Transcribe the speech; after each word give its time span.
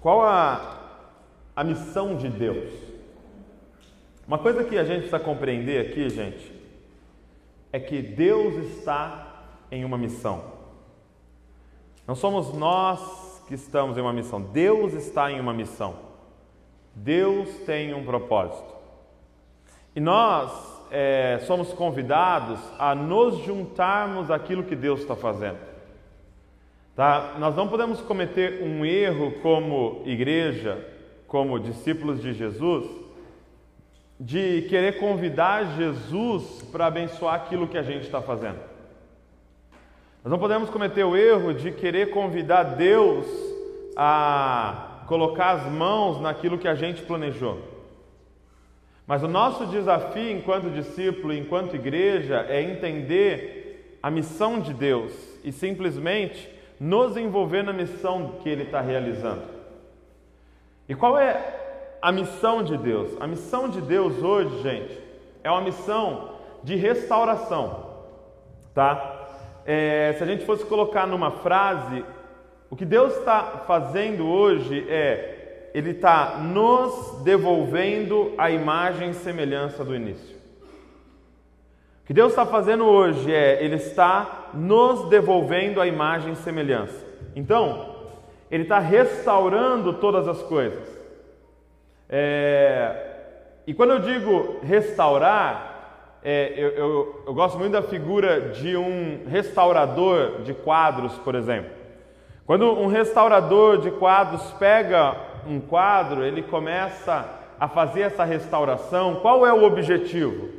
Qual 0.00 0.22
a, 0.22 0.78
a 1.56 1.64
missão 1.64 2.16
de 2.16 2.28
Deus? 2.28 2.72
Uma 4.26 4.38
coisa 4.38 4.62
que 4.62 4.76
a 4.78 4.84
gente 4.84 5.08
precisa 5.08 5.18
compreender 5.18 5.86
aqui, 5.86 6.08
gente, 6.08 6.52
é 7.72 7.80
que 7.80 8.00
Deus 8.00 8.54
está 8.76 9.46
em 9.70 9.84
uma 9.84 9.98
missão. 9.98 10.44
Não 12.06 12.14
somos 12.14 12.52
nós 12.54 13.42
que 13.48 13.54
estamos 13.54 13.96
em 13.96 14.00
uma 14.00 14.12
missão, 14.12 14.40
Deus 14.40 14.92
está 14.92 15.32
em 15.32 15.40
uma 15.40 15.52
missão. 15.52 15.96
Deus 16.94 17.48
tem 17.66 17.94
um 17.94 18.04
propósito. 18.04 18.76
E 19.94 20.00
nós 20.00 20.52
é, 20.90 21.40
somos 21.46 21.72
convidados 21.72 22.60
a 22.78 22.94
nos 22.94 23.38
juntarmos 23.38 24.30
àquilo 24.30 24.64
que 24.64 24.76
Deus 24.76 25.00
está 25.00 25.16
fazendo. 25.16 25.58
Tá? 26.98 27.36
Nós 27.38 27.54
não 27.54 27.68
podemos 27.68 28.00
cometer 28.00 28.60
um 28.60 28.84
erro 28.84 29.30
como 29.40 30.02
igreja, 30.04 30.84
como 31.28 31.56
discípulos 31.60 32.20
de 32.20 32.32
Jesus, 32.34 32.90
de 34.18 34.62
querer 34.62 34.98
convidar 34.98 35.76
Jesus 35.76 36.60
para 36.72 36.86
abençoar 36.86 37.36
aquilo 37.36 37.68
que 37.68 37.78
a 37.78 37.84
gente 37.84 38.02
está 38.02 38.20
fazendo. 38.20 38.58
Nós 40.24 40.32
não 40.32 40.40
podemos 40.40 40.70
cometer 40.70 41.04
o 41.04 41.16
erro 41.16 41.54
de 41.54 41.70
querer 41.70 42.10
convidar 42.10 42.64
Deus 42.64 43.28
a 43.96 45.04
colocar 45.06 45.50
as 45.50 45.70
mãos 45.70 46.20
naquilo 46.20 46.58
que 46.58 46.66
a 46.66 46.74
gente 46.74 47.02
planejou. 47.02 47.60
Mas 49.06 49.22
o 49.22 49.28
nosso 49.28 49.66
desafio 49.66 50.32
enquanto 50.32 50.68
discípulo, 50.68 51.32
enquanto 51.32 51.76
igreja, 51.76 52.44
é 52.48 52.60
entender 52.60 53.98
a 54.02 54.10
missão 54.10 54.58
de 54.58 54.74
Deus 54.74 55.12
e 55.44 55.52
simplesmente 55.52 56.57
nos 56.80 57.16
envolver 57.16 57.62
na 57.62 57.72
missão 57.72 58.34
que 58.42 58.48
Ele 58.48 58.64
está 58.64 58.80
realizando. 58.80 59.42
E 60.88 60.94
qual 60.94 61.18
é 61.18 61.96
a 62.00 62.12
missão 62.12 62.62
de 62.62 62.76
Deus? 62.76 63.10
A 63.20 63.26
missão 63.26 63.68
de 63.68 63.80
Deus 63.80 64.22
hoje, 64.22 64.62
gente, 64.62 64.98
é 65.42 65.50
uma 65.50 65.60
missão 65.60 66.30
de 66.62 66.76
restauração, 66.76 67.86
tá? 68.74 69.16
É, 69.66 70.14
se 70.16 70.22
a 70.22 70.26
gente 70.26 70.44
fosse 70.44 70.64
colocar 70.64 71.06
numa 71.06 71.30
frase, 71.30 72.04
o 72.70 72.76
que 72.76 72.84
Deus 72.84 73.16
está 73.16 73.64
fazendo 73.66 74.26
hoje 74.26 74.86
é, 74.88 75.70
Ele 75.74 75.90
está 75.90 76.38
nos 76.38 77.22
devolvendo 77.22 78.34
a 78.38 78.50
imagem 78.50 79.10
e 79.10 79.14
semelhança 79.14 79.84
do 79.84 79.94
início. 79.94 80.27
Que 82.08 82.14
Deus 82.14 82.32
está 82.32 82.46
fazendo 82.46 82.86
hoje 82.86 83.30
é, 83.30 83.62
Ele 83.62 83.76
está 83.76 84.48
nos 84.54 85.10
devolvendo 85.10 85.78
a 85.78 85.86
imagem 85.86 86.32
e 86.32 86.36
semelhança. 86.36 87.04
Então, 87.36 87.96
Ele 88.50 88.62
está 88.62 88.78
restaurando 88.78 89.92
todas 89.92 90.26
as 90.26 90.42
coisas. 90.42 90.88
É, 92.08 92.96
e 93.66 93.74
quando 93.74 93.90
eu 93.90 93.98
digo 93.98 94.56
restaurar, 94.62 96.16
é, 96.24 96.54
eu, 96.56 96.68
eu, 96.70 97.24
eu 97.26 97.34
gosto 97.34 97.58
muito 97.58 97.72
da 97.72 97.82
figura 97.82 98.52
de 98.52 98.74
um 98.74 99.26
restaurador 99.28 100.40
de 100.40 100.54
quadros, 100.54 101.12
por 101.18 101.34
exemplo. 101.34 101.72
Quando 102.46 102.72
um 102.72 102.86
restaurador 102.86 103.82
de 103.82 103.90
quadros 103.90 104.50
pega 104.52 105.14
um 105.46 105.60
quadro, 105.60 106.24
ele 106.24 106.42
começa 106.42 107.28
a 107.60 107.68
fazer 107.68 108.00
essa 108.00 108.24
restauração, 108.24 109.16
qual 109.16 109.46
é 109.46 109.52
o 109.52 109.62
objetivo? 109.62 110.57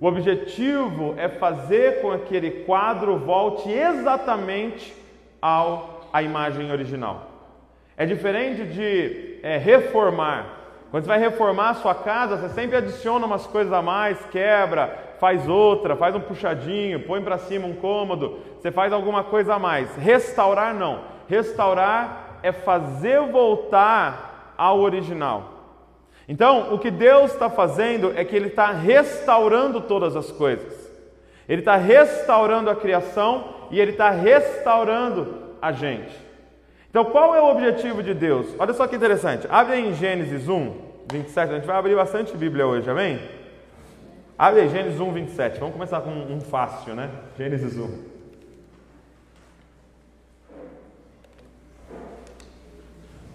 O 0.00 0.06
objetivo 0.06 1.14
é 1.16 1.28
fazer 1.28 2.00
com 2.00 2.10
que 2.10 2.14
aquele 2.14 2.50
quadro 2.64 3.18
volte 3.18 3.68
exatamente 3.68 4.94
ao, 5.42 6.08
à 6.12 6.22
imagem 6.22 6.70
original. 6.70 7.26
É 7.96 8.06
diferente 8.06 8.64
de 8.64 9.40
é, 9.42 9.58
reformar. 9.58 10.54
Quando 10.90 11.02
você 11.02 11.08
vai 11.08 11.18
reformar 11.18 11.70
a 11.70 11.74
sua 11.74 11.94
casa, 11.94 12.36
você 12.36 12.54
sempre 12.54 12.76
adiciona 12.76 13.26
umas 13.26 13.46
coisas 13.46 13.72
a 13.72 13.82
mais, 13.82 14.24
quebra, 14.26 15.16
faz 15.18 15.48
outra, 15.48 15.96
faz 15.96 16.14
um 16.14 16.20
puxadinho, 16.20 17.00
põe 17.00 17.20
para 17.20 17.36
cima 17.36 17.66
um 17.66 17.74
cômodo, 17.74 18.38
você 18.56 18.70
faz 18.70 18.92
alguma 18.92 19.24
coisa 19.24 19.54
a 19.54 19.58
mais. 19.58 19.94
Restaurar 19.96 20.72
não. 20.72 21.00
Restaurar 21.28 22.38
é 22.42 22.52
fazer 22.52 23.20
voltar 23.20 24.54
ao 24.56 24.78
original. 24.78 25.57
Então, 26.28 26.74
o 26.74 26.78
que 26.78 26.90
Deus 26.90 27.32
está 27.32 27.48
fazendo 27.48 28.12
é 28.14 28.22
que 28.22 28.36
Ele 28.36 28.48
está 28.48 28.70
restaurando 28.70 29.80
todas 29.80 30.14
as 30.14 30.30
coisas. 30.30 30.88
Ele 31.48 31.62
está 31.62 31.76
restaurando 31.76 32.68
a 32.68 32.76
criação 32.76 33.54
e 33.70 33.80
Ele 33.80 33.92
está 33.92 34.10
restaurando 34.10 35.54
a 35.62 35.72
gente. 35.72 36.14
Então, 36.90 37.06
qual 37.06 37.34
é 37.34 37.40
o 37.40 37.50
objetivo 37.50 38.02
de 38.02 38.12
Deus? 38.12 38.46
Olha 38.58 38.74
só 38.74 38.86
que 38.86 38.96
interessante. 38.96 39.46
Abre 39.48 39.78
em 39.78 39.94
Gênesis 39.94 40.46
1, 40.46 40.74
27. 41.10 41.52
A 41.52 41.54
gente 41.56 41.66
vai 41.66 41.76
abrir 41.76 41.96
bastante 41.96 42.36
Bíblia 42.36 42.66
hoje, 42.66 42.90
amém? 42.90 43.18
Abre 44.38 44.60
aí 44.60 44.68
Gênesis 44.68 45.00
1, 45.00 45.12
27. 45.12 45.60
Vamos 45.60 45.74
começar 45.74 46.02
com 46.02 46.10
um 46.10 46.40
fácil, 46.42 46.94
né? 46.94 47.10
Gênesis 47.38 47.76
1. 47.76 48.18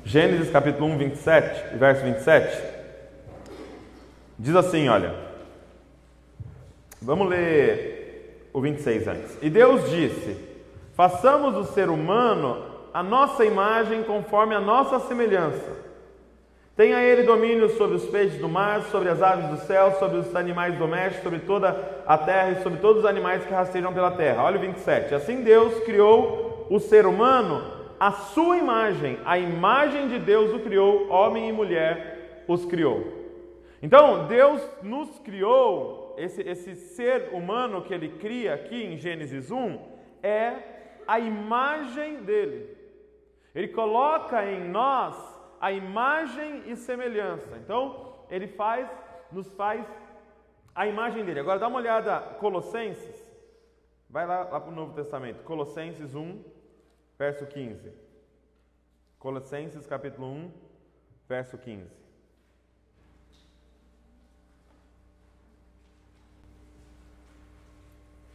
Gênesis 0.05 0.51
capítulo 0.51 0.91
1, 0.91 0.97
27, 0.97 1.77
verso 1.77 2.03
27. 2.03 2.72
Diz 4.43 4.57
assim, 4.57 4.89
olha. 4.89 5.15
Vamos 7.01 7.29
ler 7.29 8.49
o 8.51 8.59
26 8.59 9.07
antes. 9.07 9.37
E 9.41 9.49
Deus 9.49 9.89
disse: 9.89 10.35
Façamos 10.97 11.55
o 11.55 11.63
ser 11.71 11.89
humano 11.89 12.61
a 12.93 13.01
nossa 13.01 13.45
imagem 13.45 14.03
conforme 14.03 14.53
a 14.53 14.59
nossa 14.59 14.99
semelhança. 15.07 15.81
Tenha 16.75 17.01
ele 17.01 17.23
domínio 17.23 17.69
sobre 17.77 17.95
os 17.95 18.03
peixes 18.03 18.37
do 18.37 18.49
mar, 18.49 18.81
sobre 18.91 19.07
as 19.07 19.21
aves 19.21 19.47
do 19.47 19.65
céu, 19.65 19.95
sobre 19.97 20.17
os 20.17 20.35
animais 20.35 20.77
domésticos, 20.77 21.23
sobre 21.23 21.39
toda 21.39 22.03
a 22.05 22.17
terra 22.17 22.51
e 22.51 22.63
sobre 22.63 22.79
todos 22.79 23.03
os 23.03 23.09
animais 23.09 23.45
que 23.45 23.53
rastejam 23.53 23.93
pela 23.93 24.11
terra. 24.11 24.43
Olha 24.43 24.57
o 24.57 24.61
27. 24.61 25.15
Assim 25.15 25.41
Deus 25.41 25.85
criou 25.85 26.67
o 26.69 26.81
ser 26.81 27.05
humano 27.05 27.63
à 27.97 28.11
sua 28.11 28.57
imagem. 28.57 29.19
A 29.23 29.39
imagem 29.39 30.09
de 30.09 30.19
Deus 30.19 30.53
o 30.53 30.59
criou, 30.59 31.09
homem 31.09 31.47
e 31.47 31.53
mulher 31.53 32.43
os 32.45 32.65
criou. 32.65 33.22
Então, 33.83 34.27
Deus 34.27 34.61
nos 34.81 35.19
criou, 35.19 36.15
esse, 36.17 36.41
esse 36.41 36.73
ser 36.73 37.33
humano 37.33 37.83
que 37.83 37.93
ele 37.93 38.17
cria 38.17 38.53
aqui 38.53 38.81
em 38.81 38.97
Gênesis 38.97 39.51
1, 39.51 39.77
é 40.23 41.01
a 41.05 41.19
imagem 41.19 42.23
dele. 42.23 42.77
Ele 43.53 43.67
coloca 43.67 44.49
em 44.49 44.69
nós 44.69 45.17
a 45.59 45.69
imagem 45.73 46.63
e 46.65 46.77
semelhança. 46.77 47.57
Então, 47.57 48.23
ele 48.29 48.47
faz, 48.47 48.89
nos 49.29 49.53
faz 49.53 49.85
a 50.73 50.87
imagem 50.87 51.25
dele. 51.25 51.41
Agora 51.41 51.59
dá 51.59 51.67
uma 51.67 51.79
olhada, 51.79 52.21
Colossenses. 52.39 53.37
Vai 54.09 54.25
lá, 54.25 54.43
lá 54.43 54.61
para 54.61 54.71
o 54.71 54.75
Novo 54.75 54.93
Testamento. 54.93 55.43
Colossenses 55.43 56.15
1, 56.15 56.41
verso 57.19 57.45
15. 57.47 57.91
Colossenses 59.19 59.85
capítulo 59.85 60.27
1, 60.27 60.51
verso 61.27 61.57
15. 61.57 62.02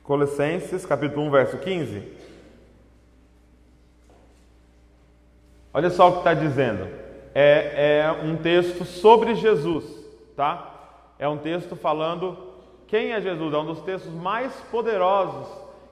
Colossenses 0.08 0.86
capítulo 0.86 1.26
1, 1.26 1.30
verso 1.30 1.58
15. 1.58 2.02
Olha 5.70 5.90
só 5.90 6.08
o 6.08 6.12
que 6.12 6.18
está 6.20 6.32
dizendo. 6.32 6.88
É, 7.34 7.98
é 7.98 8.12
um 8.24 8.34
texto 8.38 8.86
sobre 8.86 9.34
Jesus, 9.34 9.84
tá? 10.34 11.12
É 11.18 11.28
um 11.28 11.36
texto 11.36 11.76
falando 11.76 12.38
quem 12.86 13.12
é 13.12 13.20
Jesus. 13.20 13.52
É 13.52 13.58
um 13.58 13.66
dos 13.66 13.82
textos 13.82 14.10
mais 14.10 14.50
poderosos 14.70 15.46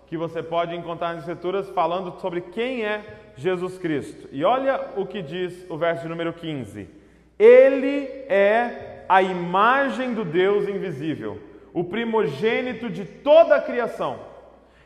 que 0.07 0.17
você 0.17 0.43
pode 0.43 0.75
encontrar 0.75 1.09
nas 1.09 1.19
Escrituras 1.19 1.69
falando 1.69 2.19
sobre 2.19 2.41
quem 2.41 2.87
é 2.87 3.05
Jesus 3.37 3.77
Cristo. 3.77 4.31
E 4.33 4.43
olha 4.47 4.93
o 4.97 5.05
que 5.05 5.21
diz 5.21 5.69
o 5.69 5.77
verso 5.77 6.09
número 6.09 6.33
15: 6.33 6.89
Ele 7.39 8.07
é 8.31 9.05
a 9.11 9.23
imagem 9.23 10.15
do 10.15 10.25
Deus 10.25 10.67
invisível, 10.67 11.39
o 11.77 11.85
primogênito 11.85 12.89
de 12.89 13.05
toda 13.05 13.55
a 13.55 13.61
criação. 13.61 14.19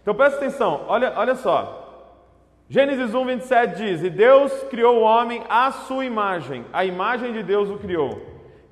Então 0.03 0.13
presta 0.13 0.39
atenção, 0.39 0.87
olha, 0.89 1.13
olha 1.17 1.37
só. 1.37 1.87
Gênesis 2.69 3.15
1, 3.15 3.27
27 3.27 3.77
diz: 3.77 4.03
E 4.03 4.11
Deus 4.11 4.53
criou 4.65 4.97
o 4.99 5.03
homem 5.03 5.41
à 5.49 5.71
sua 5.71 6.05
imagem, 6.05 6.65
a 6.73 6.85
imagem 6.85 7.33
de 7.33 7.45
Deus 7.45 7.71
o 7.71 7.79
criou. 7.79 8.21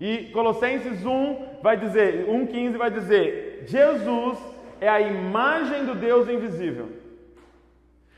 E 0.00 0.31
Colossenses 0.32 1.06
1 1.06 1.61
vai 1.62 1.76
dizer, 1.76 2.26
1,15 2.26 2.76
vai 2.76 2.91
dizer: 2.91 3.62
Jesus 3.69 4.37
é 4.81 4.88
a 4.88 5.00
imagem 5.00 5.85
do 5.85 5.94
Deus 5.94 6.29
invisível. 6.29 6.88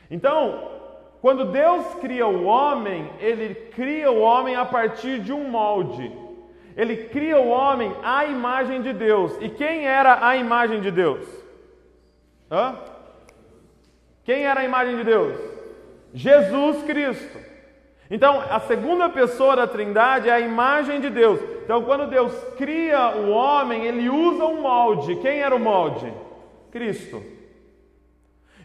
Então, 0.09 0.67
quando 1.21 1.45
Deus 1.45 1.85
cria 2.01 2.25
o 2.25 2.45
homem, 2.45 3.07
ele 3.19 3.53
cria 3.53 4.11
o 4.11 4.19
homem 4.19 4.55
a 4.55 4.65
partir 4.65 5.19
de 5.19 5.31
um 5.31 5.47
molde. 5.47 6.11
Ele 6.75 7.05
cria 7.05 7.39
o 7.39 7.49
homem 7.49 7.93
à 8.03 8.25
imagem 8.25 8.81
de 8.81 8.93
Deus. 8.93 9.37
E 9.41 9.49
quem 9.49 9.85
era 9.85 10.25
a 10.25 10.37
imagem 10.37 10.81
de 10.81 10.91
Deus? 10.91 11.27
Hã? 12.49 12.75
Quem 14.23 14.45
era 14.45 14.61
a 14.61 14.65
imagem 14.65 14.97
de 14.97 15.03
Deus? 15.03 15.37
Jesus 16.13 16.83
Cristo. 16.83 17.39
Então, 18.09 18.43
a 18.49 18.59
segunda 18.59 19.07
pessoa 19.09 19.55
da 19.55 19.65
Trindade 19.65 20.27
é 20.27 20.33
a 20.33 20.39
imagem 20.39 20.99
de 20.99 21.09
Deus. 21.09 21.39
Então, 21.63 21.83
quando 21.83 22.09
Deus 22.09 22.33
cria 22.57 23.15
o 23.15 23.29
homem, 23.29 23.85
ele 23.85 24.09
usa 24.09 24.45
um 24.45 24.61
molde. 24.61 25.15
Quem 25.17 25.39
era 25.39 25.55
o 25.55 25.59
molde? 25.59 26.11
Cristo. 26.71 27.23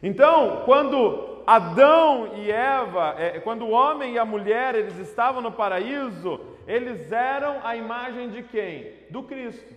Então, 0.02 0.62
quando 0.64 1.43
Adão 1.47 2.31
e 2.35 2.50
Eva, 2.50 3.14
é, 3.17 3.38
quando 3.38 3.64
o 3.64 3.70
homem 3.70 4.14
e 4.14 4.19
a 4.19 4.25
mulher 4.25 4.75
eles 4.75 4.99
estavam 4.99 5.41
no 5.41 5.52
paraíso, 5.52 6.41
eles 6.66 7.12
eram 7.12 7.60
a 7.64 7.76
imagem 7.76 8.30
de 8.30 8.42
quem? 8.42 8.92
Do 9.10 9.22
Cristo. 9.22 9.74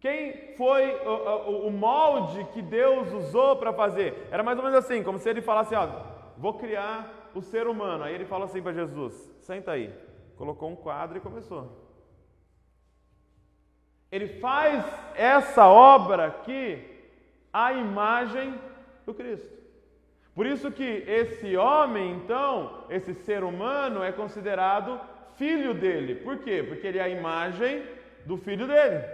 Quem 0.00 0.54
foi 0.56 0.94
o, 1.04 1.10
o, 1.10 1.66
o 1.68 1.70
molde 1.70 2.44
que 2.52 2.62
Deus 2.62 3.12
usou 3.12 3.56
para 3.56 3.72
fazer? 3.72 4.28
Era 4.30 4.42
mais 4.42 4.58
ou 4.58 4.64
menos 4.64 4.78
assim, 4.78 5.02
como 5.02 5.18
se 5.18 5.28
ele 5.28 5.42
falasse: 5.42 5.74
ó, 5.74 5.88
vou 6.36 6.54
criar 6.54 7.30
o 7.34 7.42
ser 7.42 7.66
humano. 7.66 8.04
Aí 8.04 8.14
ele 8.14 8.24
fala 8.24 8.44
assim 8.44 8.62
para 8.62 8.72
Jesus: 8.72 9.14
senta 9.40 9.72
aí. 9.72 9.92
Colocou 10.36 10.70
um 10.70 10.76
quadro 10.76 11.16
e 11.16 11.20
começou. 11.20 11.84
Ele 14.10 14.28
faz 14.38 14.84
essa 15.14 15.66
obra 15.66 16.26
aqui 16.26 16.96
a 17.52 17.72
imagem 17.72 18.54
do 19.04 19.12
Cristo. 19.12 19.56
Por 20.34 20.46
isso 20.46 20.70
que 20.70 20.84
esse 20.84 21.56
homem, 21.56 22.12
então, 22.12 22.84
esse 22.90 23.14
ser 23.14 23.42
humano 23.42 24.02
é 24.02 24.12
considerado 24.12 25.00
filho 25.36 25.74
dele. 25.74 26.14
Por 26.16 26.38
quê? 26.38 26.64
Porque 26.66 26.86
ele 26.86 26.98
é 26.98 27.02
a 27.02 27.08
imagem 27.08 27.82
do 28.24 28.36
filho 28.36 28.66
dele. 28.66 29.04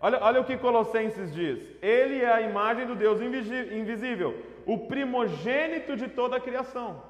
Olha, 0.00 0.18
olha 0.22 0.40
o 0.40 0.44
que 0.44 0.56
Colossenses 0.56 1.34
diz: 1.34 1.58
Ele 1.82 2.22
é 2.22 2.32
a 2.32 2.40
imagem 2.40 2.86
do 2.86 2.94
Deus 2.94 3.20
invisível, 3.20 4.34
o 4.64 4.78
primogênito 4.86 5.96
de 5.96 6.08
toda 6.08 6.36
a 6.36 6.40
criação. 6.40 7.02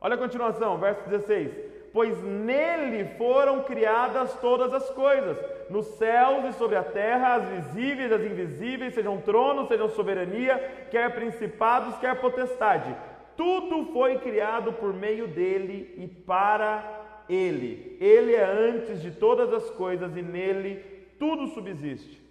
Olha 0.00 0.14
a 0.14 0.18
continuação, 0.18 0.78
verso 0.78 1.08
16: 1.08 1.50
Pois 1.92 2.22
nele 2.22 3.16
foram 3.16 3.64
criadas 3.64 4.34
todas 4.34 4.72
as 4.72 4.88
coisas, 4.90 5.36
nos 5.68 5.86
céus 5.96 6.44
e 6.44 6.52
sobre 6.52 6.76
a 6.76 6.84
terra, 6.84 7.36
as 7.36 7.48
visíveis 7.48 8.10
e 8.10 8.14
as 8.14 8.22
invisíveis, 8.22 8.94
sejam 8.94 9.20
tronos, 9.20 9.66
sejam 9.66 9.88
soberania, 9.88 10.86
quer 10.90 11.14
principados, 11.14 11.96
quer 11.98 12.20
potestade. 12.20 12.94
Tudo 13.36 13.92
foi 13.92 14.18
criado 14.18 14.72
por 14.72 14.94
meio 14.94 15.26
dele 15.26 15.94
e 15.98 16.06
para 16.06 17.05
ele. 17.28 17.96
Ele 18.00 18.34
é 18.34 18.44
antes 18.44 19.00
de 19.00 19.10
todas 19.10 19.52
as 19.52 19.70
coisas 19.70 20.16
e 20.16 20.22
nele 20.22 20.82
tudo 21.18 21.48
subsiste. 21.48 22.22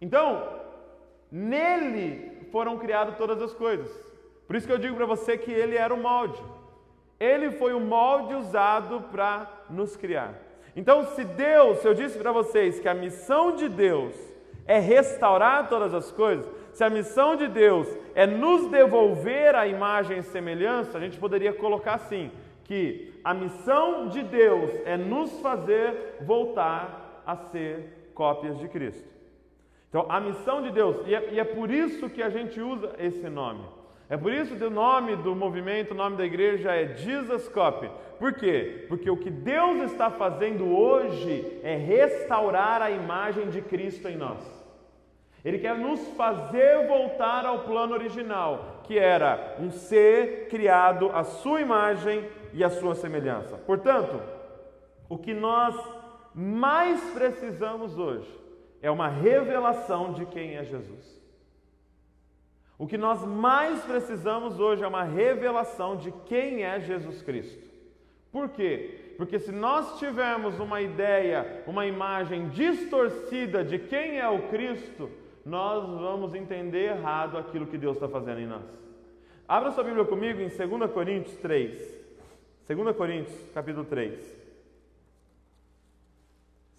Então, 0.00 0.48
nele 1.30 2.48
foram 2.50 2.78
criadas 2.78 3.16
todas 3.16 3.40
as 3.40 3.52
coisas. 3.52 3.90
Por 4.46 4.56
isso 4.56 4.66
que 4.66 4.72
eu 4.72 4.78
digo 4.78 4.96
para 4.96 5.06
você 5.06 5.36
que 5.36 5.50
ele 5.50 5.76
era 5.76 5.92
o 5.92 6.00
molde. 6.00 6.40
Ele 7.18 7.50
foi 7.52 7.72
o 7.72 7.80
molde 7.80 8.34
usado 8.34 9.02
para 9.10 9.50
nos 9.68 9.96
criar. 9.96 10.34
Então, 10.74 11.06
se 11.14 11.24
Deus, 11.24 11.78
se 11.78 11.88
eu 11.88 11.94
disse 11.94 12.18
para 12.18 12.32
vocês 12.32 12.78
que 12.78 12.88
a 12.88 12.94
missão 12.94 13.56
de 13.56 13.68
Deus 13.68 14.14
é 14.66 14.78
restaurar 14.78 15.68
todas 15.68 15.94
as 15.94 16.12
coisas, 16.12 16.46
se 16.72 16.84
a 16.84 16.90
missão 16.90 17.36
de 17.36 17.48
Deus 17.48 17.88
é 18.14 18.26
nos 18.26 18.70
devolver 18.70 19.54
a 19.54 19.66
imagem 19.66 20.18
e 20.18 20.22
semelhança, 20.22 20.98
a 20.98 21.00
gente 21.00 21.18
poderia 21.18 21.52
colocar 21.54 21.94
assim: 21.94 22.30
que 22.64 23.15
a 23.26 23.34
missão 23.34 24.06
de 24.06 24.22
Deus 24.22 24.70
é 24.84 24.96
nos 24.96 25.40
fazer 25.40 26.18
voltar 26.20 27.22
a 27.26 27.34
ser 27.34 28.10
cópias 28.14 28.56
de 28.56 28.68
Cristo. 28.68 29.08
Então, 29.88 30.06
a 30.08 30.20
missão 30.20 30.62
de 30.62 30.70
Deus, 30.70 30.96
e 31.08 31.12
é, 31.12 31.32
e 31.32 31.40
é 31.40 31.44
por 31.44 31.68
isso 31.68 32.08
que 32.08 32.22
a 32.22 32.30
gente 32.30 32.60
usa 32.60 32.94
esse 33.00 33.28
nome. 33.28 33.64
É 34.08 34.16
por 34.16 34.32
isso 34.32 34.54
que 34.54 34.62
o 34.62 34.70
nome 34.70 35.16
do 35.16 35.34
movimento, 35.34 35.90
o 35.90 35.96
nome 35.96 36.16
da 36.16 36.24
igreja 36.24 36.72
é 36.72 36.94
Jesus 36.94 37.48
Copy. 37.48 37.90
Por 38.16 38.32
quê? 38.34 38.86
Porque 38.88 39.10
o 39.10 39.16
que 39.16 39.28
Deus 39.28 39.90
está 39.90 40.08
fazendo 40.08 40.64
hoje 40.64 41.58
é 41.64 41.74
restaurar 41.74 42.80
a 42.80 42.92
imagem 42.92 43.50
de 43.50 43.60
Cristo 43.60 44.06
em 44.06 44.16
nós. 44.16 44.38
Ele 45.44 45.58
quer 45.58 45.76
nos 45.76 46.00
fazer 46.16 46.86
voltar 46.86 47.44
ao 47.44 47.64
plano 47.64 47.92
original, 47.92 48.82
que 48.84 48.96
era 48.96 49.56
um 49.58 49.72
ser 49.72 50.46
criado 50.48 51.10
à 51.12 51.24
sua 51.24 51.60
imagem 51.60 52.24
e 52.56 52.64
à 52.64 52.70
sua 52.70 52.94
semelhança. 52.94 53.58
Portanto, 53.58 54.18
o 55.10 55.18
que 55.18 55.34
nós 55.34 55.76
mais 56.34 57.00
precisamos 57.12 57.98
hoje 57.98 58.28
é 58.80 58.90
uma 58.90 59.08
revelação 59.08 60.14
de 60.14 60.24
quem 60.24 60.56
é 60.56 60.64
Jesus. 60.64 61.22
O 62.78 62.86
que 62.86 62.96
nós 62.96 63.22
mais 63.24 63.84
precisamos 63.84 64.58
hoje 64.58 64.82
é 64.82 64.88
uma 64.88 65.04
revelação 65.04 65.96
de 65.96 66.10
quem 66.24 66.64
é 66.64 66.80
Jesus 66.80 67.22
Cristo. 67.22 67.62
Por 68.32 68.48
quê? 68.48 69.14
Porque 69.18 69.38
se 69.38 69.52
nós 69.52 69.98
tivermos 69.98 70.58
uma 70.58 70.80
ideia, 70.80 71.62
uma 71.66 71.86
imagem 71.86 72.48
distorcida 72.48 73.62
de 73.64 73.78
quem 73.78 74.18
é 74.18 74.28
o 74.28 74.48
Cristo, 74.48 75.10
nós 75.44 75.84
vamos 75.84 76.34
entender 76.34 76.90
errado 76.90 77.36
aquilo 77.36 77.66
que 77.66 77.78
Deus 77.78 77.96
está 77.96 78.08
fazendo 78.08 78.40
em 78.40 78.46
nós. 78.46 78.64
Abra 79.46 79.70
sua 79.72 79.84
Bíblia 79.84 80.04
comigo 80.04 80.40
em 80.40 80.48
2 80.48 80.90
Coríntios 80.90 81.36
3. 81.36 81.95
2 82.68 82.96
Coríntios, 82.96 83.38
capítulo 83.54 83.84
3. 83.84 84.18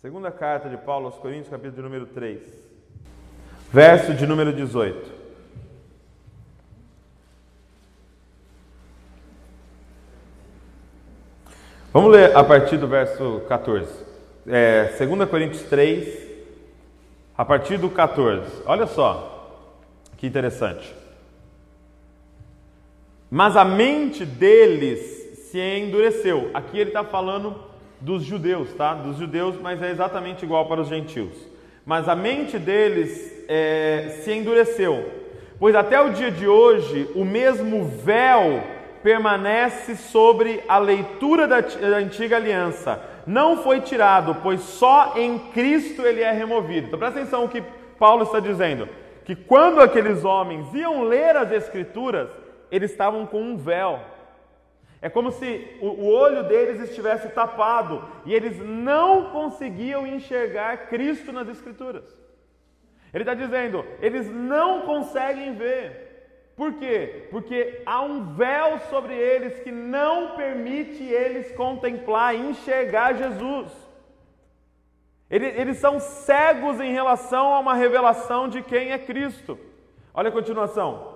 Segunda 0.01 0.29
carta 0.29 0.67
de 0.67 0.75
Paulo 0.75 1.05
aos 1.05 1.15
Coríntios, 1.15 1.47
capítulo 1.47 1.75
de 1.77 1.81
número 1.81 2.05
3. 2.07 2.41
Verso 3.71 4.13
de 4.13 4.27
número 4.27 4.51
18. 4.51 5.17
Vamos 11.93 12.11
ler 12.11 12.35
a 12.35 12.43
partir 12.43 12.77
do 12.77 12.87
verso 12.89 13.43
14. 13.47 13.89
É, 14.45 14.93
2 14.99 15.29
Coríntios 15.29 15.63
3, 15.63 16.27
a 17.37 17.45
partir 17.45 17.77
do 17.77 17.89
14. 17.89 18.63
Olha 18.65 18.87
só, 18.87 19.71
que 20.17 20.27
interessante. 20.27 20.93
Mas 23.31 23.55
a 23.55 23.63
mente 23.63 24.25
deles 24.25 25.16
se 25.51 25.59
endureceu. 25.59 26.49
Aqui 26.53 26.79
ele 26.79 26.89
está 26.89 27.03
falando 27.03 27.55
dos 27.99 28.23
judeus, 28.23 28.73
tá? 28.73 28.93
Dos 28.93 29.17
judeus, 29.17 29.55
mas 29.61 29.81
é 29.81 29.89
exatamente 29.89 30.43
igual 30.43 30.65
para 30.67 30.81
os 30.81 30.87
gentios. 30.87 31.47
Mas 31.85 32.09
a 32.09 32.15
mente 32.15 32.59
deles 32.59 33.45
é, 33.47 34.19
se 34.21 34.31
endureceu, 34.31 35.09
pois 35.57 35.73
até 35.73 35.99
o 36.01 36.11
dia 36.11 36.29
de 36.29 36.47
hoje 36.47 37.09
o 37.15 37.23
mesmo 37.23 37.85
véu 37.85 38.61
permanece 39.01 39.95
sobre 39.95 40.61
a 40.67 40.77
leitura 40.77 41.47
da, 41.47 41.61
da 41.61 41.97
antiga 41.97 42.35
aliança. 42.35 43.01
Não 43.25 43.63
foi 43.63 43.79
tirado, 43.79 44.35
pois 44.43 44.61
só 44.61 45.13
em 45.15 45.39
Cristo 45.39 46.01
ele 46.01 46.21
é 46.21 46.31
removido. 46.31 46.87
Então 46.87 46.99
presta 46.99 47.19
atenção 47.19 47.45
o 47.45 47.49
que 47.49 47.63
Paulo 47.97 48.23
está 48.23 48.39
dizendo: 48.39 48.87
que 49.23 49.35
quando 49.35 49.79
aqueles 49.79 50.25
homens 50.25 50.73
iam 50.73 51.03
ler 51.03 51.35
as 51.37 51.51
Escrituras, 51.51 52.29
eles 52.69 52.91
estavam 52.91 53.25
com 53.25 53.41
um 53.41 53.57
véu. 53.57 53.99
É 55.01 55.09
como 55.09 55.31
se 55.31 55.77
o, 55.79 56.07
olho 56.07 56.43
deles 56.43 56.81
estivesse 56.81 57.29
tapado 57.29 58.03
e 58.25 58.33
eles 58.33 58.57
não 58.59 59.29
conseguiam 59.29 60.07
enxergar 60.07 60.87
Cristo 60.87 61.31
nas 61.31 61.47
Escrituras. 61.47 62.17
Ele 63.13 63.23
está 63.23 63.33
dizendo, 63.33 63.85
eles 64.01 64.27
não 64.27 64.81
conseguem 64.81 65.53
ver. 65.53 66.07
Por 66.55 66.73
quê? 66.73 67.27
Porque 67.29 67.83
há 67.85 68.01
um 68.01 68.33
véu 68.33 68.79
sobre 68.89 69.13
eles 69.13 69.59
que 69.59 69.71
não 69.71 70.35
permite 70.35 71.03
eles 71.03 71.51
contemplar, 71.51 72.35
enxergar 72.35 73.13
Jesus. 73.13 73.71
Eles, 75.29 75.55
eles, 75.59 75.77
são 75.77 75.99
cegos 75.99 76.79
em 76.79 76.91
relação 76.91 77.53
a 77.53 77.59
uma 77.59 77.75
revelação 77.75 78.47
de 78.47 78.63
quem 78.63 78.91
é 78.91 78.97
Cristo. 78.97 79.59
Olha 80.13 80.29
a 80.29 80.31
continuação, 80.31 81.15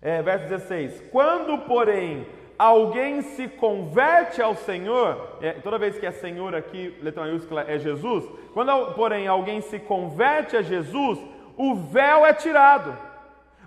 é, 0.00 0.22
verso 0.22 0.48
16: 0.48 1.02
Quando, 1.10 1.58
porém, 1.66 2.26
alguém 2.60 3.22
se 3.22 3.48
converte 3.48 4.42
ao 4.42 4.54
Senhor, 4.54 5.38
é, 5.40 5.52
toda 5.52 5.78
vez 5.78 5.98
que 5.98 6.04
é 6.04 6.10
Senhor 6.10 6.54
aqui, 6.54 6.94
letra 7.00 7.22
maiúscula 7.22 7.64
é 7.66 7.78
Jesus, 7.78 8.22
quando, 8.52 8.92
porém, 8.92 9.26
alguém 9.26 9.62
se 9.62 9.78
converte 9.78 10.58
a 10.58 10.62
Jesus, 10.62 11.18
o 11.56 11.74
véu 11.74 12.26
é 12.26 12.34
tirado. 12.34 12.94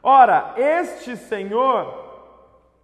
Ora, 0.03 0.53
este 0.57 1.17
Senhor, 1.17 1.91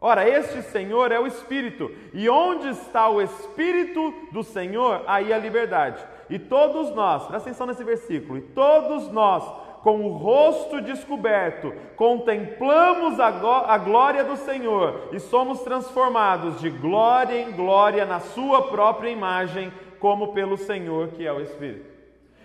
ora, 0.02 0.28
este 0.28 0.64
Senhor 0.64 1.12
é 1.12 1.20
o 1.20 1.28
Espírito, 1.28 1.92
e 2.12 2.28
onde 2.28 2.70
está 2.70 3.08
o 3.08 3.22
Espírito 3.22 4.12
do 4.32 4.44
Senhor, 4.44 5.04
aí 5.06 5.32
a 5.32 5.38
liberdade. 5.38 6.04
E 6.28 6.40
todos 6.40 6.90
nós, 6.96 7.28
presta 7.28 7.50
atenção 7.50 7.68
nesse 7.68 7.84
versículo, 7.84 8.40
e 8.40 8.42
todos 8.42 9.12
nós, 9.12 9.44
com 9.84 10.02
o 10.02 10.10
rosto 10.10 10.82
descoberto, 10.82 11.74
contemplamos 11.96 13.20
a 13.20 13.78
glória 13.78 14.24
do 14.24 14.36
Senhor 14.36 15.10
e 15.12 15.20
somos 15.20 15.62
transformados 15.62 16.60
de 16.60 16.70
glória 16.70 17.40
em 17.40 17.52
glória 17.52 18.06
na 18.06 18.20
Sua 18.20 18.68
própria 18.70 19.10
imagem, 19.10 19.72
como 20.00 20.34
pelo 20.34 20.58
Senhor 20.58 21.10
que 21.10 21.26
é 21.26 21.32
o 21.32 21.42
Espírito. 21.42 21.86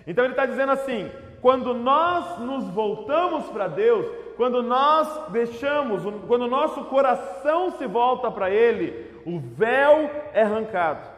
Então 0.07 0.25
ele 0.25 0.33
está 0.33 0.47
dizendo 0.47 0.73
assim: 0.73 1.11
quando 1.41 1.75
nós 1.75 2.39
nos 2.39 2.69
voltamos 2.69 3.47
para 3.47 3.69
Deus, 3.69 4.07
quando 4.37 4.63
nós 4.63 5.31
deixamos, 5.31 6.03
quando 6.27 6.43
o 6.43 6.51
nosso 6.51 6.85
coração 6.85 7.71
se 7.73 7.87
volta 7.87 8.31
para 8.31 8.51
Ele, 8.51 9.13
o 9.27 9.39
véu 9.39 10.11
é 10.33 10.43
arrancado. 10.43 11.14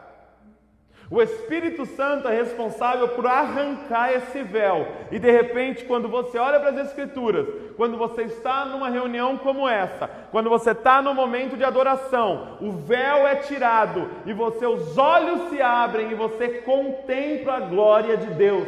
O 1.09 1.21
Espírito 1.21 1.85
Santo 1.85 2.27
é 2.27 2.35
responsável 2.35 3.07
por 3.09 3.25
arrancar 3.25 4.11
esse 4.11 4.43
véu. 4.43 4.85
E 5.09 5.17
de 5.17 5.31
repente, 5.31 5.85
quando 5.85 6.09
você 6.09 6.37
olha 6.37 6.59
para 6.59 6.71
as 6.71 6.87
Escrituras, 6.87 7.47
quando 7.77 7.97
você 7.97 8.23
está 8.23 8.65
numa 8.65 8.89
reunião 8.89 9.37
como 9.37 9.69
essa, 9.69 10.09
quando 10.31 10.49
você 10.49 10.71
está 10.71 11.01
no 11.01 11.13
momento 11.13 11.55
de 11.55 11.63
adoração, 11.63 12.57
o 12.59 12.73
véu 12.73 13.25
é 13.25 13.35
tirado 13.35 14.09
e 14.25 14.33
você, 14.33 14.65
os 14.65 14.97
olhos 14.97 15.49
se 15.49 15.61
abrem 15.61 16.11
e 16.11 16.15
você 16.15 16.49
contempla 16.61 17.53
a 17.53 17.61
glória 17.61 18.17
de 18.17 18.27
Deus. 18.31 18.67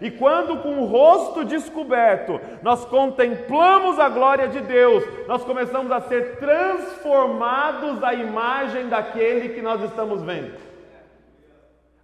E 0.00 0.12
quando 0.12 0.58
com 0.58 0.78
o 0.78 0.86
rosto 0.86 1.44
descoberto 1.44 2.40
nós 2.62 2.84
contemplamos 2.84 3.98
a 3.98 4.08
glória 4.08 4.46
de 4.46 4.60
Deus, 4.60 5.02
nós 5.26 5.42
começamos 5.42 5.90
a 5.90 6.00
ser 6.02 6.36
transformados 6.36 8.04
à 8.04 8.14
imagem 8.14 8.88
daquele 8.88 9.48
que 9.48 9.62
nós 9.62 9.82
estamos 9.82 10.22
vendo 10.22 10.73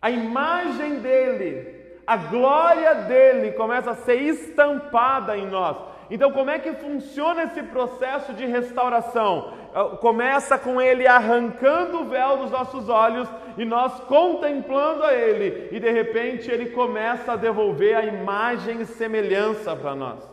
a 0.00 0.10
imagem 0.10 1.00
dele, 1.00 1.80
a 2.06 2.16
glória 2.16 2.94
dele 2.94 3.52
começa 3.52 3.90
a 3.90 3.94
ser 3.94 4.16
estampada 4.16 5.36
em 5.36 5.46
nós. 5.46 5.76
Então, 6.10 6.32
como 6.32 6.50
é 6.50 6.58
que 6.58 6.72
funciona 6.72 7.44
esse 7.44 7.62
processo 7.62 8.32
de 8.32 8.44
restauração? 8.44 9.52
Ah, 9.72 9.96
começa 9.96 10.58
com 10.58 10.80
ele 10.80 11.06
arrancando 11.06 12.00
o 12.00 12.08
véu 12.08 12.38
dos 12.38 12.50
nossos 12.50 12.88
olhos 12.88 13.28
e 13.56 13.64
nós 13.64 14.00
contemplando 14.00 15.04
a 15.04 15.14
ele, 15.14 15.68
e 15.70 15.78
de 15.78 15.90
repente 15.90 16.50
ele 16.50 16.70
começa 16.70 17.32
a 17.32 17.36
devolver 17.36 17.96
a 17.96 18.04
imagem 18.04 18.80
e 18.80 18.86
semelhança 18.86 19.76
para 19.76 19.94
nós. 19.94 20.28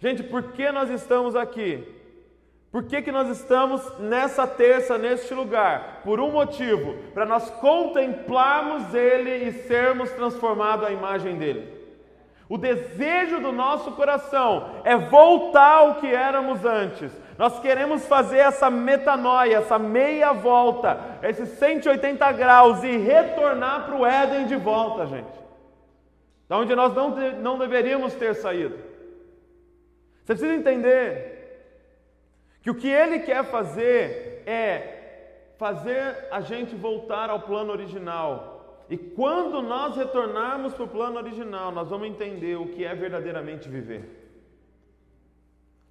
Gente, 0.00 0.22
por 0.22 0.42
que 0.52 0.72
nós 0.72 0.90
estamos 0.90 1.36
aqui? 1.36 1.99
Por 2.70 2.84
que, 2.84 3.02
que 3.02 3.10
nós 3.10 3.28
estamos 3.28 3.82
nessa 3.98 4.46
terça, 4.46 4.96
neste 4.96 5.34
lugar? 5.34 6.02
Por 6.04 6.20
um 6.20 6.30
motivo: 6.30 6.94
para 7.12 7.26
nós 7.26 7.50
contemplarmos 7.50 8.94
Ele 8.94 9.48
e 9.48 9.52
sermos 9.64 10.10
transformados 10.12 10.86
à 10.86 10.92
imagem 10.92 11.36
dele. 11.36 11.80
O 12.48 12.58
desejo 12.58 13.40
do 13.40 13.52
nosso 13.52 13.92
coração 13.92 14.82
é 14.84 14.96
voltar 14.96 15.76
ao 15.76 15.94
que 15.96 16.06
éramos 16.08 16.64
antes. 16.64 17.12
Nós 17.38 17.58
queremos 17.60 18.06
fazer 18.06 18.38
essa 18.38 18.68
metanoia, 18.68 19.58
essa 19.58 19.78
meia 19.78 20.32
volta, 20.32 20.98
esses 21.22 21.48
180 21.50 22.32
graus 22.32 22.82
e 22.82 22.96
retornar 22.96 23.86
para 23.86 23.96
o 23.96 24.04
Éden 24.04 24.46
de 24.46 24.56
volta, 24.56 25.06
gente. 25.06 25.40
Da 26.48 26.58
onde 26.58 26.74
nós 26.74 26.92
não, 26.92 27.10
não 27.40 27.56
deveríamos 27.56 28.14
ter 28.14 28.34
saído. 28.34 28.76
Você 30.24 30.34
precisa 30.34 30.54
entender 30.54 31.29
que 32.62 32.70
o 32.70 32.74
que 32.74 32.88
ele 32.88 33.20
quer 33.20 33.44
fazer 33.44 34.42
é 34.46 34.96
fazer 35.58 36.28
a 36.30 36.40
gente 36.40 36.74
voltar 36.74 37.28
ao 37.28 37.40
plano 37.40 37.72
original. 37.72 38.84
E 38.88 38.96
quando 38.96 39.62
nós 39.62 39.96
retornarmos 39.96 40.74
para 40.74 40.84
o 40.84 40.88
plano 40.88 41.16
original, 41.16 41.70
nós 41.70 41.88
vamos 41.88 42.08
entender 42.08 42.56
o 42.56 42.66
que 42.66 42.84
é 42.84 42.94
verdadeiramente 42.94 43.68
viver. 43.68 44.20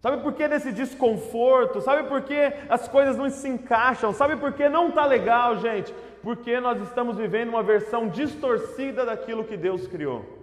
Sabe 0.02 0.24
por 0.24 0.34
que 0.34 0.48
desse 0.48 0.72
desconforto? 0.72 1.82
Sabe 1.82 2.08
por 2.08 2.22
que 2.22 2.54
as 2.70 2.88
coisas 2.88 3.18
não 3.18 3.30
se 3.30 3.48
encaixam? 3.48 4.14
Sabe 4.14 4.38
por 4.38 4.54
que 4.54 4.70
não 4.70 4.90
está 4.90 5.06
legal, 5.06 5.58
gente? 5.58 5.94
Porque 6.24 6.60
nós 6.60 6.82
estamos 6.82 7.18
vivendo 7.18 7.50
uma 7.50 7.64
versão 7.64 8.08
distorcida 8.08 9.06
daquilo 9.06 9.44
que 9.44 9.58
Deus 9.58 9.88
criou. 9.88 10.39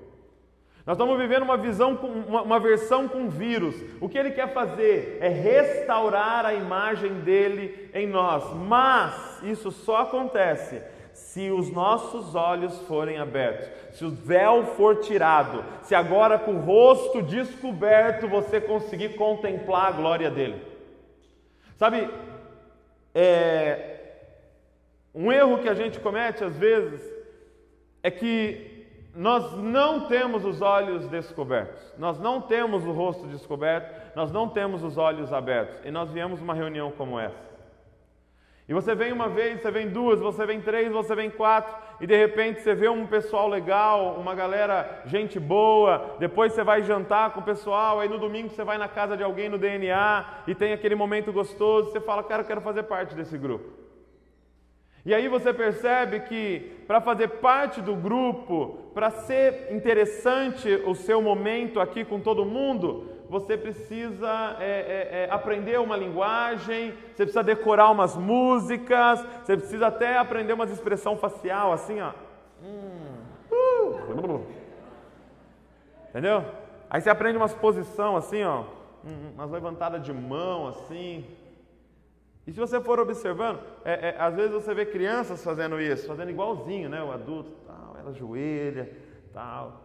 Nós 0.86 0.94
estamos 0.94 1.18
vivendo 1.18 1.42
uma 1.42 1.56
visão, 1.56 1.94
uma, 2.28 2.42
uma 2.42 2.60
versão 2.60 3.08
com 3.08 3.28
vírus. 3.28 3.74
O 4.00 4.08
que 4.08 4.16
ele 4.16 4.30
quer 4.30 4.52
fazer 4.52 5.18
é 5.20 5.28
restaurar 5.28 6.46
a 6.46 6.54
imagem 6.54 7.12
dele 7.22 7.90
em 7.92 8.06
nós. 8.06 8.54
Mas 8.54 9.42
isso 9.42 9.72
só 9.72 10.02
acontece 10.02 10.80
se 11.12 11.50
os 11.50 11.72
nossos 11.72 12.36
olhos 12.36 12.78
forem 12.82 13.18
abertos, 13.18 13.68
se 13.96 14.04
o 14.04 14.10
véu 14.10 14.64
for 14.76 15.00
tirado, 15.00 15.64
se 15.82 15.94
agora 15.94 16.38
com 16.38 16.52
o 16.52 16.60
rosto 16.60 17.20
descoberto 17.20 18.28
você 18.28 18.60
conseguir 18.60 19.16
contemplar 19.16 19.88
a 19.88 19.92
glória 19.92 20.30
dele. 20.30 20.62
Sabe, 21.76 22.08
é, 23.12 23.96
um 25.12 25.32
erro 25.32 25.58
que 25.58 25.68
a 25.68 25.74
gente 25.74 25.98
comete 25.98 26.44
às 26.44 26.56
vezes 26.56 27.02
é 28.02 28.10
que 28.10 28.75
nós 29.16 29.56
não 29.56 30.00
temos 30.08 30.44
os 30.44 30.60
olhos 30.60 31.08
descobertos, 31.08 31.94
nós 31.96 32.20
não 32.20 32.42
temos 32.42 32.84
o 32.84 32.92
rosto 32.92 33.26
descoberto, 33.26 34.14
nós 34.14 34.30
não 34.30 34.46
temos 34.46 34.82
os 34.84 34.98
olhos 34.98 35.32
abertos. 35.32 35.80
E 35.86 35.90
nós 35.90 36.10
viemos 36.10 36.40
uma 36.42 36.52
reunião 36.52 36.90
como 36.90 37.18
essa. 37.18 37.56
E 38.68 38.74
você 38.74 38.94
vem 38.94 39.12
uma 39.12 39.28
vez, 39.28 39.62
você 39.62 39.70
vem 39.70 39.88
duas, 39.88 40.20
você 40.20 40.44
vem 40.44 40.60
três, 40.60 40.92
você 40.92 41.14
vem 41.14 41.30
quatro, 41.30 41.72
e 41.98 42.06
de 42.06 42.14
repente 42.14 42.60
você 42.60 42.74
vê 42.74 42.88
um 42.88 43.06
pessoal 43.06 43.48
legal, 43.48 44.16
uma 44.18 44.34
galera, 44.34 45.02
gente 45.06 45.40
boa, 45.40 46.16
depois 46.18 46.52
você 46.52 46.62
vai 46.62 46.82
jantar 46.82 47.32
com 47.32 47.40
o 47.40 47.44
pessoal, 47.44 48.00
aí 48.00 48.08
no 48.08 48.18
domingo 48.18 48.50
você 48.50 48.64
vai 48.64 48.76
na 48.76 48.88
casa 48.88 49.16
de 49.16 49.22
alguém 49.22 49.48
no 49.48 49.56
DNA 49.56 50.42
e 50.46 50.54
tem 50.54 50.72
aquele 50.72 50.96
momento 50.96 51.32
gostoso, 51.32 51.90
você 51.90 52.00
fala, 52.00 52.24
cara, 52.24 52.42
eu 52.42 52.46
quero 52.46 52.60
fazer 52.60 52.82
parte 52.82 53.14
desse 53.14 53.38
grupo. 53.38 53.85
E 55.06 55.14
aí 55.14 55.28
você 55.28 55.54
percebe 55.54 56.18
que 56.18 56.82
para 56.84 57.00
fazer 57.00 57.28
parte 57.28 57.80
do 57.80 57.94
grupo, 57.94 58.90
para 58.92 59.08
ser 59.08 59.72
interessante 59.72 60.68
o 60.84 60.96
seu 60.96 61.22
momento 61.22 61.78
aqui 61.78 62.04
com 62.04 62.18
todo 62.18 62.44
mundo, 62.44 63.08
você 63.30 63.56
precisa 63.56 64.56
é, 64.58 64.64
é, 64.64 65.22
é, 65.22 65.28
aprender 65.30 65.78
uma 65.78 65.96
linguagem, 65.96 66.92
você 67.14 67.22
precisa 67.22 67.44
decorar 67.44 67.88
umas 67.92 68.16
músicas, 68.16 69.24
você 69.44 69.56
precisa 69.56 69.86
até 69.86 70.18
aprender 70.18 70.52
umas 70.54 70.72
expressão 70.72 71.16
facial, 71.16 71.72
assim, 71.72 72.00
ó. 72.00 72.10
Uh, 73.52 74.44
entendeu? 76.08 76.44
Aí 76.90 77.00
você 77.00 77.10
aprende 77.10 77.36
umas 77.36 77.54
posição 77.54 78.16
assim, 78.16 78.42
ó, 78.42 78.64
umas 79.36 79.52
levantadas 79.52 80.02
de 80.02 80.12
mão, 80.12 80.66
assim. 80.66 81.24
E 82.46 82.52
se 82.52 82.60
você 82.60 82.80
for 82.80 83.00
observando, 83.00 83.58
é, 83.84 84.10
é, 84.10 84.16
às 84.18 84.34
vezes 84.34 84.52
você 84.52 84.72
vê 84.72 84.86
crianças 84.86 85.42
fazendo 85.42 85.80
isso, 85.80 86.06
fazendo 86.06 86.30
igualzinho, 86.30 86.88
né? 86.88 87.02
O 87.02 87.10
adulto, 87.10 87.50
tal, 87.66 87.96
ela 87.98 88.10
ajoelha, 88.10 88.88
tal. 89.32 89.82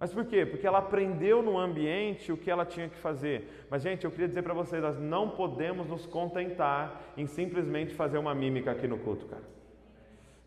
Mas 0.00 0.12
por 0.12 0.24
quê? 0.24 0.46
Porque 0.46 0.66
ela 0.66 0.78
aprendeu 0.78 1.42
no 1.42 1.58
ambiente 1.58 2.32
o 2.32 2.36
que 2.36 2.50
ela 2.50 2.64
tinha 2.64 2.88
que 2.88 2.96
fazer. 2.96 3.66
Mas, 3.70 3.82
gente, 3.82 4.04
eu 4.04 4.10
queria 4.10 4.28
dizer 4.28 4.42
para 4.42 4.54
vocês, 4.54 4.82
nós 4.82 4.98
não 4.98 5.30
podemos 5.30 5.86
nos 5.86 6.06
contentar 6.06 7.00
em 7.16 7.26
simplesmente 7.26 7.94
fazer 7.94 8.18
uma 8.18 8.34
mímica 8.34 8.70
aqui 8.70 8.88
no 8.88 8.98
culto, 8.98 9.26
cara. 9.26 9.54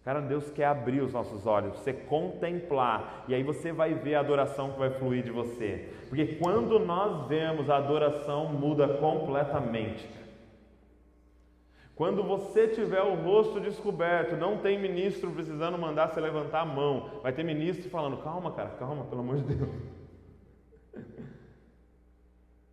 Cara, 0.03 0.21
Deus 0.21 0.49
quer 0.51 0.65
abrir 0.65 1.01
os 1.01 1.11
nossos 1.11 1.45
olhos, 1.45 1.79
você 1.79 1.91
contemplar, 1.91 3.25
e 3.27 3.35
aí 3.35 3.43
você 3.43 3.73
vai 3.73 3.93
ver 3.93 4.15
a 4.15 4.21
adoração 4.21 4.71
que 4.71 4.79
vai 4.79 4.89
fluir 4.89 5.21
de 5.21 5.31
você. 5.31 5.89
Porque 6.07 6.35
quando 6.35 6.79
nós 6.79 7.27
vemos 7.27 7.69
a 7.69 7.77
adoração 7.77 8.45
muda 8.45 8.87
completamente. 8.87 10.07
Quando 11.97 12.21
você 12.21 12.67
tiver 12.67 13.01
o 13.01 13.15
rosto 13.15 13.59
descoberto, 13.59 14.37
não 14.37 14.59
tem 14.59 14.79
ministro 14.79 15.31
precisando 15.31 15.79
mandar 15.79 16.09
você 16.09 16.21
levantar 16.21 16.61
a 16.61 16.65
mão. 16.65 17.19
Vai 17.23 17.33
ter 17.33 17.43
ministro 17.43 17.89
falando: 17.89 18.17
calma, 18.17 18.51
cara, 18.51 18.69
calma, 18.77 19.03
pelo 19.05 19.21
amor 19.21 19.37
de 19.37 19.55
Deus. 19.55 19.69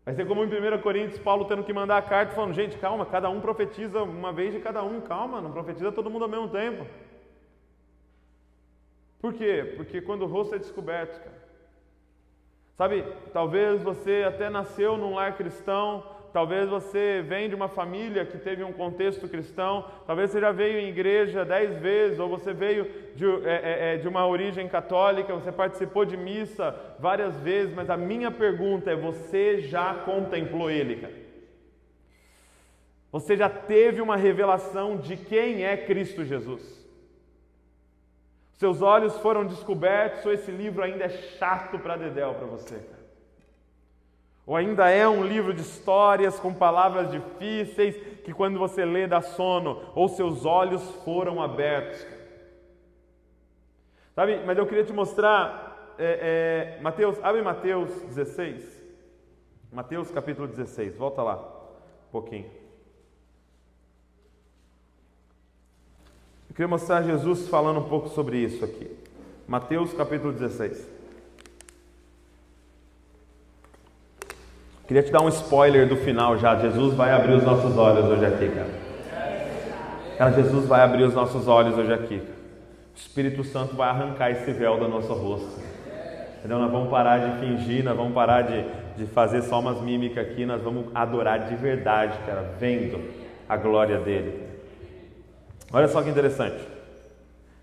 Vai 0.04 0.14
ser 0.14 0.26
como 0.26 0.45
em 0.45 0.47
1 0.47 0.83
Coríntios, 0.83 1.19
Paulo 1.19 1.47
tendo 1.47 1.64
que 1.64 1.73
mandar 1.73 1.97
a 1.97 2.02
carta 2.02 2.35
falando: 2.35 2.52
gente, 2.52 2.76
calma, 2.76 3.07
cada 3.07 3.31
um 3.31 3.40
profetiza 3.40 4.02
uma 4.02 4.31
vez 4.31 4.52
de 4.52 4.61
cada 4.61 4.83
um, 4.83 5.00
calma, 5.00 5.40
não 5.40 5.50
profetiza 5.50 5.90
todo 5.90 6.11
mundo 6.11 6.25
ao 6.25 6.31
mesmo 6.31 6.50
tempo. 6.50 6.87
Por 9.23 9.33
quê? 9.33 9.73
Porque 9.75 10.02
quando 10.02 10.21
o 10.21 10.26
rosto 10.26 10.54
é 10.54 10.59
descoberto, 10.59 11.19
cara. 11.19 11.45
Sabe, 12.76 13.07
talvez 13.33 13.83
você 13.83 14.23
até 14.28 14.50
nasceu 14.50 14.99
num 14.99 15.14
lar 15.14 15.35
cristão, 15.35 16.04
talvez 16.35 16.69
você 16.69 17.25
vem 17.25 17.49
de 17.49 17.55
uma 17.55 17.69
família 17.69 18.26
que 18.26 18.37
teve 18.37 18.64
um 18.64 18.73
contexto 18.73 19.29
cristão, 19.29 19.88
talvez 20.05 20.33
você 20.33 20.41
já 20.41 20.50
veio 20.50 20.81
em 20.81 20.88
igreja 20.88 21.45
dez 21.45 21.79
vezes, 21.81 22.19
ou 22.19 22.29
você 22.29 22.53
veio 22.53 22.91
de, 23.14 23.25
é, 23.25 23.53
é, 23.53 23.95
é, 23.95 23.97
de 23.99 24.09
uma 24.09 24.26
origem 24.26 24.69
católica, 24.69 25.33
você 25.33 25.53
participou 25.53 26.05
de 26.05 26.17
missa 26.17 26.75
várias 26.99 27.37
vezes, 27.37 27.73
mas 27.73 27.88
a 27.88 27.97
minha 27.97 28.33
pergunta 28.33 28.91
é: 28.91 28.97
você 28.97 29.61
já 29.61 29.95
contemplou 29.95 30.69
Ele, 30.69 30.97
cara? 30.97 31.14
Você 33.12 33.37
já 33.37 33.49
teve 33.49 34.00
uma 34.00 34.17
revelação 34.17 34.97
de 34.97 35.17
quem 35.17 35.64
é 35.64 35.76
Cristo 35.76 36.25
Jesus? 36.25 36.85
Seus 38.55 38.83
olhos 38.83 39.17
foram 39.19 39.47
descobertos 39.47 40.26
ou 40.26 40.33
esse 40.33 40.50
livro 40.50 40.83
ainda 40.83 41.05
é 41.05 41.09
chato 41.09 41.79
para 41.79 41.97
Dedéu 41.97 42.35
para 42.35 42.47
você, 42.47 42.75
cara? 42.75 43.03
Ou 44.46 44.56
ainda 44.56 44.90
é 44.90 45.08
um 45.08 45.24
livro 45.24 45.54
de 45.54 45.62
histórias 45.62 46.38
com 46.38 46.52
palavras 46.52 47.10
difíceis 47.10 47.96
que 48.22 48.32
quando 48.32 48.58
você 48.58 48.84
lê 48.84 49.06
dá 49.06 49.22
sono, 49.22 49.82
ou 49.94 50.08
seus 50.08 50.44
olhos 50.44 50.82
foram 51.04 51.42
abertos. 51.42 52.06
Sabe, 54.14 54.42
mas 54.44 54.56
eu 54.58 54.66
queria 54.66 54.84
te 54.84 54.92
mostrar, 54.92 55.94
é, 55.98 56.76
é, 56.76 56.82
Mateus, 56.82 57.18
abre 57.22 57.42
Mateus 57.42 57.90
16. 58.02 58.82
Mateus 59.72 60.10
capítulo 60.10 60.46
16, 60.46 60.96
volta 60.96 61.22
lá 61.22 61.36
um 61.36 62.12
pouquinho. 62.12 62.48
Eu 66.48 66.54
queria 66.54 66.68
mostrar 66.68 67.02
Jesus 67.02 67.48
falando 67.48 67.80
um 67.80 67.88
pouco 67.88 68.08
sobre 68.08 68.38
isso 68.38 68.64
aqui. 68.64 68.96
Mateus 69.48 69.92
capítulo 69.92 70.32
16. 70.32 70.93
Queria 74.87 75.03
te 75.03 75.11
dar 75.11 75.23
um 75.23 75.29
spoiler 75.29 75.88
do 75.88 75.97
final 75.97 76.37
já. 76.37 76.57
Jesus 76.57 76.95
vai 76.95 77.11
abrir 77.11 77.35
os 77.35 77.43
nossos 77.43 77.76
olhos 77.79 78.05
hoje 78.05 78.26
aqui, 78.26 78.49
cara. 78.49 78.85
Cara, 80.19 80.31
Jesus 80.33 80.67
vai 80.67 80.83
abrir 80.83 81.05
os 81.05 81.14
nossos 81.14 81.49
olhos 81.49 81.76
hoje 81.79 81.93
aqui. 81.93 82.17
O 82.17 82.97
Espírito 82.97 83.43
Santo 83.45 83.75
vai 83.75 83.88
arrancar 83.88 84.31
esse 84.31 84.53
véu 84.53 84.79
do 84.79 84.87
nosso 84.87 85.12
rosto. 85.14 85.59
Entendeu? 86.38 86.59
Nós 86.59 86.71
vamos 86.71 86.91
parar 86.91 87.19
de 87.19 87.41
fingir, 87.41 87.83
nós 87.83 87.97
vamos 87.97 88.12
parar 88.12 88.43
de, 88.43 88.64
de 88.99 89.07
fazer 89.07 89.43
só 89.43 89.59
umas 89.59 89.81
mímicas 89.81 90.26
aqui, 90.26 90.45
nós 90.45 90.61
vamos 90.61 90.87
adorar 90.95 91.49
de 91.49 91.57
verdade, 91.57 92.19
cara, 92.26 92.55
vendo 92.61 93.00
a 93.49 93.57
glória 93.57 93.99
dele. 93.99 94.41
Olha 95.73 95.88
só 95.88 96.03
que 96.03 96.11
interessante. 96.11 96.62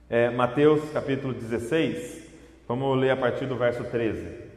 É, 0.10 0.32
Mateus 0.32 0.90
capítulo 0.90 1.34
16, 1.34 2.28
vamos 2.68 3.00
ler 3.00 3.12
a 3.12 3.16
partir 3.16 3.46
do 3.46 3.56
verso 3.56 3.84
13. 3.84 4.51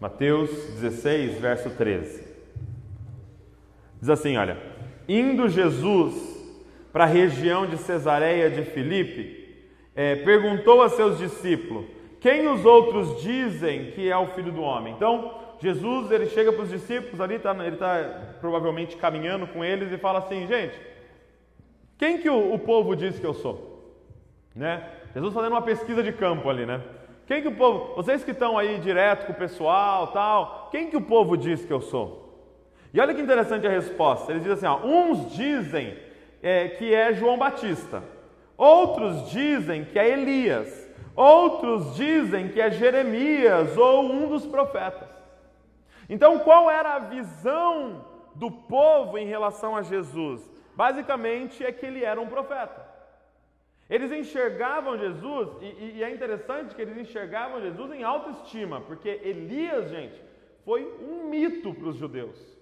Mateus 0.00 0.50
16, 0.80 1.38
verso 1.38 1.70
13. 1.70 2.24
Diz 4.00 4.10
assim: 4.10 4.36
olha, 4.36 4.58
indo 5.08 5.48
Jesus 5.48 6.34
para 6.92 7.04
a 7.04 7.08
região 7.08 7.66
de 7.66 7.76
Cesareia 7.78 8.50
de 8.50 8.64
Filipe, 8.64 9.44
é, 9.94 10.16
perguntou 10.16 10.82
a 10.82 10.88
seus 10.88 11.18
discípulos: 11.18 11.86
Quem 12.20 12.48
os 12.48 12.64
outros 12.64 13.22
dizem 13.22 13.92
que 13.92 14.10
é 14.10 14.16
o 14.16 14.26
filho 14.28 14.52
do 14.52 14.62
homem? 14.62 14.92
Então, 14.94 15.40
Jesus 15.60 16.10
ele 16.10 16.26
chega 16.26 16.52
para 16.52 16.62
os 16.62 16.70
discípulos 16.70 17.20
ali, 17.20 17.38
tá, 17.38 17.52
ele 17.64 17.76
está 17.76 18.36
provavelmente 18.40 18.96
caminhando 18.96 19.46
com 19.46 19.64
eles 19.64 19.90
e 19.92 19.98
fala 19.98 20.18
assim: 20.18 20.46
Gente, 20.46 20.78
quem 21.96 22.18
que 22.18 22.28
o, 22.28 22.52
o 22.52 22.58
povo 22.58 22.94
diz 22.94 23.18
que 23.18 23.26
eu 23.26 23.34
sou? 23.34 23.74
Né? 24.54 24.86
Jesus 25.14 25.32
fazendo 25.32 25.52
uma 25.52 25.62
pesquisa 25.62 26.02
de 26.02 26.12
campo 26.12 26.50
ali, 26.50 26.66
né? 26.66 26.80
Quem 27.26 27.40
que 27.40 27.48
o 27.48 27.56
povo, 27.56 27.94
vocês 27.96 28.22
que 28.22 28.32
estão 28.32 28.58
aí 28.58 28.78
direto 28.78 29.26
com 29.26 29.32
o 29.32 29.36
pessoal, 29.36 30.08
tal, 30.08 30.68
quem 30.70 30.90
que 30.90 30.96
o 30.96 31.00
povo 31.00 31.36
diz 31.36 31.64
que 31.64 31.72
eu 31.72 31.80
sou? 31.80 32.24
E 32.92 33.00
olha 33.00 33.14
que 33.14 33.20
interessante 33.20 33.66
a 33.66 33.70
resposta. 33.70 34.30
Eles 34.30 34.42
dizem 34.42 34.56
assim: 34.56 34.66
ó, 34.66 34.86
uns 34.86 35.34
dizem 35.34 35.98
é, 36.42 36.68
que 36.68 36.94
é 36.94 37.14
João 37.14 37.38
Batista, 37.38 38.02
outros 38.56 39.30
dizem 39.30 39.84
que 39.84 39.98
é 39.98 40.10
Elias, 40.10 40.90
outros 41.16 41.96
dizem 41.96 42.48
que 42.48 42.60
é 42.60 42.70
Jeremias 42.70 43.76
ou 43.76 44.04
um 44.04 44.28
dos 44.28 44.44
profetas. 44.46 45.08
Então, 46.08 46.38
qual 46.40 46.70
era 46.70 46.96
a 46.96 46.98
visão 46.98 48.04
do 48.34 48.50
povo 48.50 49.16
em 49.16 49.26
relação 49.26 49.74
a 49.74 49.82
Jesus? 49.82 50.42
Basicamente 50.76 51.64
é 51.64 51.72
que 51.72 51.86
ele 51.86 52.04
era 52.04 52.20
um 52.20 52.26
profeta. 52.26 52.83
Eles 53.88 54.10
enxergavam 54.10 54.96
Jesus, 54.96 55.48
e, 55.60 55.96
e, 55.96 56.02
é 56.02 56.10
interessante 56.10 56.74
que 56.74 56.80
eles 56.80 56.96
enxergavam 56.96 57.60
Jesus 57.60 57.92
em 57.92 58.02
autoestima, 58.02 58.80
porque 58.80 59.08
Elias, 59.22 59.90
gente, 59.90 60.20
foi 60.64 60.84
um 61.00 61.28
mito 61.28 61.74
para 61.74 61.88
os 61.88 61.96
judeus. 61.96 62.54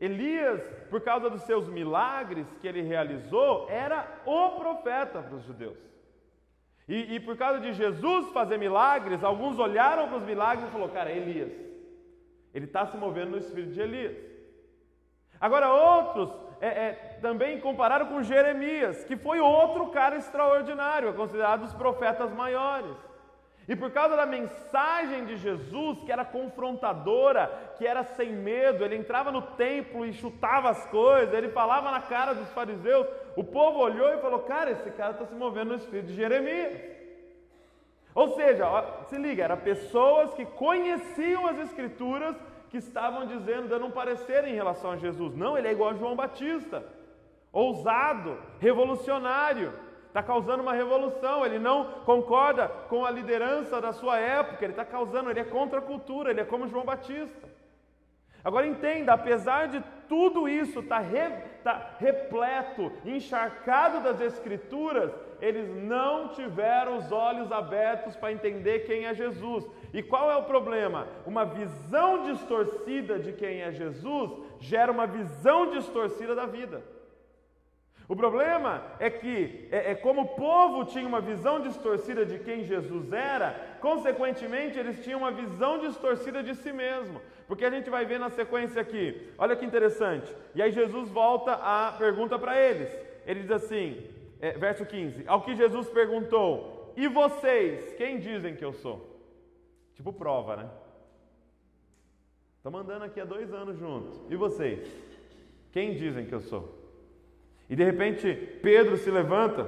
Elias, 0.00 0.60
por 0.90 1.00
causa 1.00 1.30
dos 1.30 1.42
seus 1.42 1.68
milagres 1.68 2.46
que 2.60 2.66
ele 2.66 2.82
realizou, 2.82 3.68
era 3.70 4.20
o 4.26 4.50
profeta 4.58 5.22
para 5.22 5.36
os 5.36 5.44
judeus. 5.44 5.78
E, 6.88 7.14
e 7.14 7.20
por 7.20 7.36
causa 7.36 7.60
de 7.60 7.72
Jesus 7.72 8.28
fazer 8.32 8.58
milagres, 8.58 9.24
alguns 9.24 9.58
olharam 9.58 10.08
para 10.08 10.18
os 10.18 10.24
milagres 10.24 10.68
e 10.68 10.70
falaram: 10.70 10.92
Cara, 10.92 11.10
Elias, 11.10 11.52
ele 12.52 12.66
está 12.66 12.86
se 12.86 12.96
movendo 12.96 13.30
no 13.30 13.38
espírito 13.38 13.72
de 13.72 13.80
Elias. 13.80 14.16
Agora, 15.40 15.72
outros 15.72 16.45
é, 16.60 16.66
é, 16.66 17.18
também 17.20 17.60
compararam 17.60 18.06
com 18.06 18.22
Jeremias, 18.22 19.04
que 19.04 19.16
foi 19.16 19.40
outro 19.40 19.88
cara 19.88 20.16
extraordinário, 20.16 21.08
é 21.08 21.12
considerado 21.12 21.64
os 21.64 21.74
profetas 21.74 22.32
maiores. 22.32 22.96
E 23.68 23.74
por 23.74 23.90
causa 23.90 24.16
da 24.16 24.24
mensagem 24.24 25.24
de 25.24 25.36
Jesus, 25.36 26.00
que 26.04 26.12
era 26.12 26.24
confrontadora, 26.24 27.72
que 27.76 27.84
era 27.84 28.04
sem 28.04 28.32
medo, 28.32 28.84
ele 28.84 28.96
entrava 28.96 29.32
no 29.32 29.42
templo 29.42 30.06
e 30.06 30.12
chutava 30.12 30.70
as 30.70 30.86
coisas, 30.86 31.34
ele 31.34 31.48
falava 31.48 31.90
na 31.90 32.00
cara 32.00 32.32
dos 32.32 32.48
fariseus, 32.52 33.06
o 33.34 33.42
povo 33.42 33.80
olhou 33.80 34.14
e 34.14 34.18
falou: 34.18 34.40
Cara, 34.40 34.70
esse 34.70 34.90
cara 34.92 35.12
está 35.12 35.26
se 35.26 35.34
movendo 35.34 35.70
no 35.70 35.74
espírito 35.76 36.08
de 36.08 36.14
Jeremias. 36.14 36.80
Ou 38.14 38.28
seja, 38.36 38.64
se 39.08 39.18
liga, 39.18 39.44
eram 39.44 39.58
pessoas 39.58 40.32
que 40.34 40.46
conheciam 40.46 41.46
as 41.46 41.58
Escrituras 41.58 42.36
que 42.70 42.78
estavam 42.78 43.26
dizendo, 43.26 43.68
dando 43.68 43.86
um 43.86 43.90
parecer 43.90 44.44
em 44.44 44.54
relação 44.54 44.92
a 44.92 44.96
Jesus. 44.96 45.34
Não, 45.34 45.56
ele 45.56 45.68
é 45.68 45.72
igual 45.72 45.90
a 45.90 45.94
João 45.94 46.16
Batista, 46.16 46.84
ousado, 47.52 48.38
revolucionário, 48.60 49.72
está 50.08 50.22
causando 50.22 50.62
uma 50.62 50.72
revolução. 50.72 51.44
Ele 51.44 51.58
não 51.58 51.84
concorda 52.04 52.68
com 52.88 53.04
a 53.04 53.10
liderança 53.10 53.80
da 53.80 53.92
sua 53.92 54.18
época, 54.18 54.64
ele 54.64 54.72
está 54.72 54.84
causando, 54.84 55.30
ele 55.30 55.40
é 55.40 55.44
contra 55.44 55.78
a 55.78 55.82
cultura, 55.82 56.30
ele 56.30 56.40
é 56.40 56.44
como 56.44 56.68
João 56.68 56.84
Batista. 56.84 57.48
Agora 58.44 58.66
entenda, 58.66 59.12
apesar 59.12 59.68
de 59.68 59.82
tudo 60.08 60.48
isso 60.48 60.80
estar 60.80 61.02
tá 61.02 61.08
re, 61.08 61.30
tá 61.62 61.96
repleto, 61.98 62.92
encharcado 63.04 64.02
das 64.02 64.20
Escrituras, 64.20 65.12
eles 65.40 65.68
não 65.68 66.28
tiveram 66.28 66.96
os 66.96 67.12
olhos 67.12 67.52
abertos 67.52 68.16
para 68.16 68.32
entender 68.32 68.86
quem 68.86 69.04
é 69.06 69.14
Jesus. 69.14 69.66
E 69.92 70.02
qual 70.02 70.30
é 70.30 70.36
o 70.36 70.44
problema? 70.44 71.06
Uma 71.26 71.44
visão 71.44 72.24
distorcida 72.24 73.18
de 73.18 73.32
quem 73.32 73.60
é 73.60 73.72
Jesus 73.72 74.30
gera 74.60 74.90
uma 74.90 75.06
visão 75.06 75.70
distorcida 75.70 76.34
da 76.34 76.46
vida. 76.46 76.95
O 78.08 78.14
problema 78.14 78.84
é 79.00 79.10
que, 79.10 79.68
é, 79.72 79.90
é, 79.90 79.94
como 79.94 80.22
o 80.22 80.28
povo 80.28 80.84
tinha 80.84 81.06
uma 81.06 81.20
visão 81.20 81.60
distorcida 81.60 82.24
de 82.24 82.38
quem 82.38 82.62
Jesus 82.62 83.12
era, 83.12 83.78
consequentemente 83.80 84.78
eles 84.78 85.02
tinham 85.02 85.20
uma 85.20 85.32
visão 85.32 85.78
distorcida 85.80 86.40
de 86.42 86.54
si 86.54 86.72
mesmo. 86.72 87.20
Porque 87.48 87.64
a 87.64 87.70
gente 87.70 87.90
vai 87.90 88.04
ver 88.04 88.20
na 88.20 88.30
sequência 88.30 88.80
aqui, 88.80 89.32
olha 89.36 89.56
que 89.56 89.64
interessante. 89.64 90.32
E 90.54 90.62
aí 90.62 90.70
Jesus 90.70 91.10
volta 91.10 91.54
a 91.54 91.92
pergunta 91.98 92.38
para 92.38 92.60
eles. 92.60 92.88
Ele 93.26 93.40
diz 93.40 93.50
assim, 93.50 94.04
é, 94.40 94.52
verso 94.52 94.86
15: 94.86 95.24
Ao 95.26 95.42
que 95.42 95.56
Jesus 95.56 95.88
perguntou, 95.88 96.92
e 96.96 97.08
vocês, 97.08 97.92
quem 97.94 98.20
dizem 98.20 98.54
que 98.54 98.64
eu 98.64 98.72
sou? 98.72 99.20
Tipo 99.94 100.12
prova, 100.12 100.56
né? 100.56 100.70
Estamos 102.58 102.80
andando 102.80 103.02
aqui 103.02 103.20
há 103.20 103.24
dois 103.24 103.52
anos 103.52 103.78
juntos. 103.78 104.20
E 104.30 104.36
vocês? 104.36 104.88
Quem 105.72 105.94
dizem 105.94 106.26
que 106.26 106.34
eu 106.34 106.40
sou? 106.40 106.85
E 107.68 107.74
de 107.74 107.84
repente 107.84 108.32
Pedro 108.62 108.96
se 108.96 109.10
levanta, 109.10 109.66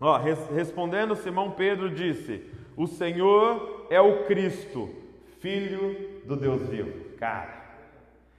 ó, 0.00 0.16
res, 0.16 0.38
respondendo 0.50 1.14
Simão 1.14 1.52
Pedro 1.52 1.90
disse: 1.90 2.44
O 2.76 2.86
Senhor 2.86 3.86
é 3.90 4.00
o 4.00 4.24
Cristo, 4.24 4.90
Filho 5.40 6.22
do 6.24 6.36
Deus 6.36 6.68
vivo. 6.68 7.16
Cara, 7.18 7.62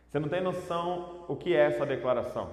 você 0.10 0.20
não 0.20 0.30
tem 0.30 0.42
noção 0.42 1.26
o 1.28 1.36
que 1.36 1.56
é 1.56 1.66
essa 1.66 1.86
declaração. 1.86 2.50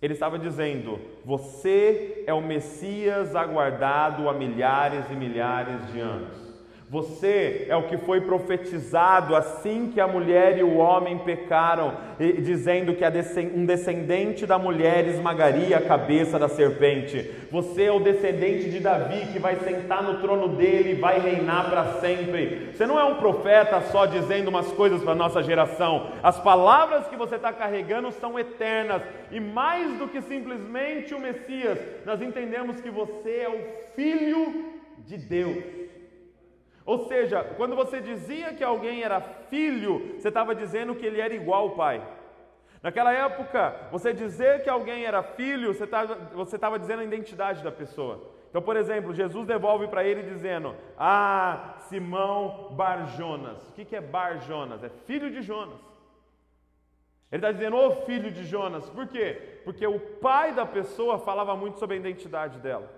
Ele 0.00 0.14
estava 0.14 0.38
dizendo: 0.38 0.98
Você 1.24 2.24
é 2.26 2.32
o 2.32 2.40
Messias 2.40 3.36
aguardado 3.36 4.28
há 4.28 4.32
milhares 4.32 5.10
e 5.10 5.14
milhares 5.14 5.92
de 5.92 6.00
anos. 6.00 6.49
Você 6.90 7.66
é 7.68 7.76
o 7.76 7.84
que 7.84 7.96
foi 7.98 8.20
profetizado 8.22 9.36
assim 9.36 9.92
que 9.94 10.00
a 10.00 10.08
mulher 10.08 10.58
e 10.58 10.64
o 10.64 10.76
homem 10.76 11.18
pecaram, 11.18 11.96
dizendo 12.18 12.96
que 12.96 13.04
um 13.54 13.64
descendente 13.64 14.44
da 14.44 14.58
mulher 14.58 15.06
esmagaria 15.06 15.76
a 15.76 15.80
cabeça 15.80 16.36
da 16.36 16.48
serpente. 16.48 17.30
Você 17.48 17.84
é 17.84 17.92
o 17.92 18.00
descendente 18.00 18.68
de 18.70 18.80
Davi 18.80 19.24
que 19.32 19.38
vai 19.38 19.54
sentar 19.60 20.02
no 20.02 20.20
trono 20.20 20.48
dele 20.56 20.90
e 20.90 21.00
vai 21.00 21.20
reinar 21.20 21.70
para 21.70 22.00
sempre. 22.00 22.72
Você 22.74 22.84
não 22.88 22.98
é 22.98 23.04
um 23.04 23.18
profeta 23.18 23.80
só 23.92 24.04
dizendo 24.04 24.48
umas 24.48 24.66
coisas 24.72 25.00
para 25.00 25.12
a 25.12 25.14
nossa 25.14 25.44
geração. 25.44 26.10
As 26.24 26.40
palavras 26.40 27.06
que 27.06 27.14
você 27.14 27.36
está 27.36 27.52
carregando 27.52 28.10
são 28.10 28.36
eternas 28.36 29.00
e 29.30 29.38
mais 29.38 29.96
do 29.96 30.08
que 30.08 30.20
simplesmente 30.20 31.14
o 31.14 31.20
Messias, 31.20 31.78
nós 32.04 32.20
entendemos 32.20 32.80
que 32.80 32.90
você 32.90 33.30
é 33.42 33.48
o 33.48 33.94
Filho 33.94 34.64
de 35.06 35.16
Deus. 35.16 35.79
Ou 36.84 37.06
seja, 37.06 37.44
quando 37.56 37.76
você 37.76 38.00
dizia 38.00 38.54
que 38.54 38.64
alguém 38.64 39.02
era 39.02 39.20
filho, 39.20 40.16
você 40.18 40.28
estava 40.28 40.54
dizendo 40.54 40.94
que 40.94 41.06
ele 41.06 41.20
era 41.20 41.34
igual 41.34 41.62
ao 41.62 41.76
pai. 41.76 42.02
Naquela 42.82 43.12
época, 43.12 43.88
você 43.92 44.12
dizer 44.12 44.62
que 44.62 44.70
alguém 44.70 45.04
era 45.04 45.22
filho, 45.22 45.74
você 45.74 46.56
estava 46.56 46.78
dizendo 46.78 47.00
a 47.00 47.04
identidade 47.04 47.62
da 47.62 47.70
pessoa. 47.70 48.20
Então, 48.48 48.62
por 48.62 48.76
exemplo, 48.76 49.14
Jesus 49.14 49.46
devolve 49.46 49.86
para 49.86 50.02
ele 50.02 50.22
dizendo: 50.22 50.74
Ah, 50.98 51.74
Simão 51.88 52.70
Bar 52.72 53.06
Jonas. 53.16 53.68
O 53.68 53.72
que, 53.72 53.84
que 53.84 53.94
é 53.94 54.00
Bar 54.00 54.40
Jonas? 54.40 54.82
É 54.82 54.88
filho 54.88 55.30
de 55.30 55.42
Jonas. 55.42 55.78
Ele 57.30 57.38
está 57.38 57.52
dizendo, 57.52 57.76
ô 57.76 57.86
oh, 57.86 57.90
filho 58.06 58.30
de 58.32 58.44
Jonas. 58.44 58.90
Por 58.90 59.06
quê? 59.06 59.60
Porque 59.64 59.86
o 59.86 60.00
pai 60.00 60.52
da 60.52 60.66
pessoa 60.66 61.18
falava 61.18 61.54
muito 61.54 61.78
sobre 61.78 61.94
a 61.96 62.00
identidade 62.00 62.58
dela. 62.58 62.90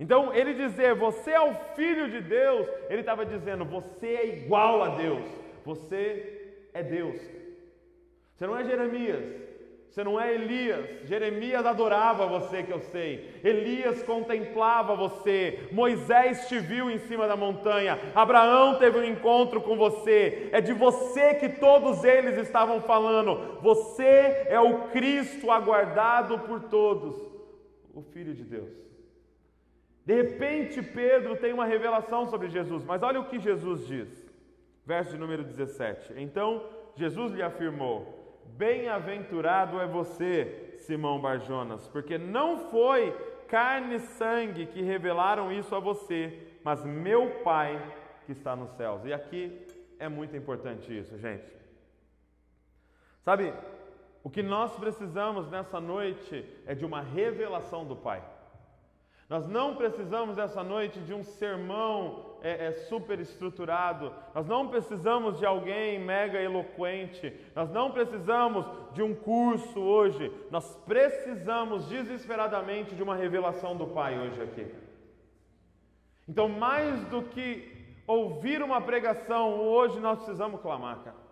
Então, 0.00 0.34
ele 0.34 0.54
dizer 0.54 0.94
você 0.94 1.30
é 1.30 1.40
o 1.40 1.54
filho 1.76 2.10
de 2.10 2.22
Deus, 2.22 2.66
ele 2.88 3.00
estava 3.00 3.26
dizendo 3.26 3.66
você 3.66 4.06
é 4.06 4.26
igual 4.38 4.82
a 4.82 4.96
Deus, 4.96 5.26
você 5.62 6.54
é 6.72 6.82
Deus. 6.82 7.20
Você 8.34 8.46
não 8.46 8.56
é 8.56 8.64
Jeremias, 8.64 9.22
Você 9.90 10.02
não 10.02 10.18
é 10.18 10.32
Elias. 10.32 11.06
Jeremias 11.06 11.66
adorava 11.66 12.24
você, 12.26 12.62
que 12.62 12.72
eu 12.72 12.80
sei. 12.80 13.38
Elias 13.44 14.02
contemplava 14.04 14.94
você. 14.94 15.68
Moisés 15.70 16.48
te 16.48 16.58
viu 16.58 16.88
em 16.90 16.98
cima 17.00 17.28
da 17.28 17.36
montanha. 17.36 17.98
Abraão 18.14 18.78
teve 18.78 18.98
um 18.98 19.04
encontro 19.04 19.60
com 19.60 19.76
você. 19.76 20.48
É 20.52 20.60
de 20.62 20.72
você 20.72 21.34
que 21.34 21.50
todos 21.50 22.02
eles 22.04 22.38
estavam 22.38 22.80
falando. 22.80 23.60
Você 23.60 24.46
é 24.46 24.58
o 24.58 24.88
Cristo 24.88 25.50
aguardado 25.50 26.38
por 26.38 26.60
todos, 26.70 27.16
o 27.92 28.00
Filho 28.00 28.32
de 28.32 28.44
Deus. 28.44 28.89
De 30.10 30.16
repente, 30.16 30.82
Pedro 30.82 31.36
tem 31.36 31.52
uma 31.52 31.64
revelação 31.64 32.26
sobre 32.26 32.48
Jesus, 32.48 32.84
mas 32.84 33.00
olha 33.00 33.20
o 33.20 33.26
que 33.26 33.38
Jesus 33.38 33.86
diz. 33.86 34.28
Verso 34.84 35.12
de 35.12 35.16
número 35.16 35.44
17. 35.44 36.14
Então, 36.16 36.66
Jesus 36.96 37.30
lhe 37.30 37.44
afirmou: 37.44 38.42
Bem-aventurado 38.56 39.80
é 39.80 39.86
você, 39.86 40.74
Simão 40.78 41.20
Barjonas, 41.20 41.86
porque 41.86 42.18
não 42.18 42.58
foi 42.72 43.12
carne 43.46 43.94
e 43.94 44.00
sangue 44.00 44.66
que 44.66 44.82
revelaram 44.82 45.52
isso 45.52 45.76
a 45.76 45.78
você, 45.78 46.44
mas 46.64 46.84
meu 46.84 47.30
Pai 47.44 47.80
que 48.26 48.32
está 48.32 48.56
nos 48.56 48.70
céus. 48.72 49.04
E 49.04 49.12
aqui 49.12 49.64
é 49.96 50.08
muito 50.08 50.36
importante 50.36 50.86
isso, 50.98 51.16
gente. 51.18 51.46
Sabe, 53.22 53.54
o 54.24 54.28
que 54.28 54.42
nós 54.42 54.76
precisamos 54.76 55.48
nessa 55.48 55.78
noite 55.80 56.44
é 56.66 56.74
de 56.74 56.84
uma 56.84 57.00
revelação 57.00 57.86
do 57.86 57.94
Pai. 57.94 58.39
Nós 59.30 59.46
não 59.46 59.76
precisamos 59.76 60.38
essa 60.38 60.60
noite 60.64 60.98
de 60.98 61.14
um 61.14 61.22
sermão 61.22 62.34
é, 62.42 62.66
é, 62.66 62.72
super 62.72 63.20
estruturado, 63.20 64.12
nós 64.34 64.44
não 64.44 64.66
precisamos 64.66 65.38
de 65.38 65.46
alguém 65.46 66.00
mega 66.00 66.42
eloquente, 66.42 67.32
nós 67.54 67.70
não 67.70 67.92
precisamos 67.92 68.66
de 68.92 69.04
um 69.04 69.14
curso 69.14 69.78
hoje, 69.78 70.32
nós 70.50 70.74
precisamos 70.84 71.86
desesperadamente 71.86 72.96
de 72.96 73.04
uma 73.04 73.14
revelação 73.14 73.76
do 73.76 73.86
Pai 73.86 74.18
hoje 74.18 74.42
aqui. 74.42 74.66
Então, 76.28 76.48
mais 76.48 77.04
do 77.04 77.22
que 77.22 77.72
ouvir 78.08 78.60
uma 78.64 78.80
pregação, 78.80 79.60
hoje 79.60 80.00
nós 80.00 80.18
precisamos 80.18 80.60
clamar, 80.60 81.04
cara. 81.04 81.30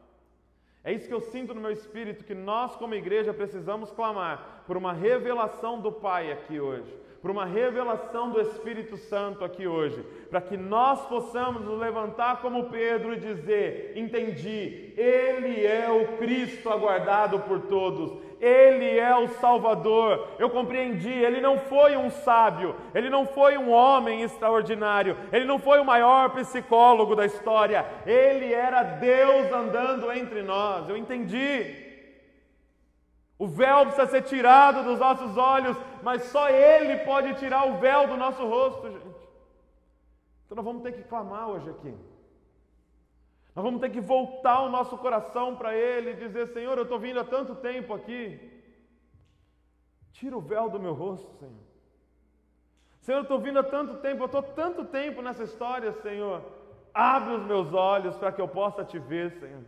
É 0.84 0.92
isso 0.92 1.08
que 1.08 1.14
eu 1.14 1.20
sinto 1.20 1.52
no 1.52 1.60
meu 1.60 1.72
espírito, 1.72 2.24
que 2.24 2.34
nós, 2.34 2.76
como 2.76 2.94
igreja, 2.94 3.34
precisamos 3.34 3.90
clamar 3.90 4.62
por 4.68 4.76
uma 4.76 4.92
revelação 4.92 5.80
do 5.80 5.90
Pai 5.90 6.30
aqui 6.30 6.60
hoje 6.60 7.07
por 7.28 7.32
uma 7.32 7.44
revelação 7.44 8.30
do 8.30 8.40
Espírito 8.40 8.96
Santo 8.96 9.44
aqui 9.44 9.66
hoje, 9.66 10.02
para 10.30 10.40
que 10.40 10.56
nós 10.56 11.02
possamos 11.08 11.62
nos 11.62 11.78
levantar 11.78 12.40
como 12.40 12.70
Pedro 12.70 13.12
e 13.12 13.20
dizer: 13.20 13.92
entendi, 13.94 14.94
Ele 14.96 15.66
é 15.66 15.90
o 15.90 16.16
Cristo 16.16 16.70
aguardado 16.70 17.38
por 17.40 17.60
todos, 17.60 18.12
Ele 18.40 18.98
é 18.98 19.14
o 19.14 19.28
Salvador. 19.28 20.26
Eu 20.38 20.48
compreendi, 20.48 21.10
Ele 21.10 21.38
não 21.38 21.58
foi 21.58 21.98
um 21.98 22.10
sábio, 22.10 22.74
Ele 22.94 23.10
não 23.10 23.26
foi 23.26 23.58
um 23.58 23.70
homem 23.70 24.22
extraordinário, 24.22 25.14
Ele 25.30 25.44
não 25.44 25.58
foi 25.58 25.80
o 25.80 25.84
maior 25.84 26.30
psicólogo 26.30 27.14
da 27.14 27.26
história, 27.26 27.84
Ele 28.06 28.54
era 28.54 28.82
Deus 28.82 29.52
andando 29.52 30.10
entre 30.10 30.40
nós. 30.40 30.88
Eu 30.88 30.96
entendi. 30.96 31.87
O 33.38 33.46
véu 33.46 33.82
precisa 33.86 34.06
ser 34.06 34.22
tirado 34.22 34.82
dos 34.82 34.98
nossos 34.98 35.36
olhos, 35.36 35.76
mas 36.02 36.24
só 36.24 36.48
Ele 36.48 37.04
pode 37.04 37.34
tirar 37.34 37.68
o 37.68 37.78
véu 37.78 38.08
do 38.08 38.16
nosso 38.16 38.44
rosto, 38.44 38.90
gente. 38.90 39.28
Então 40.44 40.56
nós 40.56 40.64
vamos 40.64 40.82
ter 40.82 40.92
que 40.92 41.04
clamar 41.04 41.48
hoje 41.48 41.70
aqui. 41.70 41.94
Nós 43.54 43.64
vamos 43.64 43.80
ter 43.80 43.90
que 43.90 44.00
voltar 44.00 44.62
o 44.62 44.68
nosso 44.68 44.98
coração 44.98 45.54
para 45.54 45.74
Ele 45.74 46.10
e 46.10 46.16
dizer: 46.16 46.48
Senhor, 46.48 46.76
eu 46.76 46.82
estou 46.82 46.98
vindo 46.98 47.20
há 47.20 47.24
tanto 47.24 47.54
tempo 47.54 47.94
aqui. 47.94 48.40
Tira 50.12 50.36
o 50.36 50.40
véu 50.40 50.68
do 50.68 50.80
meu 50.80 50.94
rosto, 50.94 51.30
Senhor. 51.38 51.68
Senhor, 53.00 53.18
eu 53.18 53.22
estou 53.22 53.38
vindo 53.38 53.58
há 53.58 53.62
tanto 53.62 53.98
tempo, 53.98 54.22
eu 54.22 54.26
estou 54.26 54.42
tanto 54.42 54.84
tempo 54.84 55.22
nessa 55.22 55.44
história, 55.44 55.92
Senhor. 56.02 56.42
Abre 56.92 57.34
os 57.34 57.42
meus 57.44 57.72
olhos 57.72 58.16
para 58.16 58.32
que 58.32 58.40
eu 58.40 58.48
possa 58.48 58.84
te 58.84 58.98
ver, 58.98 59.30
Senhor. 59.38 59.62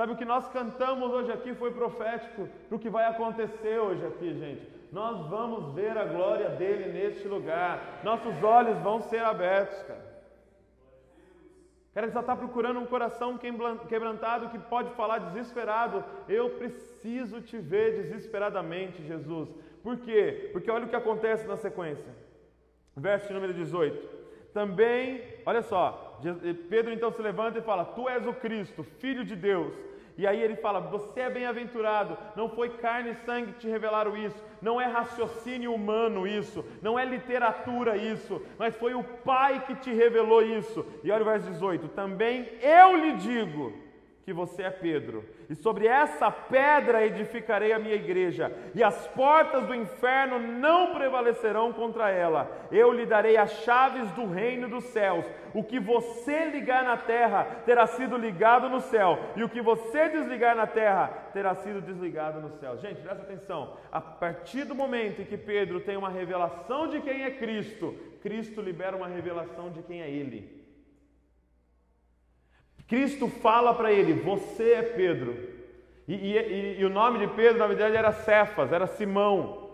Sabe 0.00 0.14
o 0.14 0.16
que 0.16 0.24
nós 0.24 0.48
cantamos 0.48 1.12
hoje 1.12 1.30
aqui 1.30 1.54
foi 1.54 1.72
profético 1.72 2.48
para 2.66 2.74
o 2.74 2.78
que 2.78 2.88
vai 2.88 3.04
acontecer 3.04 3.78
hoje 3.78 4.02
aqui, 4.06 4.32
gente. 4.32 4.66
Nós 4.90 5.28
vamos 5.28 5.74
ver 5.74 5.94
a 5.98 6.06
glória 6.06 6.48
dele 6.48 6.90
neste 6.90 7.28
lugar. 7.28 8.00
Nossos 8.02 8.42
olhos 8.42 8.78
vão 8.78 9.02
ser 9.02 9.22
abertos, 9.22 9.76
cara. 9.82 10.06
Cara, 11.92 12.06
ele 12.06 12.14
só 12.14 12.20
está 12.20 12.34
procurando 12.34 12.80
um 12.80 12.86
coração 12.86 13.38
quebrantado 13.90 14.48
que 14.48 14.58
pode 14.58 14.90
falar 14.92 15.18
desesperado. 15.18 16.02
Eu 16.26 16.48
preciso 16.48 17.42
te 17.42 17.58
ver 17.58 17.96
desesperadamente, 17.96 19.02
Jesus. 19.02 19.50
Por 19.82 19.98
quê? 19.98 20.48
Porque 20.50 20.70
olha 20.70 20.86
o 20.86 20.88
que 20.88 20.96
acontece 20.96 21.46
na 21.46 21.58
sequência. 21.58 22.10
Verso 22.96 23.34
número 23.34 23.52
18. 23.52 24.20
Também, 24.54 25.22
olha 25.44 25.60
só, 25.60 26.18
Pedro 26.70 26.90
então 26.90 27.12
se 27.12 27.20
levanta 27.20 27.58
e 27.58 27.62
fala: 27.62 27.84
Tu 27.84 28.08
és 28.08 28.26
o 28.26 28.32
Cristo, 28.32 28.82
filho 28.82 29.26
de 29.26 29.36
Deus. 29.36 29.89
E 30.20 30.26
aí 30.26 30.38
ele 30.42 30.56
fala: 30.56 30.80
Você 30.80 31.20
é 31.20 31.30
bem-aventurado, 31.30 32.18
não 32.36 32.46
foi 32.46 32.68
carne 32.68 33.12
e 33.12 33.14
sangue 33.24 33.52
que 33.54 33.60
te 33.60 33.68
revelaram 33.68 34.14
isso, 34.14 34.36
não 34.60 34.78
é 34.78 34.84
raciocínio 34.84 35.72
humano 35.72 36.26
isso, 36.26 36.62
não 36.82 36.98
é 36.98 37.06
literatura 37.06 37.96
isso, 37.96 38.42
mas 38.58 38.76
foi 38.76 38.92
o 38.92 39.02
Pai 39.02 39.64
que 39.66 39.74
te 39.76 39.90
revelou 39.90 40.42
isso. 40.42 40.84
E 41.02 41.10
olha 41.10 41.22
o 41.22 41.24
verso 41.24 41.48
18: 41.48 41.88
Também 41.88 42.46
eu 42.60 42.96
lhe 42.96 43.14
digo 43.14 43.72
que 44.24 44.32
você 44.32 44.62
é 44.62 44.70
Pedro, 44.70 45.24
e 45.48 45.54
sobre 45.54 45.86
essa 45.86 46.30
pedra 46.30 47.04
edificarei 47.04 47.72
a 47.72 47.78
minha 47.78 47.94
igreja, 47.94 48.52
e 48.74 48.82
as 48.82 49.06
portas 49.08 49.66
do 49.66 49.74
inferno 49.74 50.38
não 50.38 50.94
prevalecerão 50.94 51.72
contra 51.72 52.10
ela. 52.10 52.50
Eu 52.70 52.92
lhe 52.92 53.06
darei 53.06 53.36
as 53.36 53.50
chaves 53.62 54.10
do 54.12 54.26
reino 54.26 54.68
dos 54.68 54.84
céus. 54.84 55.24
O 55.54 55.64
que 55.64 55.80
você 55.80 56.44
ligar 56.44 56.84
na 56.84 56.96
terra 56.96 57.44
terá 57.64 57.86
sido 57.86 58.16
ligado 58.16 58.68
no 58.68 58.80
céu, 58.80 59.18
e 59.34 59.42
o 59.42 59.48
que 59.48 59.60
você 59.60 60.08
desligar 60.08 60.54
na 60.54 60.66
terra 60.66 61.08
terá 61.32 61.54
sido 61.54 61.80
desligado 61.80 62.40
no 62.40 62.50
céu. 62.58 62.76
Gente, 62.78 63.00
presta 63.00 63.22
atenção. 63.22 63.76
A 63.90 64.00
partir 64.00 64.64
do 64.64 64.74
momento 64.74 65.22
em 65.22 65.24
que 65.24 65.36
Pedro 65.36 65.80
tem 65.80 65.96
uma 65.96 66.10
revelação 66.10 66.86
de 66.88 67.00
quem 67.00 67.24
é 67.24 67.30
Cristo, 67.30 67.96
Cristo 68.22 68.60
libera 68.60 68.96
uma 68.96 69.08
revelação 69.08 69.70
de 69.70 69.82
quem 69.82 70.02
é 70.02 70.10
Ele. 70.10 70.59
Cristo 72.90 73.28
fala 73.28 73.72
para 73.72 73.92
ele: 73.92 74.12
Você 74.12 74.72
é 74.72 74.82
Pedro. 74.82 75.48
E, 76.08 76.14
e, 76.14 76.80
e, 76.80 76.84
o 76.84 76.90
nome 76.90 77.20
de 77.20 77.28
Pedro, 77.28 77.60
na 77.60 77.68
verdade, 77.68 77.96
era 77.96 78.10
Cefas, 78.10 78.72
era 78.72 78.88
Simão. 78.88 79.70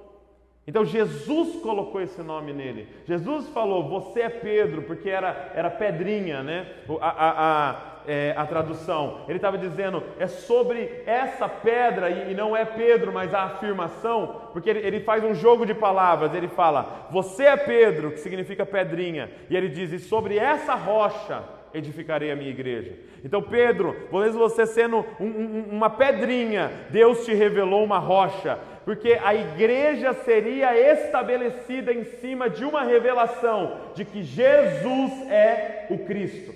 Então 0.66 0.84
Jesus 0.84 1.62
colocou 1.62 2.02
esse 2.02 2.20
nome 2.22 2.52
nele. 2.52 2.86
Jesus 3.06 3.48
falou: 3.48 3.88
Você 3.88 4.20
é 4.20 4.28
Pedro, 4.28 4.82
porque 4.82 5.08
era, 5.08 5.50
era 5.54 5.70
pedrinha, 5.70 6.42
né? 6.42 6.66
A, 7.00 7.08
a, 7.08 7.70
a, 7.70 7.76
é, 8.06 8.34
a 8.36 8.44
tradução. 8.44 9.22
Ele 9.26 9.38
estava 9.38 9.56
dizendo: 9.56 10.02
É 10.18 10.26
sobre 10.26 11.02
essa 11.06 11.48
pedra, 11.48 12.10
e, 12.10 12.32
e, 12.32 12.34
não 12.34 12.54
é 12.54 12.66
Pedro, 12.66 13.14
mas 13.14 13.32
a 13.32 13.44
afirmação, 13.44 14.42
porque 14.52 14.68
ele, 14.68 14.80
ele 14.80 15.00
faz 15.00 15.24
um 15.24 15.34
jogo 15.34 15.64
de 15.64 15.72
palavras. 15.72 16.34
Ele 16.34 16.48
fala: 16.48 17.08
Você 17.10 17.44
é 17.44 17.56
Pedro, 17.56 18.10
que 18.10 18.18
significa 18.18 18.66
pedrinha. 18.66 19.30
E 19.48 19.56
ele 19.56 19.70
diz: 19.70 19.90
E 19.90 19.98
sobre 19.98 20.36
essa 20.36 20.74
rocha 20.74 21.55
edificarei 21.76 22.30
a 22.30 22.36
minha 22.36 22.50
igreja. 22.50 22.92
Então, 23.24 23.42
Pedro, 23.42 23.94
mesmo 24.12 24.38
você 24.38 24.66
sendo 24.66 25.04
um, 25.20 25.26
um, 25.26 25.64
uma 25.70 25.90
pedrinha, 25.90 26.70
Deus 26.90 27.24
te 27.24 27.34
revelou 27.34 27.84
uma 27.84 27.98
rocha, 27.98 28.58
porque 28.84 29.18
a 29.22 29.34
igreja 29.34 30.12
seria 30.12 30.76
estabelecida 30.76 31.92
em 31.92 32.04
cima 32.04 32.48
de 32.48 32.64
uma 32.64 32.84
revelação 32.84 33.80
de 33.94 34.04
que 34.04 34.22
Jesus 34.22 35.12
é 35.30 35.86
o 35.90 35.98
Cristo, 35.98 36.54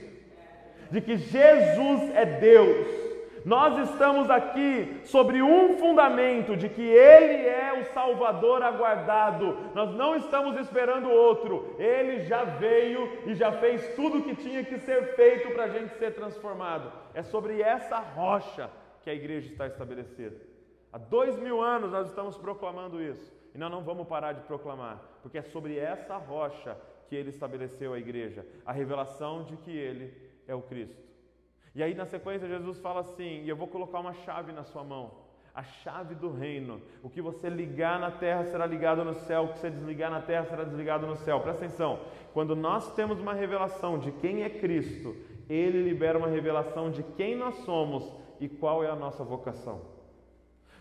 de 0.91 1.01
que 1.01 1.17
Jesus 1.17 2.11
é 2.15 2.25
Deus. 2.25 3.10
Nós 3.45 3.91
estamos 3.91 4.29
aqui 4.29 5.01
sobre 5.05 5.43
um 5.43 5.79
fundamento 5.79 6.57
de 6.57 6.69
que 6.69 6.83
Ele 6.83 7.47
é 7.47 7.81
o 7.81 7.93
Salvador 7.93 8.63
aguardado. 8.63 9.57
Nós 9.75 9.95
não 9.95 10.15
estamos 10.17 10.59
esperando 10.59 11.11
outro. 11.11 11.75
Ele 11.79 12.25
já 12.25 12.45
veio 12.45 13.27
e 13.27 13.35
já 13.35 13.53
fez 13.53 13.95
tudo 13.95 14.19
o 14.19 14.23
que 14.23 14.35
tinha 14.35 14.65
que 14.65 14.79
ser 14.79 15.15
feito 15.15 15.51
para 15.53 15.65
a 15.65 15.69
gente 15.69 15.97
ser 15.99 16.15
transformado. 16.15 16.93
É 17.15 17.23
sobre 17.23 17.63
essa 17.63 17.99
rocha 17.99 18.71
que 19.03 19.11
a 19.11 19.15
igreja 19.15 19.51
está 19.51 19.67
estabelecida. 19.67 20.37
Há 20.93 20.99
dois 20.99 21.39
mil 21.39 21.63
anos 21.63 21.91
nós 21.91 22.09
estamos 22.09 22.37
proclamando 22.37 23.03
isso. 23.03 23.33
E 23.55 23.59
nós 23.59 23.71
não 23.71 23.83
vamos 23.83 24.07
parar 24.07 24.33
de 24.33 24.43
proclamar, 24.43 25.03
porque 25.23 25.39
é 25.39 25.43
sobre 25.43 25.77
essa 25.77 26.17
rocha 26.17 26.77
que 27.09 27.17
ele 27.17 27.31
estabeleceu 27.31 27.93
a 27.93 27.99
igreja 27.99 28.47
a 28.65 28.73
revelação 28.73 29.43
de 29.43 29.57
que 29.57 29.77
ele 29.77 30.15
é 30.47 30.55
o 30.55 30.63
Cristo. 30.63 31.10
E 31.75 31.83
aí 31.83 31.95
na 31.95 32.05
sequência 32.05 32.49
Jesus 32.49 32.79
fala 32.79 33.01
assim: 33.01 33.43
e 33.43 33.49
eu 33.49 33.57
vou 33.57 33.69
colocar 33.69 34.01
uma 34.01 34.13
chave 34.13 34.53
na 34.53 34.65
sua 34.65 34.83
mão, 34.83 35.13
a 35.55 35.63
chave 35.63 36.15
do 36.15 36.33
reino. 36.33 36.81
O 37.03 37.09
que 37.09 37.23
você 37.23 37.49
ligar 37.49 38.01
na 38.01 38.11
terra 38.11 38.45
será 38.45 38.67
ligado 38.67 39.05
no 39.05 39.15
céu, 39.15 39.45
o 39.45 39.49
que 39.49 39.59
você 39.59 39.71
desligar 39.71 40.11
na 40.11 40.21
terra 40.21 40.47
será 40.47 40.65
desligado 40.65 41.07
no 41.07 41.17
céu. 41.17 41.41
Presta 41.41 41.65
atenção: 41.65 42.01
quando 42.33 42.57
nós 42.57 42.93
temos 42.95 43.21
uma 43.21 43.35
revelação 43.35 43.99
de 43.99 44.11
quem 44.13 44.43
é 44.43 44.51
Cristo, 44.51 45.15
Ele 45.49 45.83
libera 45.83 46.19
uma 46.19 46.29
revelação 46.29 46.91
de 46.91 47.03
quem 47.03 47.37
nós 47.37 47.55
somos 47.65 48.13
e 48.41 48.49
qual 48.49 48.83
é 48.83 48.89
a 48.89 48.97
nossa 48.97 49.23
vocação. 49.23 50.01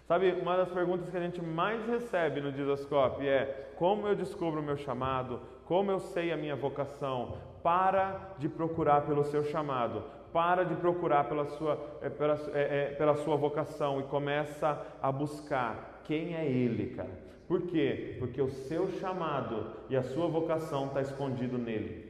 Sabe, 0.08 0.32
uma 0.32 0.58
das 0.58 0.72
perguntas 0.72 1.08
que 1.08 1.18
a 1.18 1.22
gente 1.22 1.40
mais 1.40 1.86
recebe 1.86 2.42
no 2.42 2.52
Dizascope 2.52 3.28
é: 3.28 3.74
como 3.76 4.08
eu 4.08 4.16
descubro 4.16 4.60
o 4.60 4.64
meu 4.64 4.76
chamado? 4.76 5.40
Como 5.66 5.92
eu 5.92 6.00
sei 6.00 6.32
a 6.32 6.38
minha 6.38 6.56
vocação? 6.56 7.38
Para 7.62 8.34
de 8.40 8.50
procurar 8.50 9.06
pelo 9.06 9.24
seu 9.24 9.44
chamado, 9.44 10.04
para 10.32 10.64
de 10.64 10.76
procurar 10.76 11.26
pela 11.26 11.46
sua, 11.46 11.80
é, 12.02 12.10
pela, 12.10 12.36
é, 12.54 12.62
é, 12.62 12.86
pela 12.96 13.16
sua 13.16 13.36
vocação 13.36 14.00
e 14.00 14.04
começa 14.04 14.86
a 15.02 15.12
buscar 15.12 16.02
quem 16.04 16.36
é 16.36 16.46
Ele, 16.46 16.96
cara. 16.96 17.30
Por 17.48 17.64
quê? 17.64 18.16
Porque 18.20 18.42
o 18.42 18.50
seu 18.50 18.92
chamado 19.00 19.66
e 19.90 19.96
a 19.98 20.04
sua 20.04 20.28
vocação 20.28 20.88
está 20.88 21.02
escondido 21.02 21.58
nele. 21.58 22.10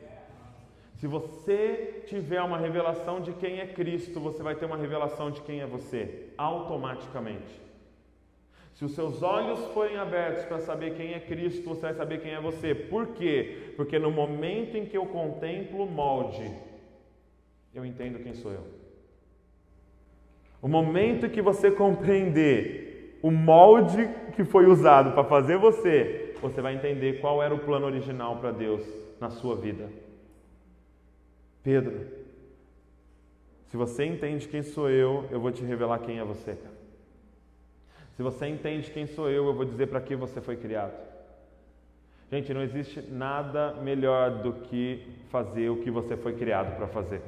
Se 0.98 1.08
você 1.08 2.04
tiver 2.08 2.42
uma 2.42 2.58
revelação 2.58 3.22
de 3.22 3.32
quem 3.32 3.62
é 3.62 3.68
Cristo, 3.68 4.20
você 4.20 4.44
vai 4.44 4.56
ter 4.56 4.66
uma 4.66 4.76
revelação 4.76 5.32
de 5.32 5.40
quem 5.42 5.62
é 5.62 5.66
você, 5.66 6.28
automaticamente. 6.38 7.70
Se 8.74 8.84
os 8.84 8.92
seus 8.92 9.24
olhos 9.24 9.60
forem 9.74 9.98
abertos 9.98 10.44
para 10.44 10.60
saber 10.60 10.96
quem 10.96 11.14
é 11.14 11.20
Cristo, 11.20 11.70
você 11.70 11.82
vai 11.82 11.94
saber 11.94 12.22
quem 12.22 12.32
é 12.32 12.42
você. 12.42 12.76
Por 12.76 13.08
quê? 13.08 13.74
Porque 13.78 13.98
no 13.98 14.12
momento 14.12 14.76
em 14.76 14.86
que 14.86 14.98
eu 14.98 15.06
contemplo 15.06 15.84
o 15.84 15.90
molde, 15.90 16.50
eu 17.74 17.86
entendo 17.86 18.22
quem 18.24 18.34
sou 18.34 18.52
eu. 18.52 18.64
O 20.62 20.68
momento 20.68 21.30
que 21.30 21.42
você 21.42 21.72
compreender 21.72 23.20
o 23.22 23.32
molde 23.32 24.10
que 24.36 24.44
foi 24.44 24.66
usado 24.66 25.12
para 25.12 25.24
fazer 25.24 25.58
você, 25.58 26.34
você 26.42 26.62
vai 26.62 26.76
entender 26.76 27.20
qual 27.20 27.42
era 27.44 27.54
o 27.54 27.60
plano 27.60 27.86
original 27.86 28.38
para 28.38 28.52
Deus 28.52 28.82
na 29.20 29.30
sua 29.30 29.56
vida. 29.56 29.90
Pedro, 31.64 32.08
se 33.68 33.78
você 33.78 34.06
entende 34.06 34.48
quem 34.48 34.64
sou 34.64 34.90
eu, 34.90 35.26
eu 35.30 35.40
vou 35.40 35.52
te 35.52 35.64
revelar 35.64 36.00
quem 36.00 36.20
é 36.20 36.24
você. 36.24 36.58
Se 38.16 38.24
você 38.24 38.48
entende 38.48 38.90
quem 38.92 39.06
sou 39.06 39.30
eu, 39.30 39.46
eu 39.46 39.54
vou 39.54 39.66
dizer 39.66 39.88
para 39.88 40.02
que 40.02 40.16
você 40.16 40.42
foi 40.42 40.58
criado. 40.58 40.94
Gente, 42.32 42.54
não 42.54 42.62
existe 42.62 43.02
nada 43.02 43.74
melhor 43.82 44.42
do 44.42 44.54
que 44.54 45.08
fazer 45.30 45.70
o 45.70 45.78
que 45.78 45.90
você 45.90 46.16
foi 46.16 46.34
criado 46.34 46.76
para 46.76 46.88
fazer. 46.88 47.22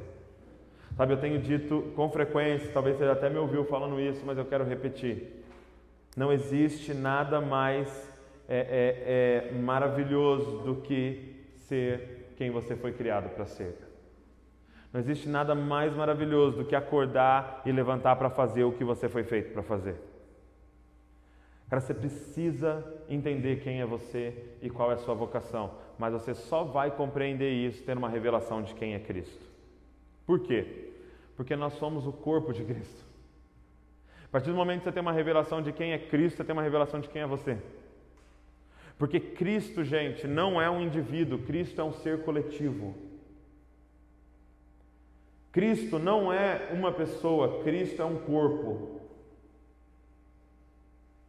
Sabe, 1.02 1.14
eu 1.14 1.18
tenho 1.18 1.40
dito 1.40 1.92
com 1.96 2.12
frequência, 2.12 2.70
talvez 2.72 2.96
você 2.96 3.06
até 3.06 3.28
me 3.28 3.40
ouviu 3.40 3.66
falando 3.66 4.00
isso, 4.00 4.22
mas 4.24 4.38
eu 4.38 4.46
quero 4.46 4.64
repetir. 4.64 5.44
Não 6.16 6.32
existe 6.32 6.94
nada 6.94 7.42
mais 7.42 7.90
é, 8.48 9.50
é, 9.50 9.52
é 9.52 9.52
maravilhoso 9.52 10.60
do 10.60 10.76
que 10.76 11.44
ser 11.56 12.32
quem 12.38 12.52
você 12.52 12.76
foi 12.76 12.94
criado 12.94 13.34
para 13.34 13.48
ser. 13.48 13.76
Não 14.94 15.00
existe 15.00 15.28
nada 15.28 15.56
mais 15.56 15.92
maravilhoso 15.96 16.58
do 16.58 16.66
que 16.66 16.76
acordar 16.76 17.64
e 17.66 17.72
levantar 17.72 18.16
para 18.16 18.30
fazer 18.30 18.64
o 18.64 18.72
que 18.72 18.84
você 18.84 19.10
foi 19.10 19.24
feito 19.24 19.52
para 19.54 19.64
fazer. 19.64 19.96
Cara, 21.68 21.82
você 21.82 21.96
precisa 21.96 22.86
entender 23.10 23.62
quem 23.62 23.82
é 23.82 23.88
você 23.88 24.36
e 24.62 24.70
qual 24.70 24.92
é 24.92 24.94
a 24.94 24.98
sua 25.00 25.16
vocação, 25.16 25.72
mas 25.98 26.14
você 26.14 26.36
só 26.36 26.64
vai 26.64 26.92
compreender 26.92 27.50
isso 27.50 27.82
tendo 27.84 27.98
uma 27.98 28.10
revelação 28.10 28.62
de 28.62 28.76
quem 28.76 28.94
é 28.94 29.00
Cristo. 29.00 29.50
Por 30.28 30.42
quê? 30.42 30.90
Porque 31.41 31.56
nós 31.56 31.73
somos 31.80 32.06
o 32.06 32.12
corpo 32.12 32.54
de 32.54 32.63
Cristo. 32.63 33.04
A 34.25 34.27
partir 34.27 34.51
do 34.51 34.56
momento 34.56 34.82
que 34.82 34.84
você 34.84 34.91
tem 34.91 35.01
uma 35.01 35.12
revelação 35.12 35.60
de 35.60 35.71
quem 35.71 35.91
é 35.91 35.97
Cristo, 35.97 36.38
você 36.38 36.43
tem 36.43 36.54
uma 36.54 36.62
revelação 36.62 36.99
de 36.99 37.10
quem 37.10 37.23
é 37.23 37.25
você. 37.25 37.58
Porque 38.95 39.19
Cristo, 39.19 39.84
gente, 39.84 40.27
não 40.27 40.62
é 40.62 40.69
um 40.69 40.80
indivíduo, 40.80 41.39
Cristo 41.39 41.82
é 41.82 41.84
um 41.84 41.93
ser 41.93 42.21
coletivo. 42.21 42.93
Cristo 45.51 45.97
não 45.97 46.32
é 46.32 46.69
uma 46.73 46.91
pessoa, 46.91 47.63
Cristo 47.63 48.04
é 48.04 48.06
um 48.06 48.17
corpo. 48.17 49.01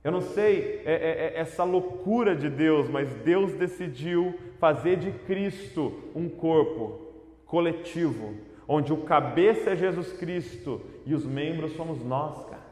Eu 0.04 0.12
não 0.12 0.20
sei 0.20 0.82
é, 0.84 0.92
é, 0.92 0.94
é, 0.94 1.40
essa 1.40 1.64
loucura 1.64 2.36
de 2.36 2.50
Deus, 2.50 2.86
mas 2.86 3.08
Deus 3.24 3.54
decidiu 3.54 4.38
fazer 4.58 4.96
de 4.96 5.10
Cristo 5.10 6.02
um 6.14 6.28
corpo 6.28 7.00
coletivo, 7.46 8.51
onde 8.66 8.92
o 8.92 8.98
cabeça 8.98 9.70
é 9.70 9.76
Jesus 9.76 10.12
Cristo 10.12 10.80
e 11.04 11.14
os 11.14 11.24
membros 11.24 11.74
somos 11.76 12.02
nós, 12.04 12.44
cara. 12.46 12.62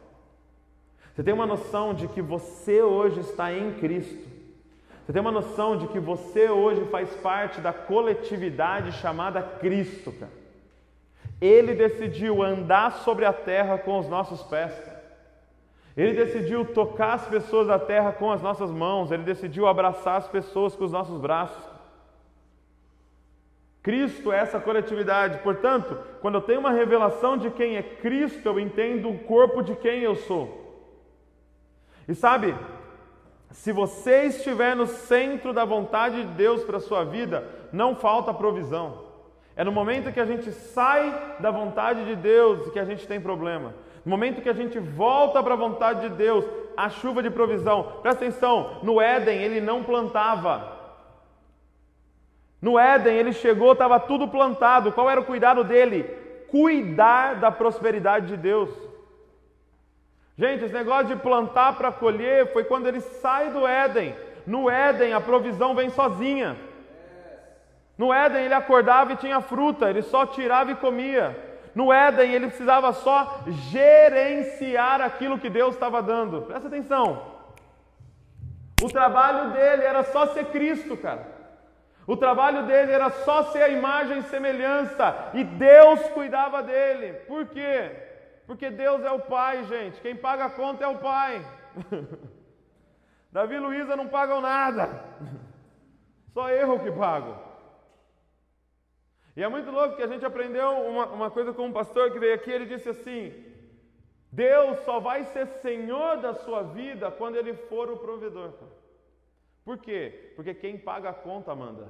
Você 1.14 1.22
tem 1.22 1.34
uma 1.34 1.46
noção 1.46 1.92
de 1.92 2.08
que 2.08 2.22
você 2.22 2.82
hoje 2.82 3.20
está 3.20 3.52
em 3.52 3.74
Cristo. 3.74 4.28
Você 5.04 5.12
tem 5.12 5.20
uma 5.20 5.32
noção 5.32 5.76
de 5.76 5.88
que 5.88 5.98
você 5.98 6.48
hoje 6.48 6.84
faz 6.86 7.10
parte 7.16 7.60
da 7.60 7.72
coletividade 7.72 8.92
chamada 8.92 9.42
Cristo, 9.42 10.12
cara. 10.12 10.32
Ele 11.40 11.74
decidiu 11.74 12.42
andar 12.42 12.92
sobre 12.98 13.24
a 13.24 13.32
terra 13.32 13.78
com 13.78 13.98
os 13.98 14.08
nossos 14.08 14.42
pés. 14.42 14.72
Ele 15.96 16.12
decidiu 16.12 16.64
tocar 16.64 17.14
as 17.14 17.26
pessoas 17.26 17.66
da 17.66 17.78
terra 17.78 18.12
com 18.12 18.30
as 18.30 18.40
nossas 18.40 18.70
mãos, 18.70 19.10
ele 19.10 19.22
decidiu 19.22 19.66
abraçar 19.66 20.16
as 20.16 20.28
pessoas 20.28 20.76
com 20.76 20.84
os 20.84 20.92
nossos 20.92 21.20
braços. 21.20 21.69
Cristo 23.82 24.30
é 24.32 24.38
essa 24.38 24.60
coletividade. 24.60 25.38
Portanto, 25.38 25.98
quando 26.20 26.34
eu 26.34 26.42
tenho 26.42 26.60
uma 26.60 26.70
revelação 26.70 27.36
de 27.36 27.50
quem 27.50 27.76
é 27.76 27.82
Cristo, 27.82 28.46
eu 28.46 28.60
entendo 28.60 29.08
o 29.08 29.18
corpo 29.18 29.62
de 29.62 29.74
quem 29.74 30.02
eu 30.02 30.14
sou. 30.14 30.60
E 32.06 32.14
sabe, 32.14 32.54
se 33.50 33.72
você 33.72 34.24
estiver 34.24 34.76
no 34.76 34.86
centro 34.86 35.52
da 35.52 35.64
vontade 35.64 36.22
de 36.22 36.28
Deus 36.34 36.62
para 36.62 36.76
a 36.76 36.80
sua 36.80 37.04
vida, 37.04 37.48
não 37.72 37.96
falta 37.96 38.34
provisão. 38.34 39.10
É 39.56 39.64
no 39.64 39.72
momento 39.72 40.12
que 40.12 40.20
a 40.20 40.26
gente 40.26 40.52
sai 40.52 41.36
da 41.40 41.50
vontade 41.50 42.04
de 42.04 42.16
Deus 42.16 42.70
que 42.70 42.78
a 42.78 42.84
gente 42.84 43.06
tem 43.06 43.20
problema. 43.20 43.74
No 44.04 44.10
momento 44.10 44.40
que 44.40 44.48
a 44.48 44.54
gente 44.54 44.78
volta 44.78 45.42
para 45.42 45.54
a 45.54 45.56
vontade 45.56 46.08
de 46.08 46.14
Deus, 46.14 46.44
a 46.76 46.88
chuva 46.88 47.22
de 47.22 47.30
provisão. 47.30 47.98
Presta 48.02 48.24
atenção, 48.24 48.78
no 48.82 49.00
Éden 49.00 49.42
ele 49.42 49.60
não 49.60 49.82
plantava. 49.82 50.79
No 52.60 52.78
Éden 52.78 53.16
ele 53.16 53.32
chegou, 53.32 53.72
estava 53.72 53.98
tudo 53.98 54.28
plantado. 54.28 54.92
Qual 54.92 55.08
era 55.08 55.20
o 55.20 55.24
cuidado 55.24 55.64
dele? 55.64 56.04
Cuidar 56.48 57.36
da 57.36 57.50
prosperidade 57.50 58.26
de 58.26 58.36
Deus. 58.36 58.70
Gente, 60.36 60.64
esse 60.64 60.74
negócio 60.74 61.06
de 61.06 61.16
plantar 61.16 61.76
para 61.76 61.92
colher 61.92 62.52
foi 62.52 62.64
quando 62.64 62.86
ele 62.86 63.00
sai 63.00 63.50
do 63.50 63.66
Éden. 63.66 64.14
No 64.46 64.68
Éden 64.70 65.12
a 65.12 65.20
provisão 65.20 65.74
vem 65.74 65.90
sozinha. 65.90 66.56
No 67.96 68.12
Éden 68.12 68.44
ele 68.44 68.54
acordava 68.54 69.12
e 69.12 69.16
tinha 69.16 69.40
fruta, 69.40 69.88
ele 69.88 70.02
só 70.02 70.26
tirava 70.26 70.70
e 70.70 70.76
comia. 70.76 71.50
No 71.74 71.92
Éden, 71.92 72.32
ele 72.32 72.48
precisava 72.48 72.92
só 72.92 73.42
gerenciar 73.46 75.00
aquilo 75.00 75.38
que 75.38 75.48
Deus 75.48 75.74
estava 75.74 76.02
dando. 76.02 76.42
Presta 76.42 76.68
atenção. 76.68 77.22
O 78.82 78.88
trabalho 78.88 79.52
dele 79.52 79.84
era 79.84 80.02
só 80.04 80.26
ser 80.28 80.46
Cristo, 80.46 80.96
cara. 80.96 81.39
O 82.06 82.16
trabalho 82.16 82.66
dele 82.66 82.92
era 82.92 83.10
só 83.10 83.44
ser 83.44 83.62
a 83.62 83.68
imagem 83.68 84.18
e 84.18 84.22
semelhança. 84.24 85.30
E 85.34 85.44
Deus 85.44 86.00
cuidava 86.10 86.62
dele. 86.62 87.12
Por 87.26 87.46
quê? 87.46 87.90
Porque 88.46 88.70
Deus 88.70 89.04
é 89.04 89.10
o 89.10 89.20
Pai, 89.20 89.64
gente. 89.64 90.00
Quem 90.00 90.16
paga 90.16 90.46
a 90.46 90.50
conta 90.50 90.84
é 90.84 90.88
o 90.88 90.98
Pai. 90.98 91.44
Davi 93.30 93.54
e 93.54 93.58
Luísa 93.60 93.94
não 93.94 94.08
pagam 94.08 94.40
nada. 94.40 95.04
Só 96.34 96.48
eu 96.50 96.78
que 96.80 96.90
pago. 96.90 97.36
E 99.36 99.42
é 99.42 99.48
muito 99.48 99.70
louco 99.70 99.96
que 99.96 100.02
a 100.02 100.06
gente 100.06 100.24
aprendeu 100.24 100.70
uma, 100.70 101.06
uma 101.06 101.30
coisa 101.30 101.52
com 101.52 101.66
um 101.66 101.72
pastor 101.72 102.10
que 102.10 102.18
veio 102.18 102.34
aqui, 102.34 102.50
ele 102.50 102.66
disse 102.66 102.88
assim: 102.88 103.32
Deus 104.30 104.78
só 104.84 105.00
vai 105.00 105.24
ser 105.24 105.46
Senhor 105.46 106.18
da 106.18 106.34
sua 106.34 106.62
vida 106.62 107.10
quando 107.10 107.36
Ele 107.36 107.54
for 107.54 107.90
o 107.90 107.96
provedor. 107.96 108.52
Por 109.70 109.78
quê? 109.78 110.32
Porque 110.34 110.52
quem 110.52 110.76
paga 110.76 111.10
a 111.10 111.14
conta 111.14 111.54
manda. 111.54 111.86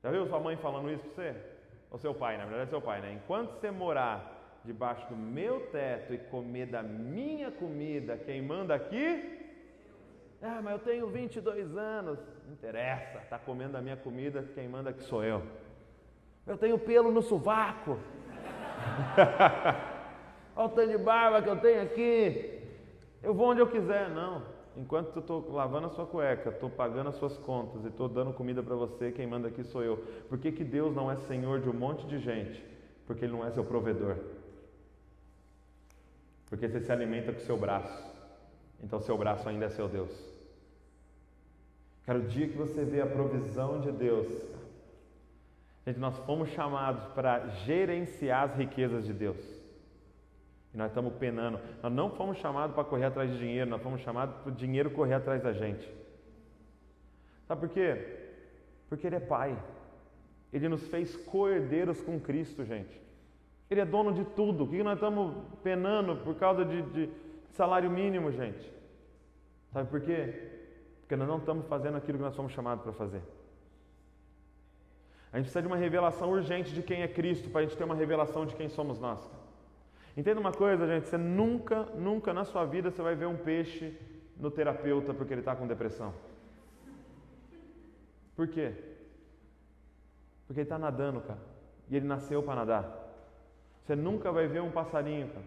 Já 0.00 0.12
viu 0.12 0.24
sua 0.28 0.38
mãe 0.38 0.56
falando 0.56 0.92
isso 0.92 1.02
para 1.02 1.24
você? 1.24 1.36
Ou 1.90 1.98
seu 1.98 2.14
pai, 2.14 2.38
na 2.38 2.44
verdade 2.44 2.68
é 2.68 2.70
seu 2.70 2.80
pai, 2.80 3.00
né? 3.00 3.14
Enquanto 3.14 3.50
você 3.50 3.72
morar 3.72 4.60
debaixo 4.64 5.04
do 5.08 5.16
meu 5.16 5.66
teto 5.72 6.14
e 6.14 6.18
comer 6.18 6.66
da 6.66 6.84
minha 6.84 7.50
comida, 7.50 8.16
quem 8.16 8.40
manda 8.40 8.76
aqui? 8.76 9.40
Ah, 10.40 10.60
mas 10.62 10.74
eu 10.74 10.78
tenho 10.78 11.08
22 11.08 11.76
anos. 11.76 12.20
Não 12.46 12.52
interessa, 12.52 13.18
está 13.18 13.36
comendo 13.36 13.76
a 13.76 13.82
minha 13.82 13.96
comida, 13.96 14.48
quem 14.54 14.68
manda 14.68 14.90
aqui 14.90 15.02
sou 15.02 15.24
eu. 15.24 15.42
Eu 16.46 16.56
tenho 16.56 16.78
pelo 16.78 17.10
no 17.10 17.22
sovaco. 17.22 17.98
Olha 20.54 20.66
o 20.66 20.68
tanto 20.68 20.90
de 20.92 20.98
barba 20.98 21.42
que 21.42 21.48
eu 21.48 21.60
tenho 21.60 21.82
aqui. 21.82 22.62
Eu 23.20 23.34
vou 23.34 23.48
onde 23.48 23.60
eu 23.60 23.66
quiser. 23.66 24.08
Não. 24.10 24.54
Enquanto 24.76 25.16
eu 25.16 25.20
estou 25.20 25.52
lavando 25.52 25.86
a 25.86 25.90
sua 25.90 26.04
cueca, 26.04 26.50
estou 26.50 26.68
pagando 26.68 27.08
as 27.08 27.16
suas 27.16 27.38
contas 27.38 27.82
e 27.84 27.88
estou 27.88 28.08
dando 28.08 28.32
comida 28.34 28.62
para 28.62 28.74
você, 28.74 29.10
quem 29.10 29.26
manda 29.26 29.48
aqui 29.48 29.64
sou 29.64 29.82
eu. 29.82 29.96
Por 30.28 30.38
que, 30.38 30.52
que 30.52 30.62
Deus 30.62 30.94
não 30.94 31.10
é 31.10 31.16
senhor 31.16 31.60
de 31.60 31.70
um 31.70 31.72
monte 31.72 32.06
de 32.06 32.18
gente? 32.18 32.62
Porque 33.06 33.24
Ele 33.24 33.32
não 33.32 33.46
é 33.46 33.50
seu 33.50 33.64
provedor. 33.64 34.16
Porque 36.50 36.68
você 36.68 36.80
se 36.80 36.92
alimenta 36.92 37.32
com 37.32 37.38
o 37.38 37.44
seu 37.44 37.56
braço. 37.56 38.14
Então 38.82 39.00
seu 39.00 39.16
braço 39.16 39.48
ainda 39.48 39.64
é 39.64 39.70
seu 39.70 39.88
Deus. 39.88 40.12
Cara, 42.04 42.18
o 42.18 42.22
dia 42.22 42.46
que 42.46 42.56
você 42.56 42.84
vê 42.84 43.00
a 43.00 43.06
provisão 43.06 43.80
de 43.80 43.90
Deus, 43.90 44.28
gente, 45.86 45.98
nós 45.98 46.16
fomos 46.18 46.50
chamados 46.50 47.02
para 47.14 47.48
gerenciar 47.64 48.50
as 48.50 48.56
riquezas 48.56 49.06
de 49.06 49.14
Deus. 49.14 49.55
Nós 50.76 50.90
estamos 50.90 51.14
penando. 51.14 51.58
Nós 51.82 51.92
não 51.92 52.10
fomos 52.10 52.36
chamados 52.36 52.74
para 52.74 52.84
correr 52.84 53.06
atrás 53.06 53.30
de 53.30 53.38
dinheiro, 53.38 53.68
nós 53.68 53.82
fomos 53.82 54.02
chamados 54.02 54.36
para 54.36 54.52
o 54.52 54.54
dinheiro 54.54 54.90
correr 54.90 55.14
atrás 55.14 55.42
da 55.42 55.52
gente. 55.52 55.90
Sabe 57.48 57.60
por 57.62 57.70
quê? 57.70 58.28
Porque 58.88 59.06
Ele 59.06 59.16
é 59.16 59.20
Pai. 59.20 59.58
Ele 60.52 60.68
nos 60.68 60.86
fez 60.88 61.16
co-herdeiros 61.16 62.00
com 62.02 62.20
Cristo, 62.20 62.64
gente. 62.64 63.00
Ele 63.70 63.80
é 63.80 63.84
dono 63.84 64.12
de 64.12 64.24
tudo. 64.24 64.64
O 64.64 64.68
que 64.68 64.82
nós 64.82 64.94
estamos 64.94 65.34
penando 65.62 66.16
por 66.22 66.34
causa 66.34 66.64
de, 66.64 66.82
de 66.82 67.10
salário 67.50 67.90
mínimo, 67.90 68.30
gente? 68.30 68.70
Sabe 69.72 69.88
por 69.88 70.00
quê? 70.00 70.50
Porque 71.00 71.16
nós 71.16 71.26
não 71.26 71.38
estamos 71.38 71.66
fazendo 71.66 71.96
aquilo 71.96 72.18
que 72.18 72.24
nós 72.24 72.34
somos 72.34 72.52
chamados 72.52 72.84
para 72.84 72.92
fazer. 72.92 73.22
A 75.32 75.38
gente 75.38 75.46
precisa 75.46 75.62
de 75.62 75.68
uma 75.68 75.76
revelação 75.76 76.30
urgente 76.30 76.72
de 76.72 76.82
quem 76.82 77.02
é 77.02 77.08
Cristo 77.08 77.48
para 77.48 77.62
a 77.62 77.64
gente 77.64 77.76
ter 77.76 77.84
uma 77.84 77.94
revelação 77.94 78.44
de 78.44 78.54
quem 78.54 78.68
somos 78.68 78.98
nós. 79.00 79.28
Entenda 80.16 80.40
uma 80.40 80.52
coisa, 80.52 80.86
gente: 80.86 81.08
você 81.08 81.18
nunca, 81.18 81.82
nunca 81.94 82.32
na 82.32 82.44
sua 82.44 82.64
vida 82.64 82.90
você 82.90 83.02
vai 83.02 83.14
ver 83.14 83.26
um 83.26 83.36
peixe 83.36 83.94
no 84.36 84.50
terapeuta 84.50 85.12
porque 85.12 85.34
ele 85.34 85.42
está 85.42 85.54
com 85.54 85.66
depressão. 85.66 86.14
Por 88.34 88.48
quê? 88.48 88.72
Porque 90.46 90.60
ele 90.60 90.66
está 90.66 90.78
nadando, 90.78 91.20
cara. 91.20 91.40
E 91.88 91.96
ele 91.96 92.06
nasceu 92.06 92.42
para 92.42 92.56
nadar. 92.56 93.06
Você 93.82 93.94
nunca 93.94 94.32
vai 94.32 94.46
ver 94.46 94.60
um 94.60 94.70
passarinho, 94.70 95.28
cara, 95.28 95.46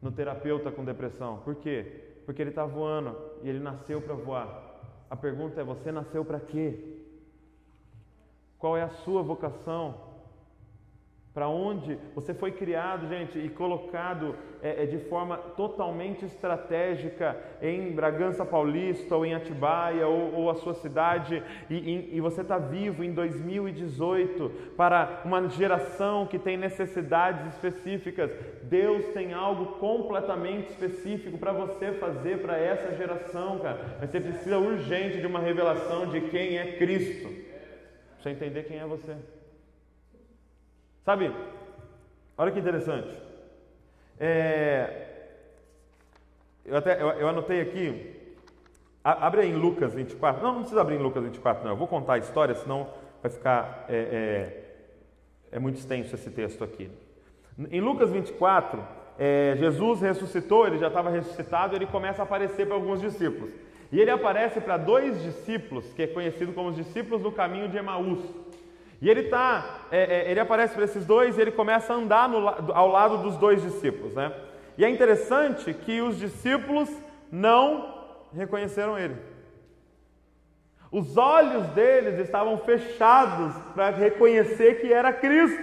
no 0.00 0.10
terapeuta 0.10 0.70
com 0.70 0.84
depressão. 0.84 1.38
Por 1.38 1.56
quê? 1.56 2.20
Porque 2.24 2.40
ele 2.40 2.50
está 2.50 2.64
voando 2.64 3.16
e 3.42 3.48
ele 3.48 3.60
nasceu 3.60 4.00
para 4.00 4.14
voar. 4.14 4.80
A 5.10 5.16
pergunta 5.16 5.60
é: 5.60 5.64
você 5.64 5.90
nasceu 5.90 6.24
para 6.24 6.40
quê? 6.40 6.98
Qual 8.58 8.76
é 8.76 8.82
a 8.82 8.88
sua 8.88 9.22
vocação? 9.22 10.13
Para 11.34 11.48
onde 11.48 11.98
você 12.14 12.32
foi 12.32 12.52
criado, 12.52 13.08
gente, 13.08 13.36
e 13.40 13.48
colocado 13.48 14.36
é, 14.62 14.84
é, 14.84 14.86
de 14.86 14.98
forma 14.98 15.36
totalmente 15.36 16.24
estratégica 16.24 17.36
em 17.60 17.90
Bragança 17.90 18.44
Paulista, 18.44 19.16
ou 19.16 19.26
em 19.26 19.34
Atibaia, 19.34 20.06
ou, 20.06 20.32
ou 20.32 20.48
a 20.48 20.54
sua 20.54 20.74
cidade, 20.74 21.42
e, 21.68 22.10
e, 22.12 22.20
você 22.20 22.42
está 22.42 22.56
vivo 22.56 23.02
em 23.02 23.12
2018 23.12 24.48
para 24.76 25.22
uma 25.24 25.48
geração 25.48 26.24
que 26.24 26.38
tem 26.38 26.56
necessidades 26.56 27.52
específicas. 27.52 28.30
Deus 28.62 29.04
tem 29.08 29.34
algo 29.34 29.78
completamente 29.80 30.68
específico 30.68 31.36
para 31.36 31.52
você 31.52 31.94
fazer 31.94 32.42
para 32.42 32.56
essa 32.56 32.94
geração, 32.94 33.58
cara. 33.58 33.96
Mas 34.00 34.08
você 34.08 34.20
precisa 34.20 34.56
urgente 34.56 35.20
de 35.20 35.26
uma 35.26 35.40
revelação 35.40 36.06
de 36.06 36.20
quem 36.20 36.58
é 36.58 36.76
Cristo, 36.76 37.28
para 37.28 38.22
você 38.22 38.30
entender 38.30 38.62
quem 38.62 38.78
é 38.78 38.86
você. 38.86 39.16
Sabe, 41.04 41.30
olha 42.38 42.50
que 42.50 42.58
interessante. 42.58 43.14
É, 44.18 45.06
eu, 46.64 46.76
até, 46.76 47.00
eu, 47.00 47.08
eu, 47.10 47.28
anotei 47.28 47.60
aqui, 47.60 48.34
abre 49.02 49.42
aí 49.42 49.50
em 49.50 49.56
Lucas 49.56 49.92
24. 49.92 50.42
Não, 50.42 50.52
não 50.52 50.60
precisa 50.60 50.80
abrir 50.80 50.96
em 50.96 51.02
Lucas 51.02 51.22
24, 51.22 51.62
não. 51.62 51.72
Eu 51.72 51.76
vou 51.76 51.86
contar 51.86 52.14
a 52.14 52.18
história, 52.18 52.54
senão 52.54 52.88
vai 53.22 53.30
ficar. 53.30 53.84
É, 53.88 53.96
é, 55.52 55.56
é 55.56 55.58
muito 55.58 55.78
extenso 55.78 56.14
esse 56.14 56.30
texto 56.30 56.64
aqui. 56.64 56.90
Em 57.70 57.80
Lucas 57.82 58.10
24, 58.10 58.82
é, 59.18 59.54
Jesus 59.58 60.00
ressuscitou, 60.00 60.66
ele 60.66 60.78
já 60.78 60.88
estava 60.88 61.10
ressuscitado, 61.10 61.76
ele 61.76 61.86
começa 61.86 62.22
a 62.22 62.24
aparecer 62.24 62.66
para 62.66 62.74
alguns 62.74 63.00
discípulos. 63.00 63.52
E 63.92 64.00
ele 64.00 64.10
aparece 64.10 64.60
para 64.60 64.78
dois 64.78 65.22
discípulos, 65.22 65.84
que 65.92 66.02
é 66.02 66.06
conhecido 66.06 66.52
como 66.52 66.70
os 66.70 66.76
discípulos 66.76 67.22
do 67.22 67.30
caminho 67.30 67.68
de 67.68 67.76
Emaús. 67.76 68.20
E 69.04 69.10
ele 69.10 69.24
tá, 69.24 69.80
é, 69.92 70.02
é, 70.02 70.30
ele 70.30 70.40
aparece 70.40 70.72
para 70.72 70.84
esses 70.84 71.04
dois 71.04 71.36
e 71.36 71.40
ele 71.42 71.52
começa 71.52 71.92
a 71.92 71.96
andar 71.96 72.26
no, 72.26 72.48
ao 72.72 72.88
lado 72.88 73.18
dos 73.18 73.36
dois 73.36 73.60
discípulos, 73.60 74.14
né? 74.14 74.32
E 74.78 74.84
é 74.84 74.88
interessante 74.88 75.74
que 75.74 76.00
os 76.00 76.18
discípulos 76.18 76.88
não 77.30 78.02
reconheceram 78.34 78.98
ele. 78.98 79.16
Os 80.90 81.18
olhos 81.18 81.66
deles 81.74 82.18
estavam 82.18 82.56
fechados 82.56 83.54
para 83.74 83.90
reconhecer 83.90 84.80
que 84.80 84.90
era 84.90 85.12
Cristo. 85.12 85.62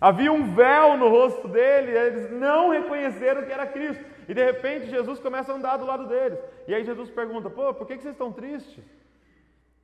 Havia 0.00 0.32
um 0.32 0.56
véu 0.56 0.96
no 0.96 1.08
rosto 1.08 1.46
dele, 1.46 1.92
eles 1.92 2.32
não 2.32 2.70
reconheceram 2.70 3.44
que 3.44 3.52
era 3.52 3.64
Cristo. 3.64 4.04
E 4.28 4.34
de 4.34 4.44
repente 4.44 4.90
Jesus 4.90 5.20
começa 5.20 5.52
a 5.52 5.54
andar 5.54 5.76
do 5.76 5.86
lado 5.86 6.08
deles. 6.08 6.40
E 6.66 6.74
aí 6.74 6.84
Jesus 6.84 7.10
pergunta: 7.10 7.48
Pô, 7.48 7.72
por 7.72 7.86
que 7.86 7.94
vocês 7.94 8.12
estão 8.12 8.32
tristes? 8.32 8.82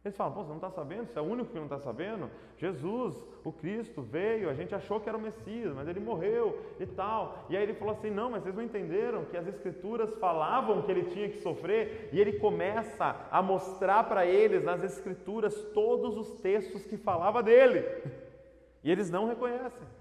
Eles 0.05 0.17
falam, 0.19 0.35
Pô, 0.35 0.43
você 0.43 0.51
não 0.51 0.57
está 0.57 0.71
sabendo? 0.71 1.07
Você 1.07 1.19
é 1.19 1.23
o 1.23 1.25
único 1.25 1.51
que 1.51 1.57
não 1.57 1.65
está 1.65 1.79
sabendo? 1.79 2.31
Jesus, 2.59 3.17
o 3.43 3.51
Cristo, 3.51 4.03
veio, 4.03 4.51
a 4.51 4.55
gente 4.55 4.75
achou 4.75 5.01
que 5.01 5.09
era 5.09 5.17
o 5.17 5.21
Messias, 5.21 5.75
mas 5.75 5.89
ele 5.89 5.99
morreu 5.99 6.61
e 6.79 6.85
tal. 6.85 7.47
E 7.49 7.57
aí 7.57 7.63
ele 7.63 7.73
falou 7.73 7.95
assim: 7.95 8.11
não, 8.11 8.31
mas 8.31 8.43
vocês 8.43 8.55
não 8.55 8.63
entenderam 8.63 9.25
que 9.25 9.37
as 9.37 9.47
Escrituras 9.47 10.15
falavam 10.17 10.83
que 10.83 10.91
ele 10.91 11.05
tinha 11.05 11.31
que 11.31 11.39
sofrer, 11.39 12.11
e 12.13 12.21
ele 12.21 12.35
começa 12.35 13.17
a 13.31 13.41
mostrar 13.41 14.05
para 14.05 14.27
eles 14.27 14.63
nas 14.63 14.85
Escrituras 14.85 15.55
todos 15.73 16.19
os 16.19 16.39
textos 16.41 16.85
que 16.85 16.99
falava 16.99 17.43
dele. 17.43 17.83
E 18.83 18.91
eles 18.91 19.11
não 19.11 19.27
reconhecem. 19.27 19.94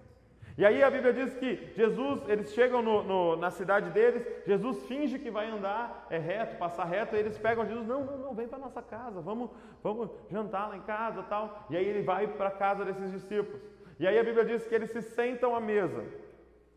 E 0.56 0.64
aí 0.64 0.84
a 0.84 0.90
Bíblia 0.90 1.12
diz 1.12 1.34
que 1.36 1.72
Jesus, 1.76 2.22
eles 2.28 2.54
chegam 2.54 2.82
no, 2.82 3.02
no, 3.02 3.36
na 3.36 3.50
cidade 3.50 3.90
deles, 3.90 4.24
Jesus 4.46 4.86
finge 4.86 5.18
que 5.18 5.32
vai 5.32 5.50
andar 5.50 6.06
é 6.12 6.20
reto, 6.20 6.58
passar 6.58 6.86
reto, 6.86 7.16
e 7.16 7.20
eles 7.20 7.38
pegam 7.40 7.66
Jesus, 7.66 7.88
não, 7.88 8.04
não, 8.04 8.18
não, 8.20 8.36
vem 8.36 8.48
para 8.48 8.60
nossa 8.60 8.82
casa, 8.82 9.20
vamos, 9.20 9.50
vamos 9.82 10.12
jantar 10.30 10.70
lá 10.70 10.78
em 10.78 10.82
casa 10.82 11.24
tal. 11.24 11.66
E 11.72 11.78
aí 11.78 11.86
ele 11.86 12.04
vai 12.04 12.28
para 12.28 12.50
a 12.50 12.52
casa 12.52 12.86
desses 12.86 13.12
discípulos. 13.12 13.62
E 14.00 14.08
aí 14.08 14.18
a 14.20 14.24
Bíblia 14.24 14.46
diz 14.46 14.68
que 14.68 14.76
eles 14.76 14.92
se 14.92 15.02
sentam 15.02 15.56
à 15.56 15.60
mesa. 15.60 16.04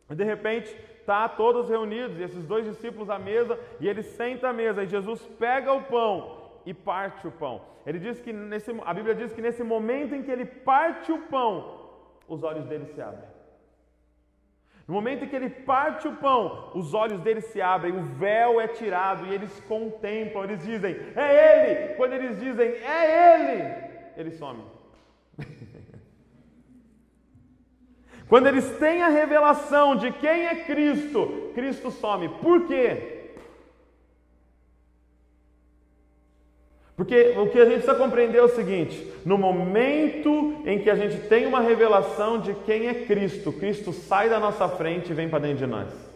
E 0.08 0.14
de 0.14 0.24
repente, 0.24 0.74
tá 1.04 1.28
todos 1.28 1.68
reunidos, 1.68 2.18
e 2.18 2.22
esses 2.22 2.46
dois 2.46 2.64
discípulos 2.64 3.10
à 3.10 3.18
mesa, 3.18 3.58
e 3.78 3.86
eles 3.86 4.06
sentam 4.06 4.48
à 4.48 4.52
mesa, 4.54 4.84
e 4.84 4.86
Jesus 4.86 5.20
pega 5.38 5.72
o 5.72 5.82
pão 5.82 6.50
e 6.64 6.72
parte 6.72 7.28
o 7.28 7.32
pão. 7.32 7.60
Ele 7.84 7.98
diz 7.98 8.20
que 8.20 8.32
nesse, 8.32 8.70
a 8.84 8.94
Bíblia 8.94 9.14
diz 9.14 9.32
que 9.34 9.42
nesse 9.42 9.62
momento 9.62 10.14
em 10.14 10.22
que 10.22 10.30
ele 10.30 10.46
parte 10.46 11.12
o 11.12 11.22
pão, 11.26 11.90
os 12.26 12.42
olhos 12.42 12.64
dele 12.64 12.86
se 12.86 13.00
abrem. 13.02 13.35
No 14.86 14.94
momento 14.94 15.24
em 15.24 15.28
que 15.28 15.34
ele 15.34 15.50
parte 15.50 16.06
o 16.06 16.14
pão, 16.14 16.70
os 16.74 16.94
olhos 16.94 17.20
deles 17.20 17.46
se 17.46 17.60
abrem, 17.60 17.96
o 17.96 18.04
véu 18.04 18.60
é 18.60 18.68
tirado 18.68 19.26
e 19.26 19.34
eles 19.34 19.58
contemplam, 19.60 20.44
eles 20.44 20.62
dizem, 20.64 20.96
é 21.16 21.88
ele! 21.88 21.94
Quando 21.94 22.12
eles 22.12 22.38
dizem, 22.38 22.68
é 22.68 23.34
ele! 23.34 23.74
Ele 24.16 24.30
some. 24.30 24.62
Quando 28.28 28.46
eles 28.46 28.78
têm 28.78 29.02
a 29.02 29.08
revelação 29.08 29.96
de 29.96 30.12
quem 30.12 30.46
é 30.46 30.64
Cristo, 30.64 31.50
Cristo 31.54 31.90
some. 31.90 32.28
Por 32.40 32.66
quê? 32.66 33.15
Porque 36.96 37.34
o 37.36 37.48
que 37.48 37.58
a 37.58 37.64
gente 37.66 37.82
precisa 37.82 37.94
compreender 37.94 38.38
é 38.38 38.42
o 38.42 38.48
seguinte: 38.48 39.06
no 39.24 39.36
momento 39.36 40.62
em 40.64 40.78
que 40.78 40.88
a 40.88 40.94
gente 40.94 41.18
tem 41.28 41.46
uma 41.46 41.60
revelação 41.60 42.38
de 42.40 42.54
quem 42.64 42.88
é 42.88 42.94
Cristo, 42.94 43.52
Cristo 43.52 43.92
sai 43.92 44.30
da 44.30 44.40
nossa 44.40 44.66
frente 44.66 45.10
e 45.10 45.14
vem 45.14 45.28
para 45.28 45.40
dentro 45.40 45.58
de 45.58 45.66
nós. 45.66 46.06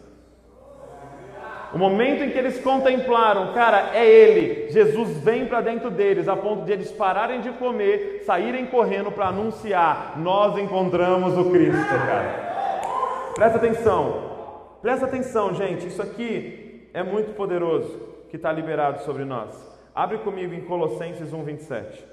O 1.71 1.77
momento 1.77 2.23
em 2.23 2.31
que 2.31 2.37
eles 2.37 2.59
contemplaram, 2.59 3.53
cara, 3.53 3.91
é 3.93 4.05
Ele, 4.05 4.69
Jesus 4.71 5.17
vem 5.19 5.45
para 5.45 5.61
dentro 5.61 5.89
deles, 5.89 6.27
a 6.27 6.35
ponto 6.35 6.65
de 6.65 6.71
eles 6.73 6.91
pararem 6.91 7.39
de 7.39 7.51
comer, 7.51 8.23
saírem 8.25 8.65
correndo 8.65 9.11
para 9.11 9.27
anunciar: 9.27 10.17
nós 10.17 10.57
encontramos 10.57 11.37
o 11.37 11.51
Cristo, 11.51 11.87
cara. 11.87 13.31
Presta 13.35 13.57
atenção, 13.57 14.31
presta 14.81 15.05
atenção, 15.05 15.53
gente, 15.53 15.87
isso 15.87 16.01
aqui 16.01 16.89
é 16.91 17.03
muito 17.03 17.33
poderoso 17.35 17.99
que 18.29 18.35
está 18.35 18.51
liberado 18.51 19.03
sobre 19.03 19.23
nós. 19.23 19.70
Abre 19.93 20.19
comigo 20.19 20.53
em 20.53 20.61
Colossenses 20.61 21.33
1, 21.33 21.43
27. 21.43 22.05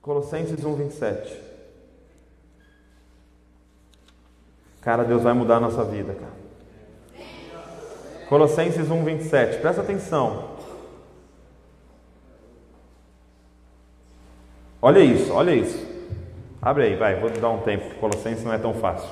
Colossenses 0.00 0.64
1, 0.64 0.74
27. 0.74 1.40
Cara, 4.80 5.02
Deus 5.02 5.22
vai 5.22 5.32
mudar 5.32 5.56
a 5.56 5.60
nossa 5.60 5.82
vida, 5.82 6.14
cara. 6.14 6.44
Colossenses 8.28 8.90
1, 8.90 9.04
27. 9.04 9.60
Presta 9.60 9.80
atenção. 9.80 10.54
Olha 14.80 14.98
isso, 15.00 15.32
olha 15.32 15.54
isso. 15.54 15.82
Abre 16.60 16.84
aí, 16.84 16.96
vai, 16.96 17.18
vou 17.18 17.30
dar 17.30 17.48
um 17.50 17.62
tempo. 17.62 17.94
Colossenses 17.96 18.44
não 18.44 18.52
é 18.52 18.58
tão 18.58 18.74
fácil. 18.74 19.08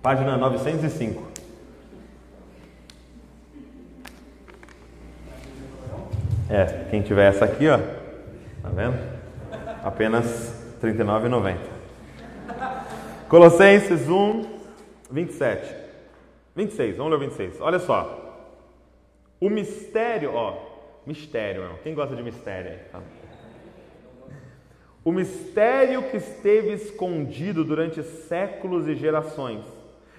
Página 0.00 0.36
905. 0.36 1.25
É, 6.48 6.86
quem 6.90 7.02
tiver 7.02 7.28
essa 7.28 7.44
aqui, 7.44 7.68
ó, 7.68 7.78
tá 7.78 8.68
vendo? 8.72 8.96
Apenas 9.82 10.78
R$ 10.82 10.92
39,90. 10.92 11.56
Colossenses 13.28 14.08
1, 14.08 14.46
27. 15.10 15.74
26, 16.54 16.96
vamos 16.96 17.10
ler 17.10 17.16
o 17.16 17.20
26. 17.20 17.60
Olha 17.60 17.78
só. 17.78 18.22
O 19.40 19.50
mistério, 19.50 20.34
ó, 20.34 20.56
mistério, 21.06 21.62
irmão. 21.62 21.78
Quem 21.82 21.94
gosta 21.94 22.14
de 22.14 22.22
mistério 22.22 22.70
aí? 22.70 22.78
Tá? 22.92 23.00
o 25.06 25.12
mistério 25.12 26.02
que 26.10 26.16
esteve 26.16 26.72
escondido 26.72 27.64
durante 27.64 28.02
séculos 28.02 28.88
e 28.88 28.96
gerações, 28.96 29.64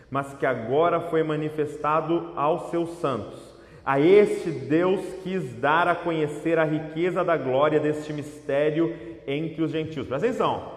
mas 0.10 0.34
que 0.36 0.46
agora 0.46 1.02
foi 1.02 1.22
manifestado 1.24 2.32
aos 2.38 2.70
seus 2.70 2.92
santos. 3.00 3.47
A 3.88 4.02
este 4.02 4.50
Deus 4.52 5.00
quis 5.24 5.54
dar 5.62 5.88
a 5.88 5.96
conhecer 5.96 6.60
a 6.60 6.66
riqueza 6.66 7.24
da 7.24 7.38
glória 7.38 7.80
deste 7.80 8.12
mistério 8.12 8.94
entre 9.26 9.62
os 9.62 9.72
gentios. 9.72 10.06
Presta 10.06 10.28
atenção. 10.28 10.74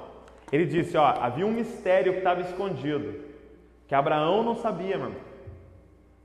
Ele 0.53 0.65
disse: 0.65 0.97
ó, 0.97 1.07
havia 1.21 1.45
um 1.45 1.51
mistério 1.51 2.13
que 2.13 2.19
estava 2.19 2.43
escondido, 2.43 3.17
que 3.89 3.97
Abraão 3.97 4.45
não 4.45 4.55
sabia, 4.55 4.97
mano. 4.97 5.17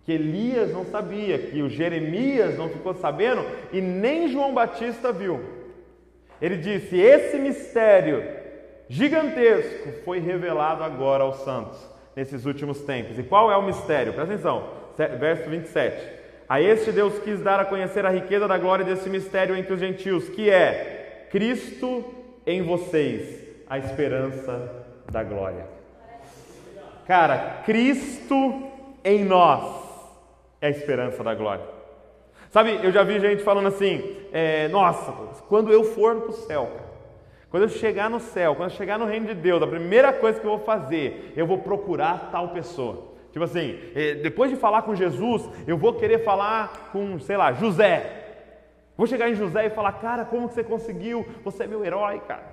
Que 0.04 0.12
Elias 0.12 0.72
não 0.72 0.86
sabia, 0.86 1.40
que 1.40 1.60
o 1.64 1.70
Jeremias 1.70 2.56
não 2.56 2.70
ficou 2.70 2.94
sabendo 2.94 3.44
e 3.74 3.82
nem 3.82 4.28
João 4.28 4.54
Batista 4.54 5.12
viu. 5.12 5.44
Ele 6.40 6.58
disse: 6.58 7.00
Esse 7.00 7.40
mistério 7.40 8.24
gigantesco 8.88 10.04
foi 10.04 10.20
revelado 10.20 10.84
agora 10.84 11.24
aos 11.24 11.38
santos 11.38 11.80
nesses 12.16 12.46
últimos 12.46 12.80
tempos. 12.82 13.18
E 13.18 13.24
qual 13.24 13.52
é 13.52 13.58
o 13.58 13.64
mistério? 13.64 14.14
Presta 14.14 14.36
atenção, 14.36 14.70
verso 15.20 15.50
27. 15.50 16.25
A 16.48 16.62
este 16.62 16.91
Deus 16.91 17.18
quis 17.20 17.41
dar 17.41 17.60
a 17.60 17.66
conhecer 17.66 18.06
a 18.06 18.10
riqueza 18.10 18.48
da 18.48 18.58
glória 18.58 18.86
desse 18.86 19.10
mistério 19.10 19.56
entre 19.56 19.74
os 19.74 19.80
gentios, 19.80 20.30
que 20.30 20.50
é 20.50 21.28
Cristo 21.32 22.06
em 22.46 22.62
vocês, 22.62 23.43
a 23.68 23.80
esperança 23.80 24.86
da 25.12 25.24
glória. 25.24 25.66
Cara, 27.08 27.62
Cristo 27.66 28.64
em 29.04 29.24
nós 29.24 29.86
é 30.62 30.68
a 30.68 30.70
esperança 30.70 31.24
da 31.24 31.34
glória. 31.34 31.66
Sabe, 32.52 32.80
eu 32.84 32.91
já 32.91 33.04
vi 33.04 33.20
gente 33.20 33.43
falando 33.43 33.68
assim: 33.68 34.16
é, 34.32 34.68
nossa, 34.68 35.12
quando 35.50 35.74
eu 35.74 35.84
for 35.84 36.22
para 36.22 36.30
o 36.30 36.34
céu, 36.34 36.72
quando 37.50 37.64
eu 37.64 37.70
chegar 37.70 38.10
no 38.10 38.20
céu, 38.20 38.56
quando 38.56 38.70
eu 38.70 38.76
chegar 38.76 39.00
no 39.00 39.06
reino 39.06 39.28
de 39.28 39.34
Deus, 39.34 39.64
a 39.64 39.68
primeira 39.68 40.14
coisa 40.14 40.39
que 40.39 40.46
eu 40.46 40.58
vou 40.58 40.66
fazer, 40.66 41.34
eu 41.36 41.48
vou 41.48 41.58
procurar 41.58 42.30
tal 42.32 42.50
pessoa. 42.50 43.14
Tipo 43.36 43.44
assim, 43.44 43.78
é, 43.94 44.14
depois 44.14 44.50
de 44.50 44.56
falar 44.56 44.84
com 44.84 44.96
Jesus, 44.96 45.50
eu 45.68 45.78
vou 45.78 45.92
querer 45.96 46.24
falar 46.24 46.90
com, 46.94 47.20
sei 47.20 47.36
lá, 47.36 47.52
José. 47.52 48.38
Vou 48.96 49.06
chegar 49.06 49.30
em 49.30 49.36
José 49.36 49.66
e 49.66 49.70
falar, 49.70 49.92
cara, 49.92 50.24
como 50.24 50.48
que 50.48 50.54
você 50.54 50.64
conseguiu? 50.64 51.28
Você 51.44 51.66
é 51.66 51.68
meu 51.68 51.84
herói, 51.84 52.22
cara. 52.26 52.46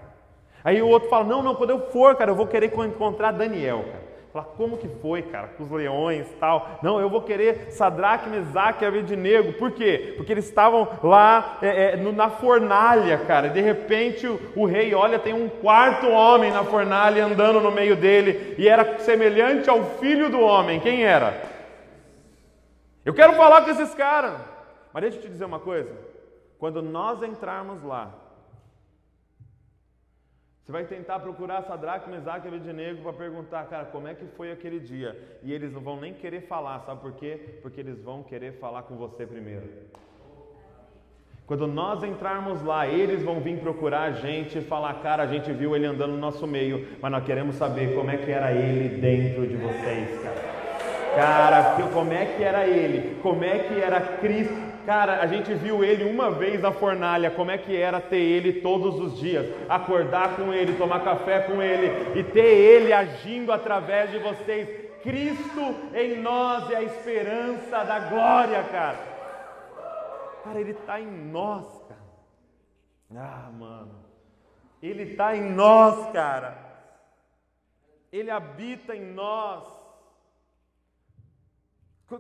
Aí 0.64 0.83
o 0.83 0.89
outro 0.89 1.09
fala, 1.09 1.22
não, 1.22 1.41
não, 1.41 1.55
quando 1.55 1.70
eu 1.70 1.89
for, 1.93 2.16
cara, 2.16 2.33
eu 2.33 2.35
vou 2.35 2.49
querer 2.49 2.72
encontrar 2.76 3.30
Daniel, 3.30 3.85
cara. 3.85 4.11
Falar, 4.33 4.47
como 4.57 4.78
que 4.78 4.89
foi, 4.89 5.20
cara, 5.20 5.49
com 5.49 5.64
os 5.64 5.70
leões 5.70 6.26
tal. 6.41 6.78
Não, 6.83 6.99
eu 6.99 7.11
vou 7.11 7.20
querer 7.20 7.70
Sadraque, 7.70 8.30
Mesaque 8.30 8.83
e 8.83 8.87
Abednego. 8.87 9.53
Por 9.53 9.72
quê? 9.72 10.14
Porque 10.16 10.33
eles 10.33 10.47
estavam 10.47 10.89
lá 11.03 11.59
é, 11.61 11.93
é, 11.93 11.97
no, 11.97 12.12
na 12.12 12.30
fornalha, 12.30 13.18
cara. 13.18 13.51
De 13.51 13.61
repente 13.61 14.26
o, 14.26 14.41
o, 14.57 14.64
rei 14.64 14.95
olha, 14.95 15.18
tem 15.18 15.35
um 15.35 15.51
quarto 15.51 16.09
homem 16.09 16.51
na 16.51 16.64
fornalha 16.64 17.26
andando 17.26 17.61
no 17.61 17.70
meio 17.70 17.95
dele. 17.95 18.55
E 18.57 18.66
era 18.66 18.99
semelhante 19.01 19.68
ao 19.68 19.85
filho 19.99 20.30
do 20.30 20.41
homem. 20.41 20.80
Quem 20.80 21.05
era? 21.05 21.43
Eu 23.05 23.12
quero 23.12 23.35
falar 23.35 23.62
com 23.62 23.70
esses 23.70 23.95
caras. 23.95 24.41
Mas 24.95 25.03
deixa 25.03 25.18
eu 25.18 25.22
te 25.22 25.28
dizer 25.28 25.45
uma 25.45 25.59
coisa. 25.59 25.91
Quando 26.59 26.80
nós 26.80 27.22
entrarmos 27.22 27.83
lá, 27.83 28.14
você 30.64 30.70
vai 30.70 30.84
tentar 30.84 31.18
procurar 31.18 31.62
Sadraque, 31.62 32.08
Mesaque 32.08 32.46
e 32.46 32.48
Abednego 32.48 33.02
para 33.02 33.12
perguntar, 33.12 33.66
cara, 33.66 33.84
como 33.86 34.06
é 34.06 34.14
que 34.14 34.24
foi 34.36 34.52
aquele 34.52 34.78
dia? 34.78 35.18
E 35.42 35.52
eles 35.52 35.72
não 35.72 35.80
vão 35.80 36.00
nem 36.00 36.14
querer 36.14 36.42
falar, 36.42 36.78
sabe 36.86 37.00
por 37.00 37.12
quê? 37.14 37.58
Porque 37.60 37.80
eles 37.80 38.00
vão 38.00 38.22
querer 38.22 38.52
falar 38.60 38.82
com 38.84 38.94
você 38.94 39.26
primeiro. 39.26 39.68
Quando 41.46 41.66
nós 41.66 42.04
entrarmos 42.04 42.62
lá, 42.62 42.86
eles 42.86 43.24
vão 43.24 43.40
vir 43.40 43.58
procurar 43.58 44.02
a 44.02 44.12
gente 44.12 44.58
e 44.58 44.62
falar, 44.62 44.94
cara, 45.02 45.24
a 45.24 45.26
gente 45.26 45.52
viu 45.52 45.74
ele 45.74 45.84
andando 45.84 46.12
no 46.12 46.18
nosso 46.18 46.46
meio, 46.46 46.86
mas 47.00 47.10
nós 47.10 47.24
queremos 47.24 47.56
saber 47.56 47.96
como 47.96 48.12
é 48.12 48.16
que 48.16 48.30
era 48.30 48.52
ele 48.52 49.00
dentro 49.00 49.44
de 49.44 49.56
vocês, 49.56 50.22
cara. 50.22 50.42
Cara, 51.16 51.88
como 51.92 52.12
é 52.12 52.24
que 52.24 52.42
era 52.42 52.66
ele? 52.68 53.20
Como 53.20 53.42
é 53.42 53.58
que 53.58 53.80
era 53.80 54.00
Cristo? 54.00 54.72
Cara, 54.85 55.20
a 55.20 55.26
gente 55.26 55.55
viu 55.55 55.85
ele 55.85 56.05
uma 56.05 56.30
vez 56.30 56.61
na 56.61 56.72
fornalha, 56.72 57.30
como 57.30 57.51
é 57.51 57.59
que 57.59 57.76
era 57.76 58.01
ter 58.01 58.18
ele 58.18 58.61
todos 58.61 58.99
os 58.99 59.18
dias, 59.18 59.47
acordar 59.68 60.35
com 60.35 60.53
ele, 60.53 60.76
tomar 60.76 61.05
café 61.05 61.41
com 61.41 61.62
ele 61.62 62.18
e 62.18 62.24
ter 62.24 62.41
ele 62.41 62.93
agindo 62.93 63.53
através 63.53 64.11
de 64.11 64.18
vocês. 64.18 64.68
Cristo 65.03 65.61
em 65.95 66.20
nós 66.20 66.70
é 66.70 66.76
a 66.76 66.83
esperança 66.83 67.85
da 67.85 67.99
glória, 68.09 68.62
cara. 68.64 68.99
Cara, 70.45 70.61
ele 70.61 70.72
está 70.72 71.01
em 71.01 71.11
nós, 71.11 71.66
cara. 71.89 72.03
Ah, 73.16 73.51
mano. 73.53 74.03
Ele 74.83 75.05
está 75.05 75.37
em 75.37 75.53
nós, 75.53 76.11
cara. 76.12 76.59
Ele 78.12 78.30
habita 78.30 78.97
em 78.97 79.12
nós. 79.12 79.82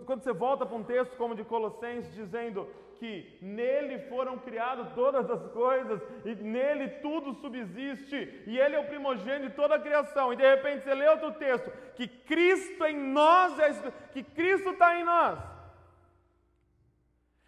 Quando 0.00 0.22
você 0.22 0.32
volta 0.32 0.64
para 0.64 0.76
um 0.76 0.84
texto 0.84 1.16
como 1.16 1.34
de 1.34 1.44
Colossenses, 1.44 2.14
dizendo 2.14 2.68
que 2.98 3.36
nele 3.42 3.98
foram 4.08 4.38
criadas 4.38 4.92
todas 4.94 5.28
as 5.28 5.50
coisas 5.52 6.00
e 6.24 6.34
nele 6.36 6.88
tudo 7.00 7.34
subsiste 7.34 8.44
e 8.46 8.58
ele 8.58 8.76
é 8.76 8.78
o 8.78 8.86
primogênito 8.86 9.50
de 9.50 9.56
toda 9.56 9.74
a 9.74 9.80
criação, 9.80 10.32
e 10.32 10.36
de 10.36 10.42
repente 10.42 10.84
você 10.84 10.94
lê 10.94 11.08
outro 11.08 11.32
texto 11.32 11.70
que 11.96 12.06
Cristo 12.06 12.84
em 12.84 12.96
nós 12.96 13.58
é 13.58 13.92
que 14.12 14.22
Cristo 14.22 14.70
está 14.70 14.98
em 14.98 15.04
nós. 15.04 15.38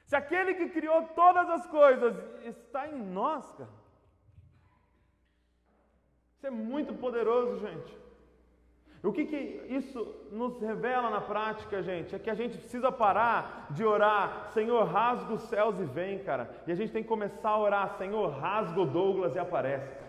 Se 0.06 0.16
aquele 0.16 0.54
que 0.54 0.68
criou 0.68 1.04
todas 1.14 1.48
as 1.48 1.66
coisas 1.66 2.14
está 2.44 2.88
em 2.88 3.02
nós, 3.02 3.50
cara, 3.52 3.70
isso 6.36 6.46
é 6.46 6.50
muito 6.50 6.94
poderoso, 6.94 7.58
gente. 7.60 8.03
O 9.04 9.12
que, 9.12 9.26
que 9.26 9.66
isso 9.68 10.14
nos 10.32 10.58
revela 10.62 11.10
na 11.10 11.20
prática, 11.20 11.82
gente? 11.82 12.16
É 12.16 12.18
que 12.18 12.30
a 12.30 12.34
gente 12.34 12.56
precisa 12.56 12.90
parar 12.90 13.66
de 13.70 13.84
orar, 13.84 14.50
Senhor, 14.54 14.82
rasga 14.84 15.34
os 15.34 15.42
céus 15.42 15.78
e 15.78 15.84
vem, 15.84 16.20
cara. 16.20 16.50
E 16.66 16.72
a 16.72 16.74
gente 16.74 16.90
tem 16.90 17.02
que 17.02 17.08
começar 17.08 17.50
a 17.50 17.58
orar, 17.58 17.98
Senhor, 17.98 18.30
rasga 18.30 18.80
o 18.80 18.86
Douglas 18.86 19.34
e 19.34 19.38
aparece. 19.38 20.02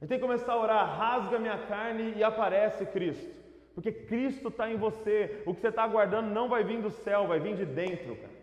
A 0.00 0.04
gente 0.04 0.08
tem 0.08 0.18
que 0.18 0.26
começar 0.26 0.52
a 0.52 0.60
orar, 0.60 0.98
rasga 0.98 1.38
minha 1.38 1.58
carne 1.58 2.12
e 2.16 2.24
aparece 2.24 2.84
Cristo. 2.86 3.32
Porque 3.72 3.92
Cristo 3.92 4.48
está 4.48 4.68
em 4.68 4.76
você. 4.76 5.44
O 5.46 5.54
que 5.54 5.60
você 5.60 5.68
está 5.68 5.84
aguardando 5.84 6.28
não 6.30 6.48
vai 6.48 6.64
vir 6.64 6.82
do 6.82 6.90
céu, 6.90 7.28
vai 7.28 7.38
vir 7.38 7.54
de 7.54 7.64
dentro, 7.64 8.16
cara. 8.16 8.34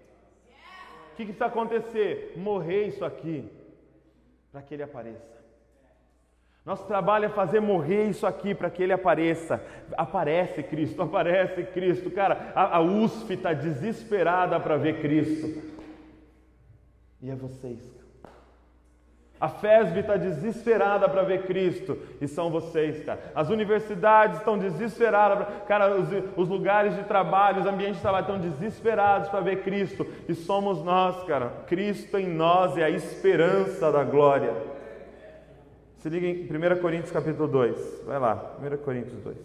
O 1.12 1.16
que, 1.18 1.26
que 1.26 1.34
precisa 1.34 1.48
acontecer? 1.48 2.34
Morrer 2.38 2.88
isso 2.88 3.04
aqui, 3.04 3.52
para 4.54 4.62
que 4.62 4.74
Ele 4.74 4.84
apareça. 4.84 5.41
Nosso 6.66 6.86
trabalho 6.86 7.26
é 7.26 7.30
fazer 7.30 7.60
morrer 7.60 8.06
isso 8.06 8.28
aqui 8.28 8.54
para 8.54 8.70
que 8.70 8.84
ele 8.84 8.94
apareça. 8.94 9.64
Aparece 9.98 10.62
Cristo, 10.62 11.02
aparece 11.04 11.64
Cristo. 11.64 12.12
Cara, 12.12 12.52
a, 12.56 12.78
a 12.78 12.80
USP 12.82 13.34
está 13.34 13.54
desesperada 13.54 14.60
para 14.60 14.78
ver 14.78 15.02
Cristo. 15.02 15.62
E 17.22 17.30
é 17.30 17.36
vocês. 17.36 18.02
A 19.40 19.50
FESB 19.50 20.02
está 20.02 20.18
desesperada 20.18 21.10
para 21.10 21.24
ver 21.24 21.48
Cristo 21.48 21.98
e 22.22 22.28
são 22.28 22.52
vocês, 22.52 23.04
cara. 23.04 23.20
As 23.34 23.50
universidades 23.50 24.38
estão 24.38 24.56
desesperadas, 24.56 25.40
pra... 25.40 25.60
cara, 25.62 25.96
os, 25.96 26.10
os, 26.38 26.48
lugares 26.48 26.96
de 26.96 27.04
trabalho, 27.06 27.62
os 27.62 27.66
ambientes 27.66 27.96
de 27.96 28.02
trabalho 28.04 28.26
estão 28.26 28.40
desesperados 28.40 29.30
para 29.30 29.40
ver 29.40 29.64
Cristo 29.64 30.06
e 30.30 30.36
somos 30.36 30.84
nós, 30.84 31.24
cara. 31.24 31.52
Cristo 31.66 32.20
em 32.20 32.28
nós 32.28 32.78
é 32.78 32.84
a 32.84 32.90
esperança 32.92 33.92
da 33.92 34.04
glória. 34.04 34.54
Se 36.02 36.10
liga 36.10 36.26
em 36.26 36.46
1 36.46 36.82
Coríntios 36.82 37.12
capítulo 37.12 37.48
2. 37.48 38.06
Vai 38.06 38.18
lá, 38.18 38.58
1 38.60 38.78
Coríntios 38.78 39.22
2. 39.22 39.38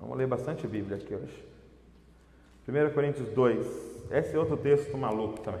Vamos 0.00 0.16
ler 0.16 0.26
bastante 0.26 0.66
Bíblia 0.66 0.96
aqui 0.96 1.14
hoje. 1.14 1.44
1 2.66 2.94
Coríntios 2.94 3.28
2. 3.28 3.66
Esse 4.10 4.34
é 4.34 4.38
outro 4.38 4.56
texto 4.56 4.96
maluco 4.96 5.40
também. 5.40 5.60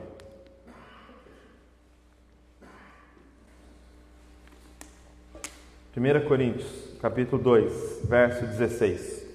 Primeira 5.92 6.20
Coríntios, 6.22 6.96
capítulo 7.02 7.42
2, 7.42 8.04
verso 8.04 8.46
16. 8.46 9.26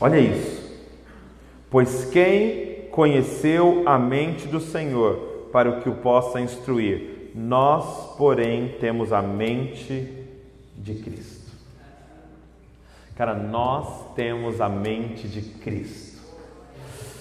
Olha 0.00 0.18
isso. 0.18 0.62
Pois 1.68 2.06
quem 2.06 2.71
conheceu 2.92 3.82
a 3.86 3.98
mente 3.98 4.46
do 4.46 4.60
Senhor 4.60 5.48
para 5.50 5.68
o 5.68 5.80
que 5.80 5.88
o 5.88 5.96
possa 5.96 6.40
instruir. 6.40 7.32
Nós, 7.34 8.14
porém, 8.16 8.76
temos 8.78 9.12
a 9.12 9.22
mente 9.22 10.08
de 10.76 10.94
Cristo. 10.96 11.50
Cara, 13.16 13.34
nós 13.34 14.14
temos 14.14 14.60
a 14.60 14.68
mente 14.68 15.26
de 15.26 15.40
Cristo. 15.40 16.20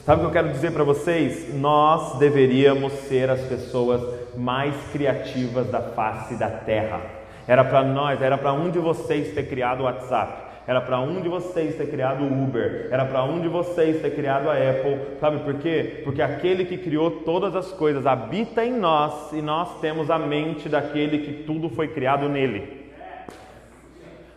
Sabe 0.05 0.22
o 0.22 0.24
que 0.24 0.30
eu 0.30 0.43
quero 0.43 0.51
dizer 0.51 0.72
para 0.72 0.84
vocês? 0.84 1.53
Nós 1.53 2.17
deveríamos 2.17 2.91
ser 2.93 3.30
as 3.30 3.41
pessoas 3.41 4.01
mais 4.36 4.76
criativas 4.91 5.67
da 5.67 5.82
face 5.82 6.36
da 6.36 6.49
terra. 6.49 7.01
Era 7.47 7.63
para 7.63 7.84
nós, 7.84 8.22
era 8.22 8.38
para 8.38 8.51
um 8.51 8.69
de 8.69 8.80
vocês 8.80 9.34
ter 9.34 9.47
criado 9.47 9.82
o 9.82 9.84
WhatsApp 9.84 10.51
Era 10.72 10.80
para 10.80 11.01
um 11.01 11.19
de 11.19 11.28
vocês 11.28 11.76
ter 11.76 11.89
criado 11.89 12.24
o 12.24 12.43
Uber, 12.45 12.88
era 12.89 13.03
para 13.03 13.26
um 13.26 13.41
de 13.41 13.49
vocês 13.49 14.01
ter 14.01 14.15
criado 14.15 14.49
a 14.49 14.53
Apple. 14.53 15.17
Sabe 15.19 15.39
por 15.39 15.55
quê? 15.55 15.99
Porque 16.05 16.22
aquele 16.22 16.63
que 16.63 16.78
criou 16.78 17.11
todas 17.26 17.57
as 17.57 17.74
coisas 17.74 18.05
habita 18.05 18.63
em 18.63 18.72
nós 18.72 19.34
e 19.34 19.41
nós 19.41 19.82
temos 19.82 20.09
a 20.09 20.17
mente 20.17 20.69
daquele 20.69 21.26
que 21.26 21.43
tudo 21.43 21.67
foi 21.67 21.89
criado 21.89 22.30
nele. 22.30 22.89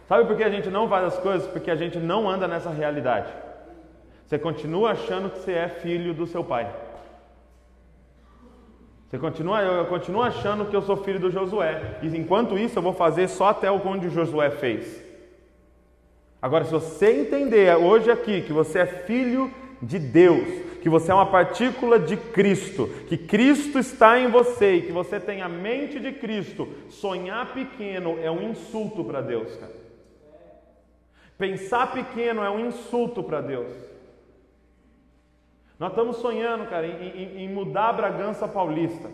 Sabe 0.09 0.25
por 0.25 0.37
que 0.37 0.43
a 0.43 0.51
gente 0.51 0.69
não 0.71 0.89
faz 0.89 1.05
as 1.05 1.19
coisas? 1.19 1.47
Porque 1.47 1.71
a 1.71 1.77
gente 1.77 1.99
não 1.99 2.29
anda 2.29 2.49
nessa 2.49 2.71
realidade. 2.71 3.29
Você 4.27 4.37
continua 4.37 4.91
achando 4.91 5.31
que 5.31 5.39
você 5.39 5.53
é 5.53 5.69
filho 5.69 6.13
do 6.13 6.27
seu 6.27 6.43
pai. 6.43 6.69
Você 9.09 9.21
continua, 9.21 9.63
eu 9.63 9.87
continuo 9.87 10.23
achando 10.23 10.65
que 10.65 10.75
eu 10.75 10.83
sou 10.83 10.97
filho 10.97 11.21
do 11.21 11.31
Josué. 11.31 11.99
E 12.03 12.09
enquanto 12.09 12.59
isso, 12.59 12.77
eu 12.77 12.83
vou 12.83 12.93
fazer 12.93 13.29
só 13.29 13.51
até 13.51 13.71
o 13.71 13.81
onde 13.87 14.09
o 14.09 14.11
Josué 14.11 14.51
fez. 14.51 15.04
Agora, 16.45 16.67
se 16.67 16.73
você 16.73 17.11
entender 17.11 17.75
hoje 17.75 18.11
aqui 18.11 18.43
que 18.43 18.53
você 18.53 18.81
é 18.81 18.87
filho 18.87 19.51
de 19.81 19.99
Deus, 19.99 20.47
que 20.83 20.91
você 20.91 21.11
é 21.11 21.15
uma 21.15 21.25
partícula 21.25 21.99
de 21.99 22.19
Cristo, 22.19 22.87
que 23.09 23.17
Cristo 23.17 23.79
está 23.79 24.19
em 24.19 24.31
você 24.31 24.75
e 24.75 24.83
que 24.83 24.93
você 24.93 25.19
tem 25.19 25.41
a 25.41 25.49
mente 25.49 25.99
de 25.99 26.13
Cristo, 26.13 26.69
sonhar 26.91 27.55
pequeno 27.55 28.19
é 28.21 28.31
um 28.31 28.51
insulto 28.51 29.03
para 29.03 29.23
Deus, 29.23 29.57
cara. 29.57 29.73
Pensar 31.39 31.91
pequeno 31.95 32.45
é 32.45 32.51
um 32.51 32.67
insulto 32.67 33.23
para 33.23 33.41
Deus. 33.41 33.73
Nós 35.79 35.93
estamos 35.93 36.19
sonhando, 36.19 36.69
cara, 36.69 36.87
em, 36.87 37.23
em, 37.23 37.45
em 37.45 37.49
mudar 37.49 37.89
a 37.89 37.93
Bragança 37.95 38.47
Paulista. 38.47 39.09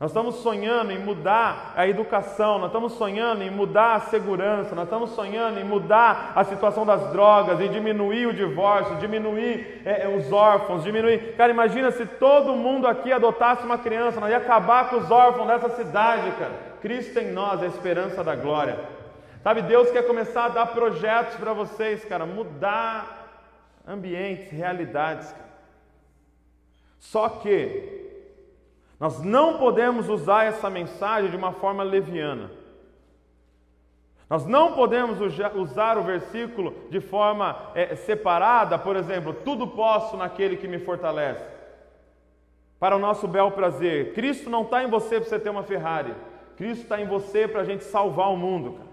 Nós 0.00 0.12
estamos 0.12 0.36
sonhando 0.36 0.92
em 0.92 0.98
mudar 1.00 1.72
a 1.74 1.88
educação, 1.88 2.56
nós 2.60 2.68
estamos 2.68 2.92
sonhando 2.92 3.42
em 3.42 3.50
mudar 3.50 3.96
a 3.96 4.00
segurança, 4.00 4.72
nós 4.72 4.84
estamos 4.84 5.10
sonhando 5.10 5.58
em 5.58 5.64
mudar 5.64 6.32
a 6.36 6.44
situação 6.44 6.86
das 6.86 7.10
drogas, 7.10 7.60
em 7.60 7.68
diminuir 7.68 8.26
o 8.26 8.32
divórcio, 8.32 8.94
diminuir 8.98 9.82
é, 9.84 10.04
é, 10.04 10.08
os 10.08 10.30
órfãos, 10.30 10.84
diminuir. 10.84 11.34
Cara, 11.36 11.50
imagina 11.50 11.90
se 11.90 12.06
todo 12.06 12.54
mundo 12.54 12.86
aqui 12.86 13.12
adotasse 13.12 13.64
uma 13.64 13.76
criança, 13.76 14.20
nós 14.20 14.30
ia 14.30 14.36
acabar 14.36 14.88
com 14.88 14.98
os 14.98 15.10
órfãos 15.10 15.48
dessa 15.48 15.70
cidade, 15.70 16.30
cara. 16.38 16.52
Cristo 16.80 17.18
em 17.18 17.32
nós, 17.32 17.60
a 17.60 17.66
esperança 17.66 18.22
da 18.22 18.36
glória. 18.36 18.78
Sabe, 19.42 19.62
Deus 19.62 19.90
quer 19.90 20.06
começar 20.06 20.44
a 20.44 20.48
dar 20.48 20.66
projetos 20.66 21.34
para 21.34 21.52
vocês, 21.52 22.04
cara, 22.04 22.24
mudar 22.24 23.42
ambientes, 23.84 24.48
realidades. 24.52 25.32
Cara. 25.32 25.48
Só 27.00 27.28
que 27.28 27.97
nós 28.98 29.22
não 29.22 29.58
podemos 29.58 30.08
usar 30.08 30.44
essa 30.44 30.68
mensagem 30.68 31.30
de 31.30 31.36
uma 31.36 31.52
forma 31.52 31.82
leviana. 31.82 32.50
Nós 34.28 34.44
não 34.44 34.72
podemos 34.72 35.18
usar 35.54 35.96
o 35.96 36.02
versículo 36.02 36.74
de 36.90 37.00
forma 37.00 37.70
é, 37.74 37.94
separada, 37.96 38.78
por 38.78 38.96
exemplo, 38.96 39.32
tudo 39.32 39.66
posso 39.66 40.16
naquele 40.16 40.56
que 40.56 40.68
me 40.68 40.78
fortalece. 40.78 41.44
Para 42.78 42.96
o 42.96 42.98
nosso 42.98 43.26
bel 43.26 43.50
prazer. 43.50 44.12
Cristo 44.12 44.50
não 44.50 44.62
está 44.62 44.82
em 44.82 44.90
você 44.90 45.18
para 45.18 45.28
você 45.28 45.38
ter 45.38 45.48
uma 45.48 45.62
Ferrari. 45.62 46.14
Cristo 46.56 46.82
está 46.82 47.00
em 47.00 47.06
você 47.06 47.48
para 47.48 47.62
a 47.62 47.64
gente 47.64 47.84
salvar 47.84 48.30
o 48.30 48.36
mundo. 48.36 48.72
Cara. 48.72 48.88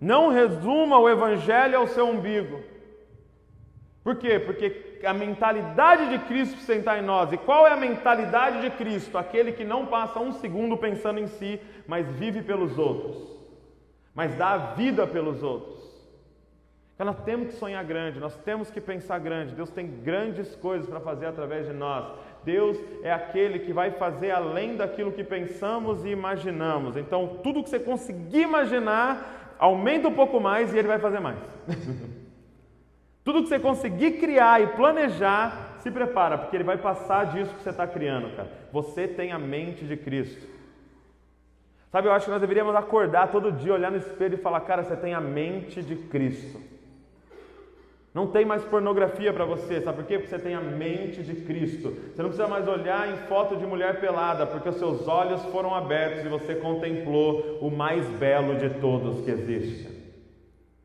Não 0.00 0.30
resuma 0.30 0.98
o 0.98 1.08
Evangelho 1.08 1.78
ao 1.78 1.86
seu 1.86 2.08
umbigo. 2.08 2.60
Por 4.02 4.16
quê? 4.16 4.38
Porque 4.38 4.91
a 5.06 5.12
mentalidade 5.12 6.08
de 6.10 6.18
Cristo 6.26 6.52
precisa 6.52 6.74
entrar 6.74 6.98
em 6.98 7.02
nós. 7.02 7.32
E 7.32 7.36
qual 7.36 7.66
é 7.66 7.72
a 7.72 7.76
mentalidade 7.76 8.60
de 8.60 8.70
Cristo? 8.70 9.18
Aquele 9.18 9.52
que 9.52 9.64
não 9.64 9.86
passa 9.86 10.18
um 10.18 10.32
segundo 10.32 10.76
pensando 10.76 11.18
em 11.18 11.26
si, 11.26 11.60
mas 11.86 12.06
vive 12.06 12.42
pelos 12.42 12.78
outros, 12.78 13.16
mas 14.14 14.34
dá 14.36 14.52
a 14.52 14.58
vida 14.74 15.06
pelos 15.06 15.42
outros. 15.42 15.82
Então 16.94 17.06
nós 17.06 17.24
temos 17.24 17.48
que 17.48 17.54
sonhar 17.54 17.84
grande, 17.84 18.20
nós 18.20 18.36
temos 18.44 18.70
que 18.70 18.80
pensar 18.80 19.18
grande. 19.18 19.54
Deus 19.54 19.70
tem 19.70 19.86
grandes 19.86 20.54
coisas 20.54 20.88
para 20.88 21.00
fazer 21.00 21.26
através 21.26 21.66
de 21.66 21.72
nós. 21.72 22.06
Deus 22.44 22.78
é 23.02 23.12
aquele 23.12 23.60
que 23.60 23.72
vai 23.72 23.90
fazer 23.92 24.30
além 24.30 24.76
daquilo 24.76 25.10
que 25.10 25.24
pensamos 25.24 26.04
e 26.04 26.10
imaginamos. 26.10 26.96
Então, 26.96 27.40
tudo 27.42 27.62
que 27.62 27.70
você 27.70 27.80
conseguir 27.80 28.42
imaginar, 28.42 29.56
aumenta 29.58 30.08
um 30.08 30.14
pouco 30.14 30.38
mais 30.38 30.72
e 30.72 30.78
Ele 30.78 30.88
vai 30.88 30.98
fazer 30.98 31.18
mais. 31.18 31.38
Tudo 33.24 33.42
que 33.42 33.48
você 33.48 33.58
conseguir 33.58 34.12
criar 34.12 34.60
e 34.60 34.66
planejar, 34.68 35.76
se 35.78 35.90
prepara, 35.90 36.38
porque 36.38 36.56
ele 36.56 36.64
vai 36.64 36.78
passar 36.78 37.26
disso 37.26 37.54
que 37.54 37.62
você 37.62 37.70
está 37.70 37.86
criando, 37.86 38.34
cara. 38.34 38.50
Você 38.72 39.06
tem 39.06 39.32
a 39.32 39.38
mente 39.38 39.84
de 39.84 39.96
Cristo. 39.96 40.46
Sabe, 41.90 42.08
eu 42.08 42.12
acho 42.12 42.24
que 42.24 42.30
nós 42.30 42.40
deveríamos 42.40 42.74
acordar 42.74 43.30
todo 43.30 43.52
dia, 43.52 43.74
olhar 43.74 43.90
no 43.90 43.98
espelho 43.98 44.34
e 44.34 44.38
falar, 44.38 44.60
cara, 44.60 44.82
você 44.82 44.96
tem 44.96 45.12
a 45.12 45.20
mente 45.20 45.82
de 45.82 45.94
Cristo. 45.94 46.58
Não 48.14 48.26
tem 48.26 48.44
mais 48.44 48.62
pornografia 48.64 49.32
para 49.32 49.44
você, 49.44 49.80
sabe 49.80 49.98
por 49.98 50.06
quê? 50.06 50.18
Porque 50.18 50.28
você 50.28 50.38
tem 50.38 50.54
a 50.54 50.60
mente 50.60 51.22
de 51.22 51.34
Cristo. 51.34 51.90
Você 51.90 52.22
não 52.22 52.28
precisa 52.28 52.48
mais 52.48 52.66
olhar 52.66 53.10
em 53.10 53.16
foto 53.26 53.56
de 53.56 53.66
mulher 53.66 54.00
pelada, 54.00 54.46
porque 54.46 54.68
os 54.68 54.76
seus 54.76 55.06
olhos 55.08 55.42
foram 55.46 55.74
abertos 55.74 56.24
e 56.24 56.28
você 56.28 56.54
contemplou 56.54 57.58
o 57.60 57.70
mais 57.70 58.06
belo 58.18 58.56
de 58.56 58.68
todos 58.80 59.24
que 59.24 59.30
existe. 59.30 59.91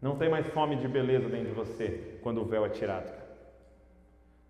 Não 0.01 0.15
tem 0.15 0.29
mais 0.29 0.47
fome 0.47 0.75
de 0.75 0.87
beleza 0.87 1.27
dentro 1.27 1.47
de 1.47 1.53
você 1.53 2.19
quando 2.21 2.41
o 2.41 2.45
véu 2.45 2.65
é 2.65 2.69
tirado. 2.69 3.11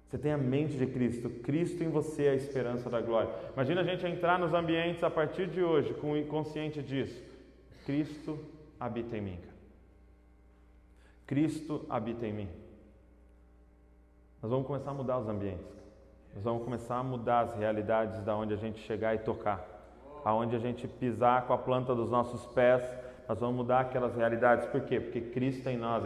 Você 0.07 0.17
tem 0.17 0.31
a 0.31 0.37
mente 0.37 0.77
de 0.77 0.87
Cristo. 0.87 1.29
Cristo 1.29 1.83
em 1.83 1.89
você 1.89 2.25
é 2.25 2.29
a 2.29 2.35
esperança 2.35 2.89
da 2.89 3.01
glória. 3.01 3.29
Imagina 3.53 3.81
a 3.81 3.83
gente 3.83 4.05
entrar 4.05 4.39
nos 4.39 4.53
ambientes 4.53 5.03
a 5.03 5.09
partir 5.09 5.47
de 5.47 5.61
hoje 5.61 5.93
com 5.95 6.11
o 6.11 6.17
inconsciente 6.17 6.81
disso. 6.81 7.21
Cristo 7.85 8.39
habita 8.79 9.17
em 9.17 9.21
mim. 9.21 9.39
Cristo 11.25 11.85
habita 11.89 12.25
em 12.25 12.33
mim. 12.33 12.49
Nós 14.41 14.49
vamos 14.49 14.65
começar 14.65 14.91
a 14.91 14.93
mudar 14.93 15.19
os 15.19 15.27
ambientes. 15.27 15.65
Nós 16.33 16.43
vamos 16.43 16.63
começar 16.63 16.97
a 16.97 17.03
mudar 17.03 17.41
as 17.41 17.55
realidades 17.55 18.21
da 18.21 18.35
onde 18.35 18.53
a 18.53 18.57
gente 18.57 18.79
chegar 18.79 19.13
e 19.13 19.19
tocar. 19.19 19.65
Aonde 20.23 20.55
a 20.55 20.59
gente 20.59 20.87
pisar 20.87 21.47
com 21.47 21.53
a 21.53 21.57
planta 21.57 21.93
dos 21.93 22.09
nossos 22.09 22.45
pés 22.53 22.81
nós 23.27 23.39
vamos 23.39 23.57
mudar 23.57 23.81
aquelas 23.81 24.15
realidades. 24.15 24.65
Por 24.67 24.81
quê? 24.81 25.01
Porque 25.01 25.19
Cristo 25.19 25.67
em 25.67 25.77
nós. 25.77 26.03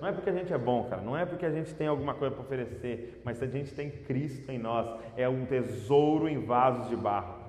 Não 0.00 0.06
é 0.06 0.12
porque 0.12 0.30
a 0.30 0.32
gente 0.32 0.52
é 0.52 0.58
bom, 0.58 0.88
cara. 0.88 1.02
Não 1.02 1.16
é 1.16 1.26
porque 1.26 1.44
a 1.44 1.50
gente 1.50 1.74
tem 1.74 1.88
alguma 1.88 2.14
coisa 2.14 2.34
para 2.34 2.44
oferecer. 2.44 3.20
Mas 3.24 3.42
a 3.42 3.46
gente 3.46 3.74
tem 3.74 3.90
Cristo 3.90 4.52
em 4.52 4.58
nós, 4.58 5.00
é 5.16 5.28
um 5.28 5.44
tesouro 5.44 6.28
em 6.28 6.44
vasos 6.44 6.88
de 6.88 6.94
barro. 6.94 7.40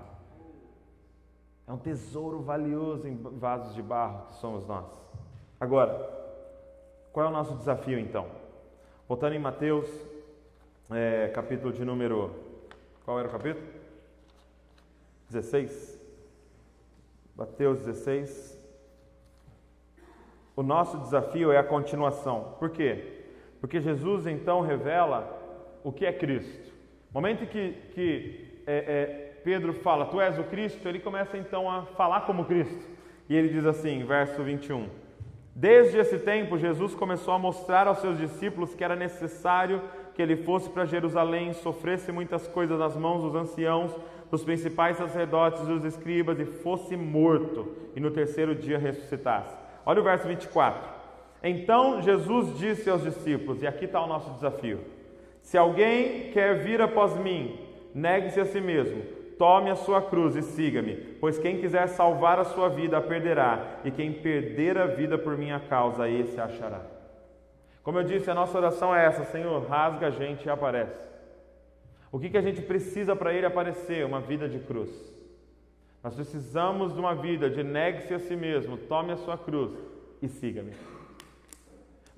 É 1.68 1.72
um 1.72 1.78
tesouro 1.78 2.42
valioso 2.42 3.08
em 3.08 3.16
vasos 3.16 3.76
de 3.76 3.82
barro 3.82 4.26
que 4.28 4.34
somos 4.36 4.66
nós. 4.66 4.86
Agora, 5.60 6.10
qual 7.14 7.28
é 7.28 7.30
o 7.30 7.32
nosso 7.32 7.56
desafio 7.56 8.00
então? 8.00 8.28
Voltando 9.08 9.36
em 9.36 9.40
Mateus, 9.40 9.88
é, 10.90 11.28
capítulo 11.28 11.72
de 11.72 11.86
número. 11.86 12.34
Qual 13.06 13.20
era 13.20 13.28
o 13.28 13.32
capítulo? 13.32 13.66
16. 15.30 16.00
Mateus 17.36 17.80
16. 17.86 18.61
O 20.56 20.64
nosso 20.64 20.98
desafio 20.98 21.52
é 21.52 21.58
a 21.58 21.64
continuação. 21.64 22.56
Por 22.60 22.70
quê? 22.70 23.22
Porque 23.60 23.80
Jesus 23.80 24.28
então 24.28 24.62
revela 24.62 25.40
o 25.84 25.92
que 25.92 26.06
é 26.06 26.12
Cristo. 26.12 26.72
No 27.14 27.22
momento 27.22 27.46
que, 27.46 27.74
que 27.94 28.64
é, 28.66 28.76
é, 28.76 29.42
Pedro 29.44 29.74
fala, 29.74 30.06
Tu 30.06 30.20
és 30.20 30.38
o 30.38 30.44
Cristo, 30.44 30.88
ele 30.88 31.00
começa 31.00 31.38
então 31.38 31.70
a 31.70 31.84
falar 31.84 32.22
como 32.22 32.46
Cristo. 32.46 32.88
E 33.30 33.36
ele 33.36 33.50
diz 33.50 33.66
assim, 33.66 34.04
verso 34.04 34.44
21. 34.44 34.90
Desde 35.56 35.98
esse 35.98 36.18
tempo, 36.20 36.58
Jesus 36.58 36.96
começou 36.96 37.34
a 37.34 37.40
mostrar 37.40 37.88
aos 37.88 38.00
seus 38.00 38.18
discípulos 38.18 38.74
que 38.74 38.84
era 38.84 38.96
necessário 38.96 39.82
que 40.14 40.22
ele 40.22 40.38
fosse 40.38 40.70
para 40.70 40.86
Jerusalém, 40.86 41.54
sofresse 41.54 42.12
muitas 42.12 42.48
coisas 42.48 42.78
nas 42.78 42.96
mãos 42.96 43.24
dos 43.24 43.36
anciãos, 43.36 43.96
dos 44.30 44.44
principais 44.44 44.98
sacerdotes 44.98 45.62
e 45.64 45.66
dos 45.66 45.84
escribas, 45.84 46.40
e 46.40 46.46
fosse 46.46 46.96
morto, 46.96 47.76
e 47.96 48.00
no 48.00 48.12
terceiro 48.12 48.56
dia 48.56 48.78
ressuscitasse. 48.78 49.61
Olha 49.86 50.02
o 50.02 50.04
verso 50.04 50.28
24. 50.28 50.82
Então 51.44 52.02
Jesus 52.02 52.58
disse 52.58 52.90
aos 52.90 53.04
discípulos, 53.04 53.62
e 53.62 53.68
aqui 53.68 53.86
está 53.86 54.02
o 54.02 54.08
nosso 54.08 54.32
desafio: 54.32 54.80
Se 55.42 55.58
alguém 55.58 56.32
quer 56.32 56.60
vir 56.60 56.82
após 56.82 57.16
mim, 57.18 57.60
negue-se 57.94 58.40
a 58.40 58.46
si 58.46 58.62
mesmo, 58.62 59.04
tome 59.38 59.72
a 59.72 59.76
sua 59.76 60.02
cruz 60.02 60.36
e 60.36 60.42
siga-me, 60.44 60.96
pois 61.20 61.40
quem 61.40 61.60
quiser 61.60 61.88
salvar 61.88 62.38
a 62.38 62.44
sua 62.44 62.70
vida 62.70 62.98
a 62.98 63.02
perderá, 63.02 63.80
e 63.84 63.90
quem 63.90 64.14
perder 64.14 64.78
a 64.78 64.86
vida 64.86 65.18
por 65.18 65.36
minha 65.38 65.60
causa, 65.60 66.08
esse 66.08 66.40
achará. 66.40 66.82
Como 67.84 67.98
eu 67.98 68.04
disse, 68.04 68.30
a 68.30 68.36
nossa 68.36 68.58
oração 68.58 68.96
é 68.96 69.06
essa: 69.06 69.24
Senhor, 69.26 69.66
rasga 69.68 70.08
a 70.08 70.12
gente 70.12 70.46
e 70.46 70.50
aparece. 70.50 71.10
O 72.12 72.20
que, 72.20 72.30
que 72.30 72.38
a 72.38 72.42
gente 72.42 72.62
precisa 72.62 73.16
para 73.16 73.34
ele 73.34 73.46
aparecer? 73.46 74.06
Uma 74.06 74.20
vida 74.20 74.48
de 74.48 74.60
cruz. 74.60 75.11
Nós 76.04 76.16
precisamos 76.16 76.94
de 76.94 77.00
uma 77.00 77.14
vida 77.14 77.50
de 77.50 77.64
negue-se 77.64 78.14
a 78.14 78.20
si 78.20 78.36
mesmo, 78.36 78.78
tome 78.78 79.12
a 79.12 79.18
sua 79.18 79.38
cruz 79.38 79.72
e 80.22 80.28
siga-me. 80.28 80.74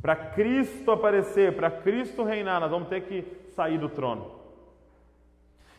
Para 0.02 0.16
Cristo 0.16 0.92
aparecer, 0.92 1.56
para 1.56 1.70
Cristo 1.70 2.24
reinar, 2.24 2.60
nós 2.60 2.72
vamos 2.72 2.90
ter 2.90 3.02
que 3.02 3.26
sair 3.56 3.78
do 3.78 3.90
trono. 3.90 4.44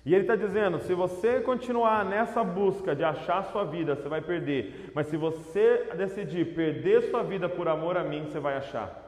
E 0.05 0.15
ele 0.15 0.23
está 0.23 0.37
dizendo: 0.37 0.79
se 0.81 0.95
você 0.95 1.41
continuar 1.41 2.05
nessa 2.05 2.45
busca 2.45 2.95
de 2.95 3.03
achar 3.03 3.45
sua 3.45 3.65
vida, 3.65 3.95
você 3.95 4.09
vai 4.09 4.21
perder. 4.21 4.91
Mas 4.95 5.07
se 5.07 5.17
você 5.17 5.89
decidir 5.97 6.55
perder 6.55 7.11
sua 7.11 7.23
vida 7.23 7.49
por 7.49 7.69
amor 7.69 7.97
a 7.97 8.05
mim, 8.05 8.25
você 8.25 8.39
vai 8.39 8.57
achar. 8.57 9.03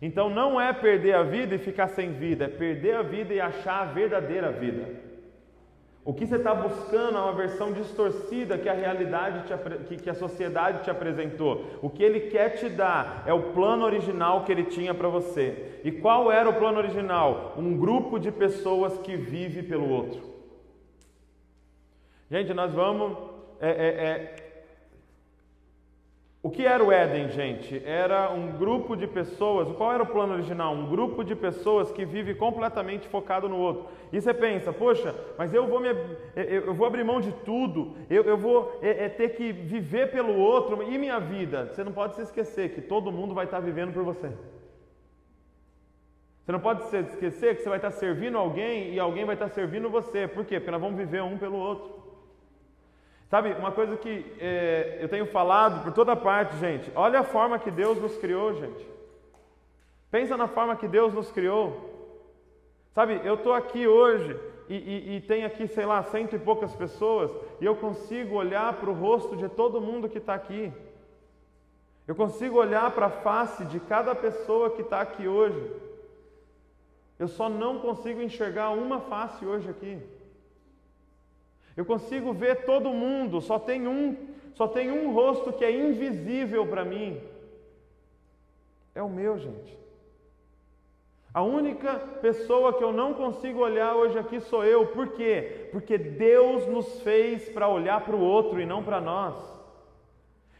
Então 0.00 0.30
não 0.30 0.60
é 0.60 0.72
perder 0.72 1.14
a 1.14 1.22
vida 1.22 1.54
e 1.56 1.58
ficar 1.58 1.88
sem 1.88 2.12
vida, 2.12 2.44
é 2.44 2.48
perder 2.48 2.96
a 2.96 3.02
vida 3.02 3.34
e 3.34 3.40
achar 3.40 3.82
a 3.82 3.92
verdadeira 3.92 4.50
vida. 4.50 5.09
O 6.02 6.14
que 6.14 6.26
você 6.26 6.36
está 6.36 6.54
buscando 6.54 7.18
é 7.18 7.20
uma 7.20 7.32
versão 7.32 7.72
distorcida 7.72 8.56
que 8.56 8.68
a 8.68 8.72
realidade, 8.72 9.46
te, 9.46 9.96
que 9.96 10.08
a 10.08 10.14
sociedade 10.14 10.82
te 10.82 10.90
apresentou. 10.90 11.78
O 11.82 11.90
que 11.90 12.02
ele 12.02 12.30
quer 12.30 12.50
te 12.56 12.70
dar 12.70 13.22
é 13.26 13.34
o 13.34 13.52
plano 13.52 13.84
original 13.84 14.44
que 14.44 14.50
ele 14.50 14.64
tinha 14.64 14.94
para 14.94 15.08
você. 15.08 15.80
E 15.84 15.92
qual 15.92 16.32
era 16.32 16.48
o 16.48 16.54
plano 16.54 16.78
original? 16.78 17.54
Um 17.58 17.76
grupo 17.76 18.18
de 18.18 18.32
pessoas 18.32 18.96
que 18.98 19.14
vive 19.14 19.62
pelo 19.62 19.90
outro. 19.90 20.22
Gente, 22.30 22.54
nós 22.54 22.72
vamos 22.72 23.18
é, 23.60 23.68
é, 23.68 23.86
é, 24.06 24.49
o 26.42 26.48
que 26.48 26.64
era 26.64 26.82
o 26.82 26.90
Éden, 26.90 27.28
gente? 27.28 27.82
Era 27.84 28.30
um 28.30 28.52
grupo 28.52 28.96
de 28.96 29.06
pessoas. 29.06 29.70
Qual 29.76 29.92
era 29.92 30.02
o 30.02 30.06
plano 30.06 30.32
original? 30.32 30.72
Um 30.72 30.88
grupo 30.88 31.22
de 31.22 31.36
pessoas 31.36 31.92
que 31.92 32.02
vive 32.02 32.34
completamente 32.34 33.06
focado 33.08 33.46
no 33.46 33.58
outro. 33.58 33.88
E 34.10 34.18
você 34.18 34.32
pensa, 34.32 34.72
poxa, 34.72 35.14
mas 35.36 35.52
eu 35.52 35.66
vou, 35.66 35.80
me, 35.80 35.88
eu 36.34 36.72
vou 36.72 36.86
abrir 36.86 37.04
mão 37.04 37.20
de 37.20 37.30
tudo, 37.44 37.94
eu, 38.08 38.22
eu 38.22 38.38
vou 38.38 38.78
é, 38.80 39.04
é, 39.04 39.08
ter 39.10 39.34
que 39.36 39.52
viver 39.52 40.10
pelo 40.10 40.34
outro. 40.34 40.82
E 40.82 40.96
minha 40.96 41.20
vida? 41.20 41.66
Você 41.66 41.84
não 41.84 41.92
pode 41.92 42.16
se 42.16 42.22
esquecer 42.22 42.70
que 42.70 42.80
todo 42.80 43.12
mundo 43.12 43.34
vai 43.34 43.44
estar 43.44 43.60
vivendo 43.60 43.92
por 43.92 44.02
você. 44.02 44.32
Você 46.42 46.52
não 46.52 46.60
pode 46.60 46.84
se 46.84 46.96
esquecer 46.96 47.54
que 47.54 47.62
você 47.62 47.68
vai 47.68 47.78
estar 47.78 47.90
servindo 47.90 48.38
alguém 48.38 48.94
e 48.94 48.98
alguém 48.98 49.26
vai 49.26 49.34
estar 49.34 49.50
servindo 49.50 49.90
você. 49.90 50.26
Por 50.26 50.46
quê? 50.46 50.58
Porque 50.58 50.70
nós 50.70 50.80
vamos 50.80 50.96
viver 50.96 51.22
um 51.22 51.36
pelo 51.36 51.58
outro. 51.58 52.09
Sabe, 53.30 53.52
uma 53.52 53.70
coisa 53.70 53.96
que 53.96 54.26
é, 54.40 54.98
eu 55.00 55.08
tenho 55.08 55.24
falado 55.24 55.84
por 55.84 55.92
toda 55.92 56.16
parte, 56.16 56.56
gente, 56.56 56.90
olha 56.96 57.20
a 57.20 57.22
forma 57.22 57.60
que 57.60 57.70
Deus 57.70 57.96
nos 57.96 58.16
criou, 58.16 58.52
gente. 58.54 58.84
Pensa 60.10 60.36
na 60.36 60.48
forma 60.48 60.74
que 60.74 60.88
Deus 60.88 61.14
nos 61.14 61.30
criou. 61.30 61.88
Sabe, 62.92 63.20
eu 63.22 63.34
estou 63.34 63.54
aqui 63.54 63.86
hoje 63.86 64.36
e, 64.68 64.74
e, 64.74 65.16
e, 65.16 65.20
tem 65.20 65.44
aqui, 65.44 65.68
sei 65.68 65.86
lá, 65.86 66.02
cento 66.02 66.34
e 66.34 66.40
poucas 66.40 66.74
pessoas 66.74 67.30
e 67.60 67.64
eu 67.64 67.76
consigo 67.76 68.34
olhar 68.34 68.72
para 68.74 68.90
o 68.90 68.94
rosto 68.94 69.36
de 69.36 69.48
todo 69.48 69.80
mundo 69.80 70.08
que 70.08 70.18
está 70.18 70.34
aqui. 70.34 70.72
Eu 72.08 72.16
consigo 72.16 72.58
olhar 72.58 72.90
para 72.90 73.06
a 73.06 73.10
face 73.10 73.64
de 73.66 73.78
cada 73.78 74.12
pessoa 74.12 74.70
que 74.70 74.82
está 74.82 75.00
aqui 75.00 75.28
hoje. 75.28 75.70
Eu 77.16 77.28
só 77.28 77.48
não 77.48 77.78
consigo 77.78 78.20
enxergar 78.20 78.70
uma 78.70 78.98
face 79.02 79.46
hoje 79.46 79.70
aqui. 79.70 80.02
Eu 81.76 81.84
consigo 81.84 82.32
ver 82.32 82.64
todo 82.64 82.90
mundo, 82.90 83.40
só 83.40 83.58
tem 83.58 83.86
um, 83.86 84.16
só 84.54 84.66
tem 84.66 84.90
um 84.90 85.12
rosto 85.12 85.52
que 85.52 85.64
é 85.64 85.70
invisível 85.70 86.66
para 86.66 86.84
mim. 86.84 87.20
É 88.94 89.02
o 89.02 89.08
meu, 89.08 89.38
gente. 89.38 89.78
A 91.32 91.42
única 91.42 91.94
pessoa 92.20 92.72
que 92.72 92.82
eu 92.82 92.92
não 92.92 93.14
consigo 93.14 93.60
olhar 93.60 93.94
hoje 93.94 94.18
aqui 94.18 94.40
sou 94.40 94.64
eu. 94.64 94.88
Por 94.88 95.08
quê? 95.12 95.68
Porque 95.70 95.96
Deus 95.96 96.66
nos 96.66 97.00
fez 97.02 97.48
para 97.48 97.68
olhar 97.68 98.04
para 98.04 98.16
o 98.16 98.20
outro 98.20 98.60
e 98.60 98.66
não 98.66 98.82
para 98.82 99.00
nós. 99.00 99.36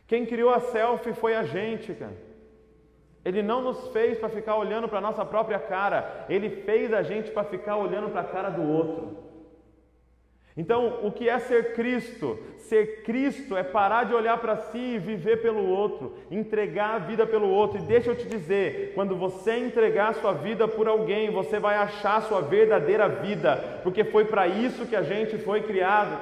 Quem 0.07 0.25
criou 0.25 0.51
a 0.51 0.61
selfie 0.61 1.13
foi 1.13 1.35
a 1.35 1.43
gente, 1.43 1.93
cara. 1.93 2.17
Ele 3.25 3.43
não 3.43 3.61
nos 3.61 3.89
fez 3.89 4.19
para 4.19 4.29
ficar 4.29 4.57
olhando 4.57 4.89
para 4.89 5.01
nossa 5.01 5.25
própria 5.25 5.59
cara, 5.59 6.25
ele 6.29 6.49
fez 6.63 6.93
a 6.93 7.03
gente 7.03 7.31
para 7.31 7.45
ficar 7.45 7.77
olhando 7.77 8.11
para 8.11 8.23
a 8.23 8.25
cara 8.25 8.49
do 8.49 8.63
outro. 8.63 9.30
Então, 10.57 10.99
o 11.03 11.13
que 11.13 11.29
é 11.29 11.39
ser 11.39 11.75
Cristo? 11.75 12.39
Ser 12.59 13.03
Cristo 13.03 13.57
é 13.57 13.63
parar 13.63 14.05
de 14.05 14.15
olhar 14.15 14.37
para 14.39 14.57
si 14.57 14.79
e 14.79 14.99
viver 14.99 15.41
pelo 15.41 15.67
outro, 15.69 16.15
entregar 16.31 16.95
a 16.95 16.99
vida 16.99 17.27
pelo 17.27 17.49
outro. 17.49 17.79
E 17.79 17.83
deixa 17.83 18.11
eu 18.11 18.17
te 18.17 18.27
dizer, 18.27 18.93
quando 18.95 19.17
você 19.17 19.57
entregar 19.57 20.15
sua 20.15 20.33
vida 20.33 20.67
por 20.67 20.89
alguém, 20.89 21.31
você 21.31 21.59
vai 21.59 21.77
achar 21.77 22.17
a 22.17 22.23
sua 22.23 22.41
verdadeira 22.41 23.09
vida, 23.09 23.81
porque 23.83 24.05
foi 24.05 24.25
para 24.25 24.47
isso 24.47 24.87
que 24.87 24.97
a 24.97 25.03
gente 25.03 25.39
foi 25.39 25.63
criado. 25.63 26.17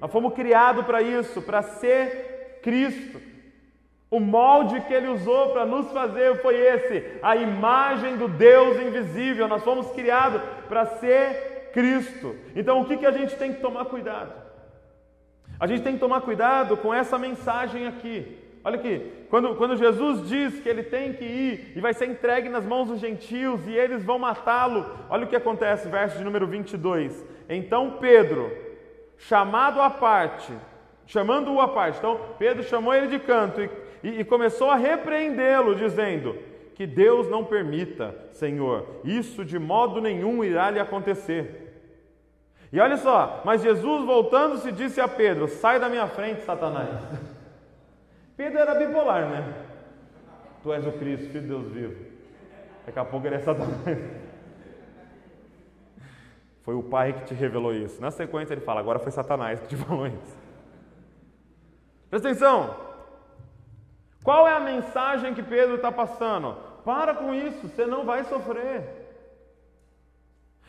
Nós 0.00 0.10
fomos 0.10 0.34
criados 0.34 0.84
para 0.84 1.02
isso, 1.02 1.42
para 1.42 1.62
ser 1.62 2.60
Cristo. 2.62 3.20
O 4.08 4.20
molde 4.20 4.80
que 4.82 4.94
ele 4.94 5.08
usou 5.08 5.50
para 5.50 5.66
nos 5.66 5.90
fazer 5.90 6.36
foi 6.36 6.56
esse, 6.56 7.18
a 7.22 7.34
imagem 7.36 8.16
do 8.16 8.28
Deus 8.28 8.80
invisível. 8.80 9.48
Nós 9.48 9.64
fomos 9.64 9.90
criados 9.90 10.40
para 10.68 10.86
ser 10.86 11.55
Cristo. 11.76 12.34
Então, 12.54 12.80
o 12.80 12.86
que, 12.86 12.96
que 12.96 13.04
a 13.04 13.10
gente 13.10 13.36
tem 13.36 13.52
que 13.52 13.60
tomar 13.60 13.84
cuidado? 13.84 14.32
A 15.60 15.66
gente 15.66 15.82
tem 15.82 15.92
que 15.92 16.00
tomar 16.00 16.22
cuidado 16.22 16.74
com 16.78 16.92
essa 16.92 17.18
mensagem 17.18 17.86
aqui. 17.86 18.38
Olha 18.64 18.76
aqui, 18.76 19.12
quando, 19.28 19.54
quando 19.56 19.76
Jesus 19.76 20.26
diz 20.26 20.58
que 20.58 20.68
ele 20.70 20.82
tem 20.82 21.12
que 21.12 21.24
ir 21.24 21.72
e 21.76 21.80
vai 21.80 21.92
ser 21.92 22.06
entregue 22.06 22.48
nas 22.48 22.64
mãos 22.64 22.88
dos 22.88 22.98
gentios 22.98 23.60
e 23.68 23.72
eles 23.72 24.02
vão 24.02 24.18
matá-lo, 24.18 24.86
olha 25.10 25.26
o 25.26 25.28
que 25.28 25.36
acontece, 25.36 25.86
verso 25.86 26.16
de 26.16 26.24
número 26.24 26.46
22. 26.46 27.22
Então 27.46 27.98
Pedro, 28.00 28.50
chamado 29.18 29.78
à 29.82 29.90
parte, 29.90 30.54
chamando-o 31.06 31.60
à 31.60 31.68
parte, 31.68 31.98
então 31.98 32.18
Pedro 32.38 32.62
chamou 32.62 32.94
ele 32.94 33.08
de 33.08 33.18
canto 33.18 33.60
e, 33.60 33.70
e, 34.02 34.20
e 34.20 34.24
começou 34.24 34.70
a 34.70 34.76
repreendê-lo, 34.76 35.76
dizendo: 35.76 36.36
Que 36.74 36.86
Deus 36.86 37.28
não 37.28 37.44
permita, 37.44 38.16
Senhor, 38.32 39.00
isso 39.04 39.44
de 39.44 39.58
modo 39.58 40.00
nenhum 40.00 40.42
irá 40.42 40.70
lhe 40.70 40.80
acontecer. 40.80 41.65
E 42.72 42.80
olha 42.80 42.96
só, 42.96 43.42
mas 43.44 43.62
Jesus 43.62 44.04
voltando-se 44.04 44.72
disse 44.72 45.00
a 45.00 45.08
Pedro: 45.08 45.48
Sai 45.48 45.78
da 45.78 45.88
minha 45.88 46.06
frente, 46.06 46.42
Satanás. 46.42 46.88
Pedro 48.36 48.58
era 48.58 48.74
bipolar, 48.74 49.28
né? 49.28 49.54
Tu 50.62 50.72
és 50.72 50.86
o 50.86 50.92
Cristo, 50.92 51.30
filho 51.30 51.42
de 51.42 51.48
Deus 51.48 51.66
vivo. 51.68 52.06
Daqui 52.84 52.98
a 52.98 53.04
pouco 53.04 53.26
ele 53.26 53.36
é 53.36 53.40
Satanás. 53.40 53.80
Foi 56.62 56.74
o 56.74 56.82
Pai 56.82 57.12
que 57.12 57.26
te 57.26 57.34
revelou 57.34 57.72
isso. 57.72 58.00
Na 58.00 58.10
sequência 58.10 58.52
ele 58.52 58.60
fala: 58.60 58.80
Agora 58.80 58.98
foi 58.98 59.12
Satanás 59.12 59.60
que 59.60 59.68
te 59.68 59.76
falou 59.86 60.08
isso. 60.08 60.36
Presta 62.10 62.28
atenção. 62.28 62.76
Qual 64.24 64.48
é 64.48 64.52
a 64.52 64.60
mensagem 64.60 65.32
que 65.34 65.42
Pedro 65.42 65.76
está 65.76 65.92
passando? 65.92 66.56
Para 66.84 67.14
com 67.14 67.32
isso, 67.32 67.68
você 67.68 67.86
não 67.86 68.04
vai 68.04 68.24
sofrer. 68.24 68.95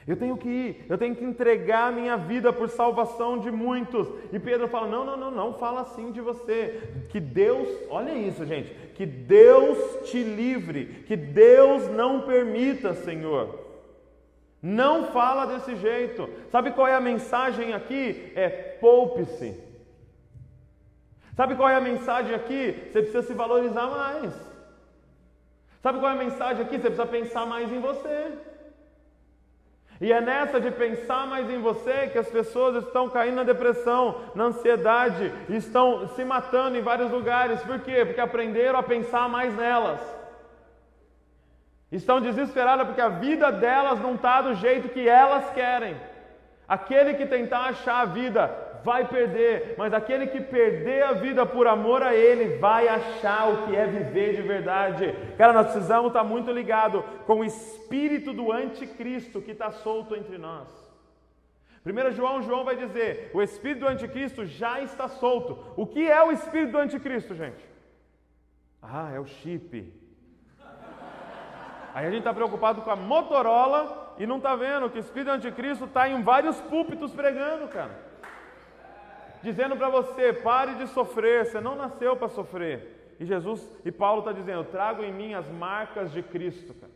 Eu 0.08 0.16
tenho 0.16 0.38
que 0.38 0.48
ir, 0.48 0.86
eu 0.88 0.98
tenho 0.98 1.14
que 1.14 1.26
entregar 1.26 1.92
minha 1.92 2.16
vida 2.16 2.54
por 2.54 2.70
salvação 2.70 3.38
de 3.38 3.52
muitos. 3.52 4.08
E 4.32 4.40
Pedro 4.40 4.70
fala: 4.70 4.88
Não, 4.88 5.06
não, 5.06 5.18
não, 5.18 5.32
não 5.32 5.54
fala 5.56 5.82
assim 5.82 6.12
de 6.12 6.22
você. 6.22 6.82
Que 7.10 7.20
Deus, 7.20 7.68
olha 7.90 8.14
isso, 8.14 8.46
gente, 8.46 8.74
que 8.96 9.06
Deus 9.06 10.10
te 10.10 10.24
livre, 10.24 11.04
que 11.06 11.18
Deus 11.18 11.90
não 11.90 12.22
permita, 12.22 12.94
Senhor. 12.94 13.60
Não 14.62 15.08
fala 15.08 15.46
desse 15.46 15.76
jeito. 15.76 16.30
Sabe 16.50 16.72
qual 16.72 16.88
é 16.88 16.96
a 16.96 17.02
mensagem 17.02 17.74
aqui? 17.74 18.32
É 18.34 18.48
poupe-se. 18.50 19.62
Sabe 21.36 21.56
qual 21.56 21.70
é 21.70 21.76
a 21.76 21.82
mensagem 21.82 22.34
aqui? 22.34 22.76
Você 22.92 23.02
precisa 23.02 23.22
se 23.24 23.34
valorizar 23.34 23.88
mais. 23.88 24.34
Sabe 25.84 26.00
qual 26.00 26.12
é 26.12 26.16
a 26.16 26.18
mensagem 26.18 26.64
aqui? 26.64 26.78
Você 26.78 26.90
precisa 26.90 27.06
pensar 27.06 27.46
mais 27.46 27.72
em 27.72 27.80
você. 27.80 28.32
E 30.00 30.12
é 30.12 30.22
nessa 30.22 30.60
de 30.60 30.70
pensar 30.70 31.26
mais 31.26 31.50
em 31.50 31.60
você 31.60 32.08
que 32.12 32.20
as 32.20 32.30
pessoas 32.30 32.84
estão 32.84 33.10
caindo 33.10 33.36
na 33.36 33.44
depressão, 33.44 34.22
na 34.36 34.46
ansiedade, 34.46 35.34
estão 35.50 36.08
se 36.10 36.24
matando 36.24 36.78
em 36.78 36.82
vários 36.82 37.12
lugares. 37.12 37.62
Por 37.64 37.80
quê? 37.80 38.06
Porque 38.06 38.22
aprenderam 38.22 38.78
a 38.78 38.84
pensar 38.84 39.28
mais 39.28 39.56
nelas. 39.56 40.00
Estão 41.92 42.22
desesperadas 42.22 42.86
porque 42.86 43.02
a 43.02 43.10
vida 43.10 43.52
delas 43.52 44.00
não 44.00 44.16
está 44.16 44.42
do 44.42 44.54
jeito 44.56 44.90
que 44.90 45.08
elas 45.08 45.50
querem. 45.52 45.96
Aquele 46.68 47.14
que 47.14 47.26
tentar 47.26 47.62
achar 47.62 48.02
a 48.02 48.06
vida 48.06 48.67
vai 48.84 49.08
perder, 49.08 49.76
mas 49.78 49.94
aquele 49.94 50.28
que 50.28 50.42
perder 50.42 51.04
a 51.04 51.14
vida 51.14 51.46
por 51.46 51.68
amor 51.68 52.02
a 52.04 52.16
Ele 52.16 52.58
vai 52.58 52.88
achar 52.88 53.50
o 53.50 53.68
que 53.68 53.76
é 53.76 53.86
viver 53.86 54.36
de 54.36 54.42
verdade. 54.42 55.14
Cara, 55.38 55.54
nós 55.54 55.68
precisamos 55.68 56.08
estar 56.08 56.24
muito 56.24 56.52
ligado 56.52 57.04
com 57.26 57.40
o 57.40 57.46
espírito 57.46 58.34
do 58.34 58.52
anticristo 58.52 59.42
que 59.42 59.52
está 59.52 59.72
solto 59.72 60.16
entre 60.16 60.38
nós. 60.38 60.68
1 61.86 62.12
João, 62.12 62.42
João 62.42 62.66
vai 62.66 62.76
dizer: 62.76 63.32
o 63.34 63.42
espírito 63.42 63.82
do 63.82 63.88
anticristo 63.88 64.46
já 64.46 64.82
está 64.82 65.08
solto. 65.08 65.74
O 65.76 65.86
que 65.86 66.10
é 66.10 66.22
o 66.24 66.32
espírito 66.32 66.74
do 66.74 66.80
anticristo, 66.80 67.36
gente? 67.36 67.64
Ah, 68.82 69.12
é 69.14 69.20
o 69.20 69.26
chip. 69.26 69.94
Aí 71.94 72.06
a 72.06 72.10
gente 72.10 72.20
está 72.20 72.34
preocupado 72.34 72.82
com 72.82 72.92
a 72.92 72.96
Motorola 72.96 74.16
e 74.20 74.28
não 74.28 74.38
está 74.38 74.56
vendo 74.56 74.90
que 74.90 75.00
o 75.00 75.00
espírito 75.00 75.30
do 75.30 75.34
anticristo 75.34 75.86
está 75.86 76.08
em 76.08 76.22
vários 76.22 76.60
púlpitos 76.62 77.12
pregando, 77.12 77.68
cara 77.70 78.07
dizendo 79.44 79.76
para 79.76 79.90
você: 79.90 80.34
pare 80.34 80.76
de 80.76 80.88
sofrer, 80.88 81.46
você 81.46 81.60
não 81.60 81.76
nasceu 81.76 82.16
para 82.16 82.30
sofrer. 82.30 83.16
E 83.20 83.26
Jesus 83.26 83.68
e 83.84 83.92
Paulo 83.92 84.20
está 84.20 84.32
dizendo: 84.32 84.64
trago 84.66 85.04
em 85.04 85.14
mim 85.14 85.34
as 85.34 85.48
marcas 85.50 86.12
de 86.12 86.22
Cristo. 86.22 86.74
Cara. 86.74 86.92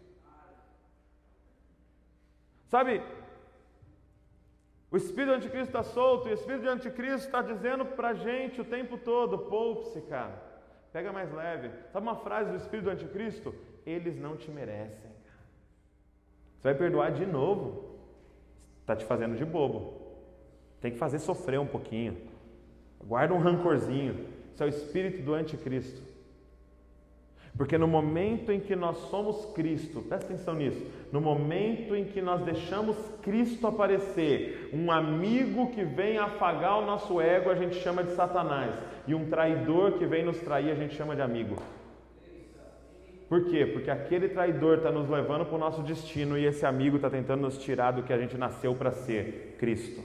Sabe, 2.67 3.01
O 4.89 4.97
espírito 4.97 5.33
anticristo 5.33 5.67
está 5.67 5.83
solto 5.83 6.27
e 6.27 6.31
o 6.31 6.33
espírito 6.33 6.67
anticristo 6.67 7.27
está 7.27 7.41
dizendo 7.41 7.85
para 7.85 8.09
a 8.09 8.13
gente 8.13 8.59
o 8.59 8.65
tempo 8.65 8.97
todo: 8.97 9.37
poupe-se, 9.37 10.01
cara. 10.01 10.51
Pega 10.91 11.13
mais 11.13 11.31
leve. 11.31 11.71
Sabe 11.91 12.05
uma 12.05 12.17
frase 12.17 12.51
do 12.51 12.57
espírito 12.57 12.89
anticristo? 12.89 13.55
Eles 13.85 14.19
não 14.19 14.35
te 14.35 14.51
merecem. 14.51 15.11
Você 16.57 16.67
vai 16.67 16.75
perdoar 16.75 17.11
de 17.11 17.25
novo. 17.25 17.95
Está 18.81 18.95
te 18.95 19.05
fazendo 19.05 19.37
de 19.37 19.45
bobo. 19.45 20.01
Tem 20.81 20.91
que 20.91 20.97
fazer 20.97 21.19
sofrer 21.19 21.59
um 21.59 21.67
pouquinho. 21.67 22.30
Guarda 23.03 23.33
um 23.33 23.39
rancorzinho. 23.39 24.15
Isso 24.53 24.63
é 24.63 24.65
o 24.65 24.69
espírito 24.69 25.21
do 25.21 25.33
anticristo. 25.33 26.01
Porque 27.57 27.77
no 27.77 27.87
momento 27.87 28.51
em 28.51 28.59
que 28.59 28.75
nós 28.75 28.97
somos 29.09 29.45
Cristo, 29.53 30.01
presta 30.01 30.27
atenção 30.27 30.55
nisso, 30.55 30.83
no 31.11 31.19
momento 31.19 31.95
em 31.95 32.05
que 32.05 32.21
nós 32.21 32.41
deixamos 32.43 32.95
Cristo 33.21 33.67
aparecer, 33.67 34.69
um 34.73 34.89
amigo 34.89 35.69
que 35.71 35.83
vem 35.83 36.17
afagar 36.17 36.79
o 36.79 36.85
nosso 36.85 37.19
ego 37.19 37.49
a 37.49 37.55
gente 37.55 37.75
chama 37.75 38.03
de 38.03 38.11
Satanás, 38.15 38.73
e 39.05 39.13
um 39.13 39.29
traidor 39.29 39.93
que 39.93 40.05
vem 40.05 40.23
nos 40.23 40.39
trair 40.39 40.71
a 40.71 40.75
gente 40.75 40.95
chama 40.95 41.15
de 41.15 41.21
amigo. 41.21 41.57
Por 43.27 43.45
quê? 43.45 43.65
Porque 43.65 43.89
aquele 43.89 44.29
traidor 44.29 44.77
está 44.77 44.91
nos 44.91 45.09
levando 45.09 45.45
para 45.45 45.55
o 45.55 45.59
nosso 45.59 45.81
destino 45.83 46.37
e 46.37 46.45
esse 46.45 46.65
amigo 46.65 46.97
está 46.97 47.09
tentando 47.09 47.41
nos 47.41 47.57
tirar 47.57 47.91
do 47.91 48.03
que 48.03 48.11
a 48.11 48.17
gente 48.17 48.37
nasceu 48.37 48.75
para 48.75 48.91
ser, 48.91 49.55
Cristo. 49.57 50.01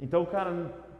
Então, 0.00 0.24
cara, 0.26 0.50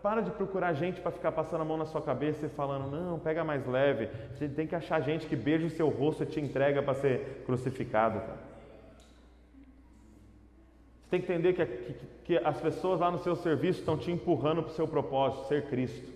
para 0.02 0.20
de 0.20 0.30
procurar 0.30 0.74
gente 0.74 1.00
para 1.00 1.10
ficar 1.10 1.32
passando 1.32 1.62
a 1.62 1.64
mão 1.64 1.78
na 1.78 1.86
sua 1.86 2.02
cabeça 2.02 2.44
e 2.44 2.48
falando, 2.50 2.90
não, 2.90 3.18
pega 3.18 3.42
mais 3.42 3.66
leve. 3.66 4.10
Você 4.34 4.46
tem 4.48 4.66
que 4.66 4.74
achar 4.74 5.00
gente 5.00 5.26
que 5.26 5.34
beija 5.34 5.66
o 5.66 5.70
seu 5.70 5.88
rosto 5.88 6.22
e 6.22 6.26
te 6.26 6.40
entrega 6.40 6.82
para 6.82 6.92
ser 6.94 7.42
crucificado. 7.46 8.20
Cara. 8.20 8.38
Você 11.00 11.10
tem 11.10 11.20
que 11.22 11.32
entender 11.32 11.54
que, 11.54 11.64
que, 11.64 11.94
que 12.24 12.38
as 12.38 12.60
pessoas 12.60 13.00
lá 13.00 13.10
no 13.10 13.18
seu 13.18 13.34
serviço 13.34 13.80
estão 13.80 13.96
te 13.96 14.10
empurrando 14.10 14.62
para 14.62 14.72
o 14.72 14.74
seu 14.74 14.86
propósito, 14.86 15.48
ser 15.48 15.66
Cristo. 15.66 16.12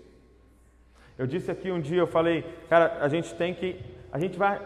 Eu 1.17 1.25
disse 1.25 1.49
aqui 1.49 1.71
um 1.71 1.81
dia, 1.81 1.99
eu 1.99 2.07
falei, 2.07 2.43
cara, 2.69 2.99
a 3.01 3.07
gente 3.07 3.33
tem 3.35 3.53
que, 3.53 3.77
a 4.11 4.19
gente 4.19 4.37
vai, 4.37 4.61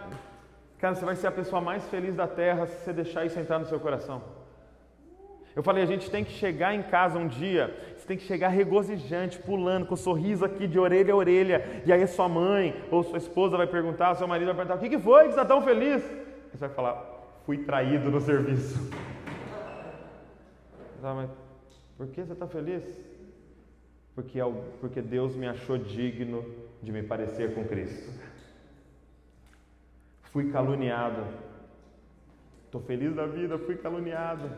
cara, 0.80 0.95
você 0.95 1.05
vai 1.05 1.16
ser 1.16 1.28
a 1.28 1.32
pessoa 1.32 1.61
mais 1.61 1.84
feliz 1.89 2.14
da 2.14 2.28
terra 2.28 2.68
se 2.68 2.84
você 2.84 2.93
deixar 2.93 3.26
isso 3.26 3.39
entrar 3.39 3.57
no 3.57 3.66
seu 3.66 3.80
coração. 3.80 4.22
Eu 5.55 5.64
falei, 5.64 5.84
a 5.84 5.88
gente 5.88 6.09
tem 6.09 6.24
que 6.24 6.32
chegar 6.32 6.74
em 6.74 6.82
casa 6.82 7.18
um 7.18 7.28
dia, 7.28 7.76
você 8.04 8.08
tem 8.08 8.18
que 8.18 8.24
chegar 8.24 8.49
regozijante, 8.49 9.39
pulando, 9.39 9.86
com 9.86 9.93
um 9.93 9.97
sorriso 9.97 10.43
aqui 10.43 10.68
de 10.68 10.78
orelha 10.78 11.14
a 11.14 11.18
orelha, 11.18 11.84
e 11.86 11.91
aí 11.91 12.06
sua 12.06 12.28
mãe 12.28 12.76
ou 12.91 13.04
sua 13.04 13.18
esposa 13.18 13.58
vai 13.58 13.68
perguntar, 13.68 14.16
seu 14.16 14.28
marido 14.28 14.47
vai 14.47 14.56
perguntar, 14.56 14.76
o 14.76 14.80
que, 14.80 14.89
que 14.95 15.01
foi 15.01 15.24
que 15.24 15.34
você 15.34 15.39
está 15.39 15.45
tão 15.45 15.62
feliz? 15.62 16.04
Você 16.51 16.58
vai 16.58 16.70
falar, 16.70 17.39
fui 17.45 17.60
traído 17.60 18.12
no 18.12 18.20
serviço. 18.20 18.89
Mas 21.01 21.30
por 21.97 22.08
que 22.08 22.22
você 22.24 22.34
está 22.34 22.47
feliz? 22.47 22.84
porque, 24.16 24.39
é 24.39 24.43
porque 24.80 25.01
Deus 25.01 25.36
me 25.36 25.47
achou 25.47 25.78
digno 25.78 26.45
de 26.82 26.91
me 26.91 27.04
parecer 27.04 27.54
com 27.54 27.66
Cristo. 27.66 28.12
Fui 30.24 30.51
caluniado. 30.51 31.26
Estou 32.66 32.82
feliz 32.82 33.16
da 33.16 33.26
vida, 33.26 33.58
fui 33.58 33.76
caluniado. 33.76 34.49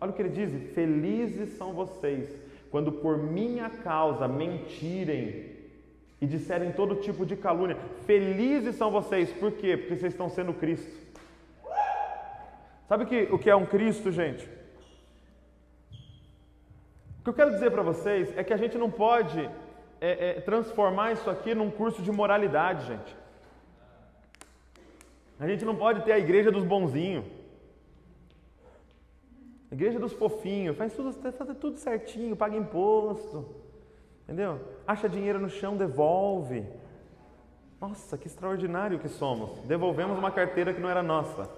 Olha 0.00 0.10
o 0.10 0.14
que 0.14 0.22
ele 0.22 0.30
diz: 0.30 0.72
Felizes 0.74 1.50
são 1.50 1.72
vocês 1.72 2.45
quando 2.76 2.92
por 2.92 3.16
minha 3.16 3.70
causa 3.70 4.28
mentirem 4.28 5.46
e 6.20 6.26
disserem 6.26 6.72
todo 6.72 6.96
tipo 6.96 7.24
de 7.24 7.34
calúnia. 7.34 7.78
Felizes 8.04 8.76
são 8.76 8.90
vocês, 8.90 9.32
por 9.32 9.52
quê? 9.52 9.78
Porque 9.78 9.96
vocês 9.96 10.12
estão 10.12 10.28
sendo 10.28 10.52
Cristo. 10.52 10.94
Sabe 12.86 13.04
o 13.04 13.06
que, 13.06 13.28
o 13.32 13.38
que 13.38 13.48
é 13.48 13.56
um 13.56 13.64
Cristo, 13.64 14.12
gente? 14.12 14.46
que 17.24 17.30
eu 17.30 17.32
quero 17.32 17.52
dizer 17.52 17.70
para 17.70 17.80
vocês 17.80 18.36
é 18.36 18.44
que 18.44 18.52
a 18.52 18.58
gente 18.58 18.76
não 18.76 18.90
pode 18.90 19.40
é, 19.98 20.10
é, 20.28 20.40
transformar 20.42 21.12
isso 21.12 21.30
aqui 21.30 21.54
num 21.54 21.70
curso 21.70 22.02
de 22.02 22.12
moralidade, 22.12 22.88
gente. 22.88 23.16
A 25.40 25.48
gente 25.48 25.64
não 25.64 25.76
pode 25.76 26.02
ter 26.02 26.12
a 26.12 26.18
igreja 26.18 26.52
dos 26.52 26.62
bonzinhos. 26.62 27.24
Igreja 29.70 29.98
dos 29.98 30.12
fofinhos, 30.12 30.76
faz 30.76 30.92
tudo, 30.94 31.12
faz 31.12 31.58
tudo 31.58 31.76
certinho, 31.76 32.36
paga 32.36 32.56
imposto. 32.56 33.44
Entendeu? 34.24 34.60
Acha 34.86 35.08
dinheiro 35.08 35.40
no 35.40 35.48
chão, 35.48 35.76
devolve. 35.76 36.64
Nossa, 37.80 38.16
que 38.16 38.26
extraordinário 38.26 38.98
que 38.98 39.08
somos. 39.08 39.58
Devolvemos 39.60 40.18
uma 40.18 40.30
carteira 40.30 40.72
que 40.72 40.80
não 40.80 40.88
era 40.88 41.02
nossa. 41.02 41.48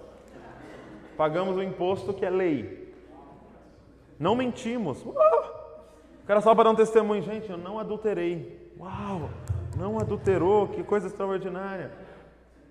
Pagamos 1.15 1.55
o 1.57 1.63
imposto 1.63 2.13
que 2.13 2.25
é 2.25 2.29
lei. 2.29 2.93
Não 4.19 4.35
mentimos. 4.35 5.03
Uh! 5.05 5.13
cara 6.29 6.41
só 6.41 6.53
para 6.53 6.65
dar 6.65 6.69
um 6.69 6.75
testemunho, 6.75 7.23
gente, 7.23 7.49
eu 7.49 7.57
não 7.57 7.79
adulterei. 7.79 8.71
Uau, 8.79 9.31
não 9.75 9.97
adulterou, 9.97 10.67
que 10.67 10.83
coisa 10.83 11.07
extraordinária. 11.07 11.91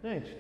Gente, 0.01 0.37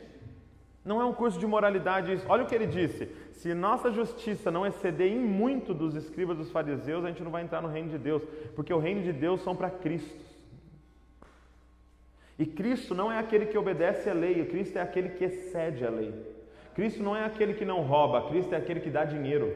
não 0.85 1.01
é 1.01 1.05
um 1.05 1.13
curso 1.13 1.39
de 1.39 1.47
moralidade. 1.47 2.21
Olha 2.29 2.45
o 2.45 2.47
que 2.47 2.55
ele 2.55 2.67
disse: 2.67 3.07
se 3.33 3.53
nossa 3.55 3.91
justiça 3.91 4.51
não 4.51 4.67
exceder 4.67 5.13
em 5.13 5.19
muito 5.19 5.75
dos 5.75 5.95
escribas 5.95 6.37
dos 6.37 6.51
fariseus, 6.51 7.05
a 7.05 7.09
gente 7.09 7.23
não 7.23 7.31
vai 7.31 7.43
entrar 7.43 7.61
no 7.61 7.69
reino 7.69 7.91
de 7.91 7.99
Deus, 7.99 8.23
porque 8.57 8.73
o 8.73 8.79
reino 8.79 9.03
de 9.03 9.13
Deus 9.13 9.41
são 9.43 9.55
para 9.55 9.71
Cristo. 9.71 10.27
E 12.39 12.47
Cristo 12.47 12.95
não 12.95 13.11
é 13.11 13.19
aquele 13.19 13.47
que 13.47 13.59
obedece 13.59 14.09
à 14.09 14.15
lei, 14.15 14.45
Cristo 14.47 14.79
é 14.79 14.81
aquele 14.81 15.11
que 15.11 15.25
excede 15.25 15.85
a 15.85 15.91
lei. 15.91 16.15
Cristo 16.75 17.03
não 17.03 17.17
é 17.17 17.25
aquele 17.25 17.55
que 17.55 17.65
não 17.65 17.83
rouba, 17.83 18.29
Cristo 18.29 18.55
é 18.55 18.59
aquele 18.59 18.79
que 18.79 18.91
dá 18.91 19.05
dinheiro. 19.05 19.53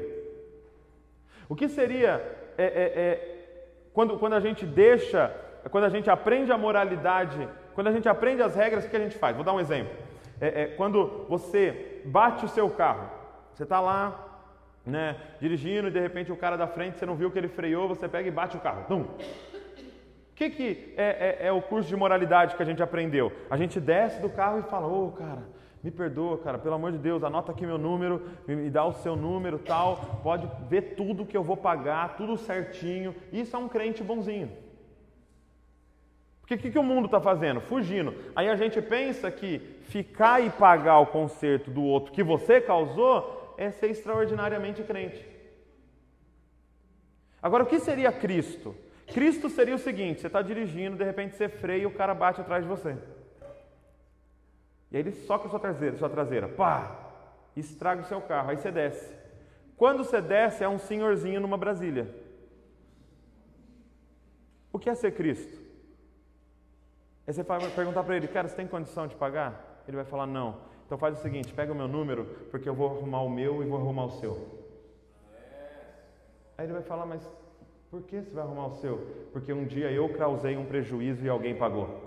O 1.48 1.54
que 1.54 1.68
seria 1.68 2.20
é, 2.58 2.64
é, 2.64 3.00
é, 3.04 3.32
quando, 3.92 4.18
quando 4.18 4.32
a 4.32 4.40
gente 4.40 4.66
deixa, 4.66 5.28
quando 5.70 5.84
a 5.84 5.88
gente 5.88 6.10
aprende 6.10 6.50
a 6.50 6.58
moralidade, 6.58 7.48
quando 7.74 7.86
a 7.86 7.92
gente 7.92 8.08
aprende 8.08 8.42
as 8.42 8.54
regras, 8.54 8.84
o 8.84 8.90
que 8.90 8.96
a 8.96 9.00
gente 9.00 9.16
faz? 9.16 9.36
Vou 9.36 9.44
dar 9.44 9.52
um 9.52 9.60
exemplo. 9.60 9.94
É, 10.42 10.62
é, 10.62 10.66
quando 10.66 11.24
você 11.28 12.02
bate 12.04 12.44
o 12.44 12.48
seu 12.48 12.68
carro, 12.68 13.08
você 13.54 13.62
está 13.62 13.78
lá, 13.78 14.42
né, 14.84 15.16
dirigindo 15.40 15.86
e 15.86 15.90
de 15.92 16.00
repente 16.00 16.32
o 16.32 16.36
cara 16.36 16.56
da 16.56 16.66
frente, 16.66 16.98
você 16.98 17.06
não 17.06 17.14
viu 17.14 17.30
que 17.30 17.38
ele 17.38 17.46
freou, 17.46 17.86
você 17.86 18.08
pega 18.08 18.26
e 18.26 18.32
bate 18.32 18.56
o 18.56 18.60
carro. 18.60 18.84
Tum. 18.88 19.02
O 19.02 20.34
que, 20.34 20.50
que 20.50 20.94
é, 20.96 21.38
é, 21.44 21.46
é, 21.46 21.52
o 21.52 21.62
curso 21.62 21.88
de 21.88 21.94
moralidade 21.94 22.56
que 22.56 22.62
a 22.62 22.66
gente 22.66 22.82
aprendeu? 22.82 23.30
A 23.48 23.56
gente 23.56 23.78
desce 23.78 24.20
do 24.20 24.28
carro 24.28 24.58
e 24.58 24.62
fala, 24.62 24.88
ô 24.88 25.06
oh, 25.06 25.12
cara, 25.12 25.44
me 25.80 25.92
perdoa, 25.92 26.36
cara, 26.38 26.58
pelo 26.58 26.74
amor 26.74 26.90
de 26.90 26.98
Deus, 26.98 27.22
anota 27.22 27.52
aqui 27.52 27.64
meu 27.64 27.78
número, 27.78 28.20
me 28.48 28.68
dá 28.68 28.84
o 28.84 28.94
seu 28.94 29.14
número, 29.14 29.60
tal, 29.60 30.20
pode 30.24 30.50
ver 30.68 30.96
tudo 30.96 31.24
que 31.24 31.36
eu 31.36 31.44
vou 31.44 31.56
pagar, 31.56 32.16
tudo 32.16 32.36
certinho. 32.36 33.14
Isso 33.32 33.54
é 33.54 33.58
um 33.60 33.68
crente 33.68 34.02
bonzinho. 34.02 34.50
Porque 36.40 36.54
o 36.54 36.58
que, 36.58 36.70
que 36.72 36.78
o 36.78 36.82
mundo 36.82 37.06
está 37.06 37.20
fazendo? 37.20 37.60
Fugindo. 37.60 38.12
Aí 38.34 38.48
a 38.48 38.56
gente 38.56 38.82
pensa 38.82 39.30
que 39.30 39.71
ficar 39.82 40.40
e 40.40 40.50
pagar 40.50 40.98
o 40.98 41.06
conserto 41.06 41.70
do 41.70 41.82
outro 41.82 42.12
que 42.12 42.22
você 42.22 42.60
causou 42.60 43.54
é 43.56 43.70
ser 43.70 43.88
extraordinariamente 43.90 44.82
crente. 44.82 45.24
Agora, 47.42 47.64
o 47.64 47.66
que 47.66 47.80
seria 47.80 48.12
Cristo? 48.12 48.74
Cristo 49.06 49.50
seria 49.50 49.74
o 49.74 49.78
seguinte: 49.78 50.20
você 50.20 50.28
está 50.28 50.40
dirigindo, 50.40 50.96
de 50.96 51.04
repente 51.04 51.34
você 51.34 51.48
freia 51.48 51.82
e 51.82 51.86
o 51.86 51.94
cara 51.94 52.14
bate 52.14 52.40
atrás 52.40 52.62
de 52.62 52.68
você. 52.68 52.96
E 54.90 54.96
aí 54.96 55.02
ele 55.02 55.12
soca 55.12 55.46
a 55.46 55.50
sua 55.50 55.58
traseira, 55.58 55.96
sua 55.96 56.08
traseira, 56.08 56.48
pá, 56.48 57.10
estraga 57.56 58.02
o 58.02 58.06
seu 58.06 58.20
carro, 58.20 58.50
aí 58.50 58.56
você 58.56 58.70
desce. 58.70 59.14
Quando 59.76 60.04
você 60.04 60.20
desce, 60.20 60.62
é 60.62 60.68
um 60.68 60.78
senhorzinho 60.78 61.40
numa 61.40 61.56
Brasília. 61.56 62.14
O 64.72 64.78
que 64.78 64.88
é 64.88 64.94
ser 64.94 65.12
Cristo? 65.12 65.60
Aí 67.26 67.32
você 67.32 67.44
perguntar 67.44 68.02
para 68.02 68.16
ele, 68.16 68.28
cara, 68.28 68.48
você 68.48 68.56
tem 68.56 68.66
condição 68.66 69.06
de 69.06 69.14
pagar? 69.16 69.71
Ele 69.86 69.96
vai 69.96 70.04
falar, 70.04 70.26
não. 70.26 70.56
Então 70.86 70.98
faz 70.98 71.18
o 71.18 71.22
seguinte, 71.22 71.52
pega 71.52 71.72
o 71.72 71.76
meu 71.76 71.88
número, 71.88 72.24
porque 72.50 72.68
eu 72.68 72.74
vou 72.74 72.90
arrumar 72.90 73.22
o 73.22 73.30
meu 73.30 73.62
e 73.62 73.66
vou 73.66 73.78
arrumar 73.78 74.04
o 74.04 74.10
seu. 74.10 74.62
Aí 76.56 76.66
ele 76.66 76.72
vai 76.74 76.82
falar, 76.82 77.06
mas 77.06 77.22
por 77.90 78.02
que 78.02 78.20
você 78.20 78.30
vai 78.30 78.44
arrumar 78.44 78.66
o 78.66 78.76
seu? 78.76 78.98
Porque 79.32 79.52
um 79.52 79.64
dia 79.64 79.90
eu 79.90 80.08
causei 80.10 80.56
um 80.56 80.64
prejuízo 80.64 81.24
e 81.24 81.28
alguém 81.28 81.54
pagou. 81.54 82.02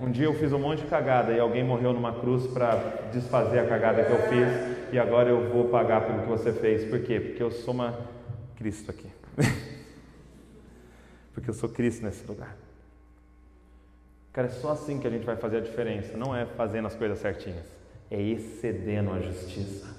Um 0.00 0.10
dia 0.10 0.26
eu 0.26 0.34
fiz 0.34 0.52
um 0.52 0.58
monte 0.58 0.82
de 0.82 0.86
cagada 0.86 1.32
e 1.32 1.40
alguém 1.40 1.64
morreu 1.64 1.92
numa 1.92 2.12
cruz 2.20 2.46
para 2.46 2.76
desfazer 3.12 3.58
a 3.58 3.66
cagada 3.66 4.04
que 4.04 4.12
eu 4.12 4.22
fiz 4.28 4.92
e 4.92 4.98
agora 4.98 5.28
eu 5.28 5.48
vou 5.50 5.68
pagar 5.68 6.06
pelo 6.06 6.22
que 6.22 6.28
você 6.28 6.52
fez. 6.52 6.84
Por 6.88 7.02
quê? 7.02 7.18
Porque 7.18 7.42
eu 7.42 7.50
sou 7.50 7.74
uma 7.74 7.98
Cristo 8.56 8.90
aqui. 8.90 9.10
Porque 11.34 11.50
eu 11.50 11.54
sou 11.54 11.68
Cristo 11.68 12.04
nesse 12.04 12.26
lugar. 12.26 12.56
Cara, 14.32 14.46
é 14.46 14.50
só 14.50 14.72
assim 14.72 14.98
que 14.98 15.06
a 15.06 15.10
gente 15.10 15.24
vai 15.24 15.36
fazer 15.36 15.58
a 15.58 15.60
diferença. 15.60 16.16
Não 16.16 16.34
é 16.34 16.46
fazendo 16.46 16.86
as 16.86 16.94
coisas 16.94 17.18
certinhas, 17.18 17.66
é 18.10 18.20
excedendo 18.20 19.10
a 19.12 19.20
justiça. 19.20 19.96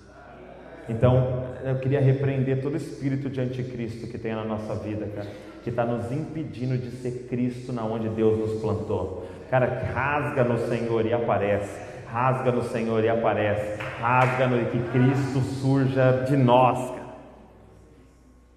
Então, 0.87 1.45
eu 1.63 1.77
queria 1.77 2.01
repreender 2.01 2.61
todo 2.61 2.75
espírito 2.75 3.29
de 3.29 3.39
anticristo 3.39 4.07
que 4.07 4.17
tem 4.17 4.33
na 4.33 4.43
nossa 4.43 4.73
vida, 4.75 5.07
cara, 5.15 5.29
que 5.63 5.69
está 5.69 5.85
nos 5.85 6.11
impedindo 6.11 6.77
de 6.77 6.89
ser 6.89 7.27
Cristo 7.29 7.71
na 7.71 7.85
onde 7.85 8.09
Deus 8.09 8.39
nos 8.39 8.59
plantou. 8.59 9.27
Cara, 9.49 9.67
rasga 9.93 10.43
no 10.43 10.57
Senhor 10.67 11.05
e 11.05 11.13
aparece. 11.13 11.89
Rasga 12.07 12.51
no 12.51 12.63
Senhor 12.63 13.03
e 13.03 13.09
aparece. 13.09 13.79
Rasga 13.99 14.47
no 14.47 14.65
que 14.71 14.79
Cristo 14.91 15.41
surja 15.61 16.23
de 16.27 16.35
nós. 16.35 16.89
Cara. 16.89 17.15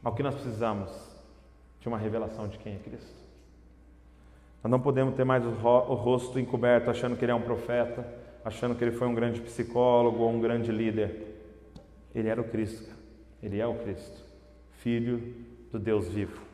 Mas 0.03 0.12
o 0.12 0.16
que 0.16 0.23
nós 0.23 0.35
precisamos? 0.35 0.91
De 1.81 1.89
uma 1.89 1.99
revelação 1.99 2.49
de 2.49 2.59
quem 2.59 2.75
é 2.75 2.79
Cristo. 2.79 3.22
Nós 4.63 4.71
não 4.71 4.81
podemos 4.81 5.15
ter 5.15 5.25
mais 5.25 5.45
o 5.45 5.51
rosto 5.51 6.39
encoberto 6.39 6.89
achando 6.89 7.17
que 7.17 7.25
ele 7.25 7.33
é 7.33 7.35
um 7.35 7.43
profeta, 7.43 8.07
achando 8.45 8.75
que 8.75 8.85
ele 8.85 8.93
foi 8.93 9.09
um 9.09 9.15
grande 9.15 9.41
psicólogo 9.41 10.23
ou 10.23 10.31
um 10.31 10.41
grande 10.41 10.71
líder. 10.71 11.41
Ele 12.15 12.29
era 12.29 12.41
o 12.41 12.45
Cristo, 12.45 12.95
ele 13.43 13.59
é 13.59 13.67
o 13.67 13.75
Cristo, 13.75 14.23
Filho 14.79 15.35
do 15.73 15.79
Deus 15.79 16.07
vivo. 16.09 16.51